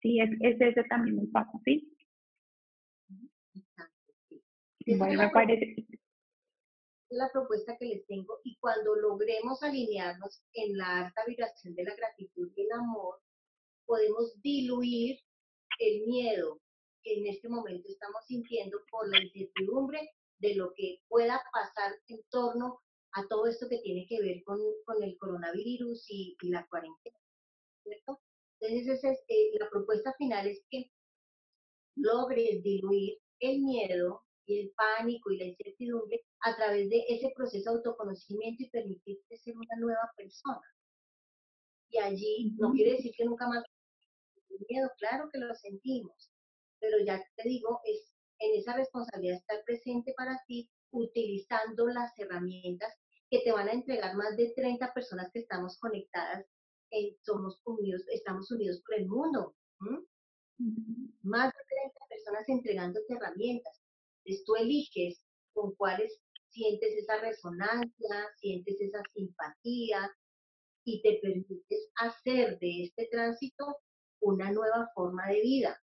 Sí, 0.00 0.20
es, 0.20 0.30
es 0.40 0.60
ese 0.60 0.84
también 0.84 1.18
el 1.20 1.30
paso, 1.30 1.60
¿sí? 1.64 1.88
Bueno, 4.86 5.22
me 5.22 5.30
parece. 5.30 5.76
es 5.78 7.18
la 7.18 7.30
propuesta 7.30 7.76
que 7.78 7.86
les 7.86 8.06
tengo 8.06 8.40
y 8.42 8.56
cuando 8.58 8.94
logremos 8.96 9.62
alinearnos 9.62 10.42
en 10.54 10.76
la 10.76 11.06
alta 11.06 11.22
vibración 11.26 11.74
de 11.74 11.84
la 11.84 11.94
gratitud 11.94 12.50
y 12.56 12.62
el 12.62 12.72
amor, 12.72 13.20
podemos 13.86 14.40
diluir 14.42 15.18
el 15.78 16.06
miedo 16.06 16.60
que 17.02 17.14
en 17.14 17.26
este 17.26 17.48
momento 17.48 17.88
estamos 17.88 18.24
sintiendo 18.26 18.78
por 18.90 19.08
la 19.08 19.22
incertidumbre 19.22 20.10
de 20.38 20.54
lo 20.54 20.72
que 20.74 21.00
pueda 21.08 21.42
pasar 21.52 21.92
en 22.08 22.22
torno 22.30 22.80
a 23.12 23.26
todo 23.28 23.46
esto 23.46 23.68
que 23.68 23.78
tiene 23.78 24.06
que 24.08 24.20
ver 24.20 24.42
con, 24.44 24.58
el 25.02 25.18
coronavirus 25.18 26.04
y, 26.08 26.36
la 26.42 26.66
cuarentena. 26.68 27.16
¿cierto? 27.82 28.20
Entonces, 28.60 29.04
eh, 29.28 29.50
la 29.58 29.68
propuesta 29.68 30.14
final 30.14 30.46
es 30.46 30.64
que 30.70 30.90
logres 31.96 32.62
diluir 32.62 33.18
el 33.40 33.60
miedo 33.60 34.24
y 34.46 34.60
el 34.60 34.72
pánico 34.76 35.30
y 35.30 35.38
la 35.38 35.44
incertidumbre 35.44 36.22
a 36.40 36.56
través 36.56 36.90
de 36.90 37.04
ese 37.08 37.32
proceso 37.34 37.70
de 37.70 37.76
autoconocimiento 37.76 38.62
y 38.62 38.70
permitirte 38.70 39.36
ser 39.36 39.54
una 39.56 39.76
nueva 39.78 40.10
persona. 40.16 40.62
Y 41.90 41.98
allí 41.98 42.52
no 42.58 42.72
quiere 42.72 42.92
decir 42.92 43.12
que 43.16 43.24
nunca 43.24 43.46
más 43.48 43.64
miedo, 44.68 44.90
claro 44.98 45.28
que 45.32 45.38
lo 45.38 45.54
sentimos, 45.54 46.30
pero 46.78 46.98
ya 47.04 47.22
te 47.36 47.48
digo, 47.48 47.80
es 47.84 48.12
en 48.38 48.58
esa 48.58 48.76
responsabilidad 48.76 49.36
estar 49.36 49.62
presente 49.64 50.14
para 50.16 50.40
ti 50.46 50.68
utilizando 50.90 51.86
las 51.86 52.12
herramientas 52.18 52.92
que 53.30 53.40
te 53.40 53.52
van 53.52 53.68
a 53.68 53.72
entregar 53.72 54.14
más 54.14 54.36
de 54.36 54.52
30 54.54 54.92
personas 54.92 55.30
que 55.32 55.40
estamos 55.40 55.78
conectadas, 55.78 56.44
somos 57.22 57.60
unidos, 57.64 58.02
estamos 58.08 58.50
unidos 58.50 58.82
por 58.84 58.98
el 58.98 59.06
mundo. 59.06 59.54
Más 61.22 61.52
de 61.52 61.60
30 61.68 62.06
personas 62.08 62.48
entregándote 62.48 63.14
herramientas. 63.14 63.81
Entonces 64.24 64.44
tú 64.44 64.56
eliges 64.56 65.22
con 65.52 65.74
cuáles 65.74 66.20
sientes 66.50 66.96
esa 66.96 67.18
resonancia, 67.18 68.30
sientes 68.36 68.80
esa 68.80 69.02
simpatía 69.14 70.10
y 70.84 71.02
te 71.02 71.18
permites 71.22 71.90
hacer 71.96 72.58
de 72.58 72.84
este 72.84 73.08
tránsito 73.10 73.78
una 74.20 74.50
nueva 74.50 74.90
forma 74.94 75.26
de 75.28 75.40
vida. 75.40 75.80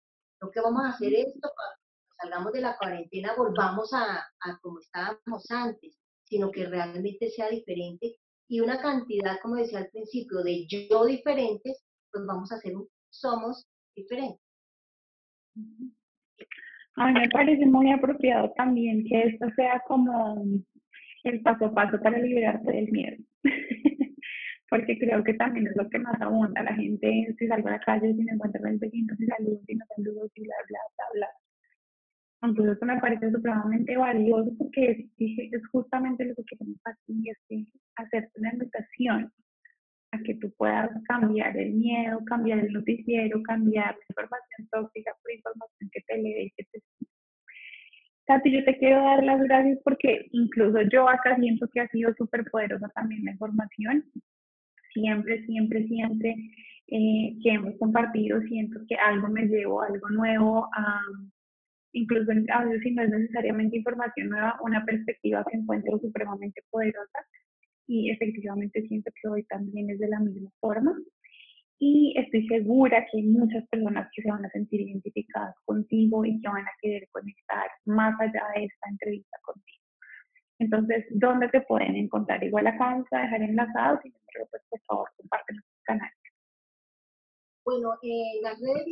Lo 0.41 0.51
que 0.51 0.61
vamos 0.61 0.84
a 0.84 0.89
hacer 0.89 1.13
es, 1.13 1.34
cuando 1.34 1.53
salgamos 2.17 2.53
de 2.53 2.61
la 2.61 2.77
cuarentena, 2.77 3.36
volvamos 3.36 3.93
a, 3.93 4.17
a 4.17 4.59
como 4.61 4.79
estábamos 4.79 5.49
antes, 5.49 5.97
sino 6.23 6.51
que 6.51 6.65
realmente 6.65 7.29
sea 7.29 7.49
diferente 7.49 8.17
y 8.47 8.59
una 8.59 8.81
cantidad, 8.81 9.39
como 9.41 9.55
decía 9.55 9.79
al 9.79 9.89
principio, 9.89 10.43
de 10.43 10.67
yo 10.67 11.05
diferentes, 11.05 11.84
pues 12.11 12.25
vamos 12.25 12.51
a 12.51 12.59
ser, 12.59 12.73
somos 13.09 13.67
diferentes. 13.95 14.41
A 16.95 17.07
mí 17.07 17.13
me 17.13 17.29
parece 17.29 17.65
muy 17.65 17.91
apropiado 17.91 18.51
también 18.55 19.03
que 19.05 19.23
esto 19.23 19.47
sea 19.55 19.81
como 19.87 20.45
el 21.23 21.41
paso 21.41 21.65
a 21.65 21.73
paso 21.73 21.99
para 22.01 22.19
liberarte 22.19 22.71
del 22.71 22.91
miedo. 22.91 23.17
Porque 24.69 24.97
creo 24.97 25.23
que 25.23 25.33
también 25.35 25.67
es 25.67 25.75
lo 25.75 25.89
que 25.89 25.99
más 25.99 26.19
abunda. 26.21 26.63
La 26.63 26.75
gente, 26.75 27.35
si 27.37 27.47
salgo 27.47 27.67
a 27.67 27.71
la 27.71 27.79
calle, 27.79 28.13
si 28.13 28.23
me 28.23 28.31
encuentro 28.31 28.65
el 28.67 28.79
vecino, 28.79 29.15
si 29.15 29.25
saludo, 29.25 29.61
si 29.67 29.75
no 29.75 29.85
saludo, 29.95 30.29
si 30.33 30.41
bla, 30.41 30.55
bla, 30.67 30.79
bla, 30.97 31.05
bla. 31.13 31.27
Entonces 32.43 32.75
eso 32.75 32.85
me 32.85 32.99
parece 32.99 33.31
supremamente 33.31 33.95
valioso 33.95 34.51
porque 34.57 35.07
es, 35.17 35.67
justamente 35.71 36.25
lo 36.25 36.35
que 36.35 36.43
queremos 36.43 36.79
aquí, 36.85 37.29
es 37.29 37.37
que 37.47 37.65
hacerte 37.95 38.39
una 38.39 38.51
invitación 38.51 39.31
a 40.14 40.20
que 40.24 40.36
tú 40.36 40.53
puedas 40.57 40.89
cambiar 41.07 41.57
el 41.57 41.74
miedo, 41.74 42.20
cambiar 42.26 42.59
el 42.59 42.72
noticiero, 42.72 43.41
cambiar 43.43 43.95
la 43.95 44.05
información 44.09 44.68
tóxica 44.72 45.11
por 45.22 45.32
información 45.32 45.89
que 45.91 46.01
te 46.01 46.18
lee 46.18 46.43
y 46.45 46.51
que 46.51 46.64
te 46.72 46.84
Tati, 48.26 48.51
yo 48.51 48.64
te 48.64 48.78
quiero 48.78 49.03
dar 49.03 49.22
las 49.22 49.41
gracias 49.43 49.80
porque 49.84 50.28
incluso 50.32 50.82
yo 50.84 51.09
acá 51.09 51.36
siento 51.36 51.68
que 51.74 51.82
ha 51.82 51.88
sido 51.89 52.14
súper 52.14 52.45
poderosa 52.49 52.88
también 52.95 53.26
la 53.26 53.32
información. 53.32 54.05
Siempre, 54.93 55.45
siempre, 55.45 55.86
siempre 55.88 56.36
eh, 56.88 57.36
que 57.43 57.49
hemos 57.49 57.76
compartido, 57.80 58.39
siento 58.43 58.80
que 58.88 58.95
algo 58.95 59.28
me 59.28 59.45
llevo, 59.47 59.82
algo 59.82 60.09
nuevo 60.09 60.70
a, 60.74 61.01
incluso 61.91 62.32
a 62.32 62.64
veces 62.64 62.82
si 62.84 62.91
no 62.91 63.03
es 63.03 63.09
necesariamente 63.09 63.78
información 63.78 64.30
nueva, 64.30 64.57
una 64.61 64.86
perspectiva 64.86 65.43
que 65.49 65.57
encuentro 65.57 65.99
supremamente 65.99 66.64
poderosa 66.70 67.20
y 67.88 68.11
efectivamente 68.11 68.81
siento 68.88 69.11
que 69.21 69.27
hoy 69.27 69.43
también 69.45 69.89
es 69.89 69.99
de 69.99 70.07
la 70.07 70.19
misma 70.19 70.49
forma. 70.59 70.97
Y 71.79 72.13
estoy 72.17 72.47
segura 72.47 73.05
que 73.11 73.17
hay 73.17 73.23
muchas 73.23 73.67
personas 73.67 74.09
que 74.15 74.21
se 74.21 74.29
van 74.29 74.45
a 74.45 74.49
sentir 74.51 74.81
identificadas 74.81 75.55
contigo 75.65 76.23
y 76.23 76.39
que 76.39 76.47
van 76.47 76.65
a 76.65 76.71
querer 76.81 77.07
conectar 77.11 77.67
más 77.86 78.19
allá 78.21 78.43
de 78.55 78.65
esta 78.65 78.89
entrevista 78.89 79.38
contigo. 79.43 79.84
Entonces, 80.59 81.05
¿dónde 81.09 81.49
te 81.49 81.61
pueden 81.61 81.95
encontrar? 81.95 82.41
Igual 82.43 82.67
acá 82.67 82.86
vamos 82.86 83.07
a 83.11 83.21
dejar 83.23 83.41
enlazados 83.41 83.99
y 84.05 84.11
pues, 84.11 84.63
por 84.69 84.79
favor, 84.81 85.09
comparte 85.17 85.53
nuestro 85.53 85.79
canal. 85.84 86.11
Bueno, 87.65 87.93
eh, 88.01 88.39
las 88.41 88.59
redes 88.59 88.86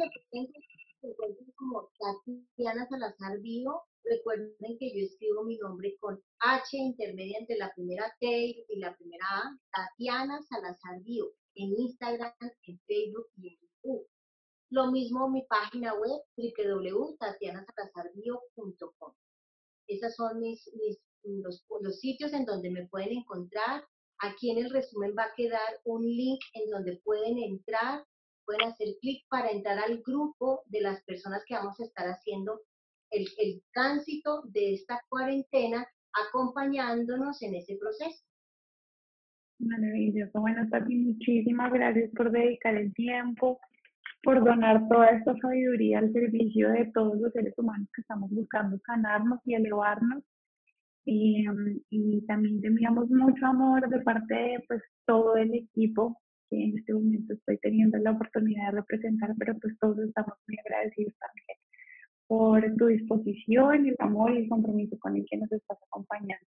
encuentran 1.03 1.51
como 1.55 1.91
Tatiana 1.99 2.87
Salazar 2.87 3.39
Bio. 3.39 3.83
Recuerden 4.03 4.77
que 4.79 4.91
yo 4.93 5.05
escribo 5.05 5.43
mi 5.43 5.57
nombre 5.57 5.95
con 5.99 6.19
H 6.39 6.77
intermedia 6.77 7.37
entre 7.39 7.57
la 7.57 7.71
primera 7.73 8.15
T 8.19 8.65
y 8.67 8.79
la 8.79 8.95
primera 8.95 9.25
A, 9.25 9.57
Tatiana 9.71 10.41
Salazar 10.43 11.01
Bio, 11.03 11.33
en 11.55 11.73
Instagram, 11.77 12.31
en 12.39 12.79
Facebook 12.87 13.27
y 13.37 13.49
en 13.49 13.59
YouTube. 13.59 14.07
Lo 14.71 14.91
mismo 14.91 15.29
mi 15.29 15.43
página 15.43 15.93
web 15.93 16.21
www.tatianasalazarbio.com. 16.37 19.13
Esos 19.87 20.15
son 20.15 20.39
mis, 20.39 20.67
los, 21.23 21.63
los 21.81 21.99
sitios 21.99 22.33
en 22.33 22.45
donde 22.45 22.71
me 22.71 22.87
pueden 22.87 23.17
encontrar. 23.17 23.85
Aquí 24.19 24.51
en 24.51 24.59
el 24.59 24.69
resumen 24.69 25.13
va 25.17 25.23
a 25.25 25.33
quedar 25.35 25.81
un 25.83 26.03
link 26.03 26.39
en 26.53 26.69
donde 26.69 27.01
pueden 27.03 27.39
entrar 27.39 28.05
pueden 28.45 28.67
hacer 28.67 28.87
clic 29.01 29.25
para 29.29 29.49
entrar 29.49 29.79
al 29.79 30.01
grupo 30.05 30.61
de 30.67 30.81
las 30.81 31.03
personas 31.03 31.43
que 31.45 31.55
vamos 31.55 31.79
a 31.79 31.85
estar 31.85 32.07
haciendo 32.07 32.61
el, 33.11 33.27
el 33.37 33.61
tránsito 33.73 34.43
de 34.45 34.73
esta 34.73 35.01
cuarentena 35.09 35.87
acompañándonos 36.13 37.41
en 37.41 37.55
ese 37.55 37.77
proceso. 37.77 38.23
Maravilloso. 39.59 40.39
Bueno, 40.39 40.67
Tati, 40.69 40.95
muchísimas 40.95 41.71
gracias 41.71 42.09
por 42.15 42.31
dedicar 42.31 42.75
el 42.75 42.93
tiempo, 42.93 43.59
por 44.23 44.43
donar 44.43 44.87
toda 44.89 45.07
esta 45.09 45.35
sabiduría 45.37 45.99
al 45.99 46.11
servicio 46.11 46.69
de 46.71 46.91
todos 46.93 47.17
los 47.19 47.31
seres 47.31 47.53
humanos 47.57 47.87
que 47.93 48.01
estamos 48.01 48.29
buscando 48.31 48.79
sanarnos 48.85 49.39
y 49.45 49.53
elevarnos. 49.53 50.23
Y, 51.03 51.45
y 51.89 52.21
también 52.27 52.61
te 52.61 52.67
enviamos 52.67 53.09
mucho 53.09 53.45
amor 53.45 53.87
de 53.89 53.99
parte 54.01 54.33
de 54.33 54.63
pues, 54.67 54.81
todo 55.05 55.35
el 55.35 55.53
equipo 55.53 56.19
en 56.51 56.77
este 56.77 56.93
momento 56.93 57.33
estoy 57.33 57.57
teniendo 57.59 57.97
la 57.99 58.11
oportunidad 58.11 58.71
de 58.71 58.79
representar, 58.79 59.33
pero 59.37 59.57
pues 59.59 59.77
todos 59.79 59.99
estamos 59.99 60.33
muy 60.47 60.57
agradecidos 60.59 61.13
también 61.17 61.57
por 62.31 62.63
tu 62.77 62.85
disposición, 62.85 63.87
el 63.87 63.95
amor 63.99 64.33
y 64.33 64.43
el 64.43 64.47
compromiso 64.47 64.97
con 64.99 65.17
el 65.17 65.25
que 65.29 65.35
nos 65.35 65.51
estás 65.51 65.77
acompañando. 65.83 66.47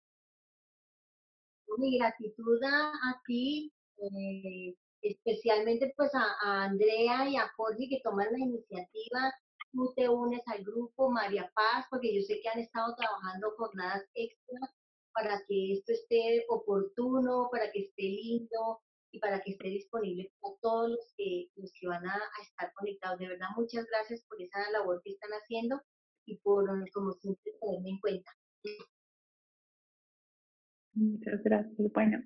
Mi 1.78 1.96
gratitud 1.96 2.61
a, 2.64 3.22
ti, 3.26 3.72
eh, 3.96 4.74
especialmente 5.01 5.90
pues 5.96 6.11
a, 6.14 6.64
Andrea 6.64 7.30
y 7.30 7.36
a 7.36 7.48
Jorge 7.57 7.88
que 7.88 8.03
toman 8.05 8.26
la 8.30 8.40
iniciativa. 8.40 9.32
Tú 9.72 9.90
te 9.96 10.07
unes 10.07 10.42
al 10.48 10.62
grupo 10.64 11.11
María 11.11 11.51
Paz, 11.55 11.86
porque 11.88 12.14
yo 12.14 12.20
sé 12.26 12.42
que 12.42 12.51
han 12.51 12.59
estado 12.59 12.94
trabajando 12.96 13.55
jornadas 13.57 14.05
extras 14.12 14.70
para 15.14 15.42
que 15.48 15.72
esto 15.72 15.92
esté 15.92 16.44
oportuno, 16.51 17.48
para 17.51 17.72
que 17.72 17.80
esté 17.80 18.03
lindo, 18.03 18.82
y 19.12 19.18
para 19.18 19.40
que 19.40 19.52
esté 19.52 19.68
disponible 19.68 20.32
para 20.40 20.54
todos 20.61 20.90
los 20.90 21.14
que, 21.16 21.48
los 21.56 21.72
que 21.78 21.88
van 21.88 22.06
a, 22.06 22.18
estar 22.42 22.72
conectados. 22.74 23.18
De 23.18 23.28
verdad, 23.28 23.48
muchas 23.56 23.86
gracias 23.86 24.22
por 24.28 24.40
esa 24.40 24.58
labor 24.70 25.00
que 25.04 25.11
están 25.11 25.30
haciendo 25.30 25.80
y 26.26 26.36
por, 26.38 26.68
como 26.92 27.12
siempre, 27.12 27.52
tenerme 27.61 27.90
en 27.90 27.98
cuenta. 28.00 28.30
Muchas 30.94 31.42
gracias. 31.42 31.92
Bueno, 31.92 32.18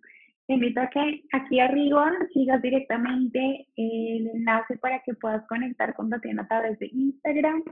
te 0.47 0.55
invito 0.55 0.81
a 0.81 0.91
que 0.91 1.23
aquí 1.33 1.59
arriba 1.59 2.13
sigas 2.33 2.61
directamente 2.61 3.67
el 3.77 4.29
enlace 4.29 4.77
para 4.79 5.01
que 5.01 5.15
puedas 5.15 5.47
conectar 5.47 5.95
con 5.95 6.11
Tatiana 6.11 6.43
a 6.43 6.49
través 6.49 6.79
de 6.79 6.91
Instagram. 6.93 7.63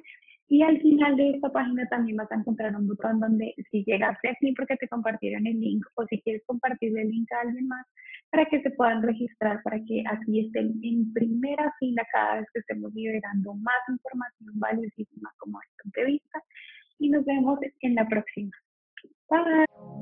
Y 0.49 0.63
al 0.63 0.81
final 0.81 1.17
de 1.17 1.31
esta 1.31 1.51
página 1.51 1.87
también 1.89 2.17
vas 2.17 2.31
a 2.31 2.37
encontrar 2.37 2.75
un 2.77 2.87
botón 2.87 3.21
donde 3.21 3.55
si 3.71 3.85
llegaste 3.85 4.29
aquí 4.29 4.53
porque 4.53 4.77
te 4.77 4.89
compartieron 4.89 5.47
el 5.47 5.59
link 5.61 5.85
o 5.95 6.07
si 6.07 6.21
quieres 6.21 6.43
compartir 6.47 6.97
el 6.99 7.09
link 7.09 7.31
a 7.33 7.41
alguien 7.41 7.69
más, 7.69 7.87
para 8.31 8.45
que 8.47 8.61
se 8.63 8.71
puedan 8.71 9.03
registrar, 9.03 9.63
para 9.63 9.79
que 9.85 10.03
así 10.07 10.41
estén 10.41 10.79
en 10.83 11.13
primera 11.13 11.73
fila 11.79 12.03
cada 12.13 12.41
vez 12.41 12.47
que 12.53 12.61
estemos 12.61 12.93
liberando 12.95 13.55
más 13.55 13.81
información 13.89 14.59
valiosísima 14.59 15.31
como 15.39 15.59
esta 15.61 15.83
entrevista. 15.87 16.43
Y 16.99 17.11
nos 17.11 17.25
vemos 17.25 17.59
en 17.81 17.95
la 17.95 18.07
próxima. 18.07 18.53
Bye. 19.31 20.02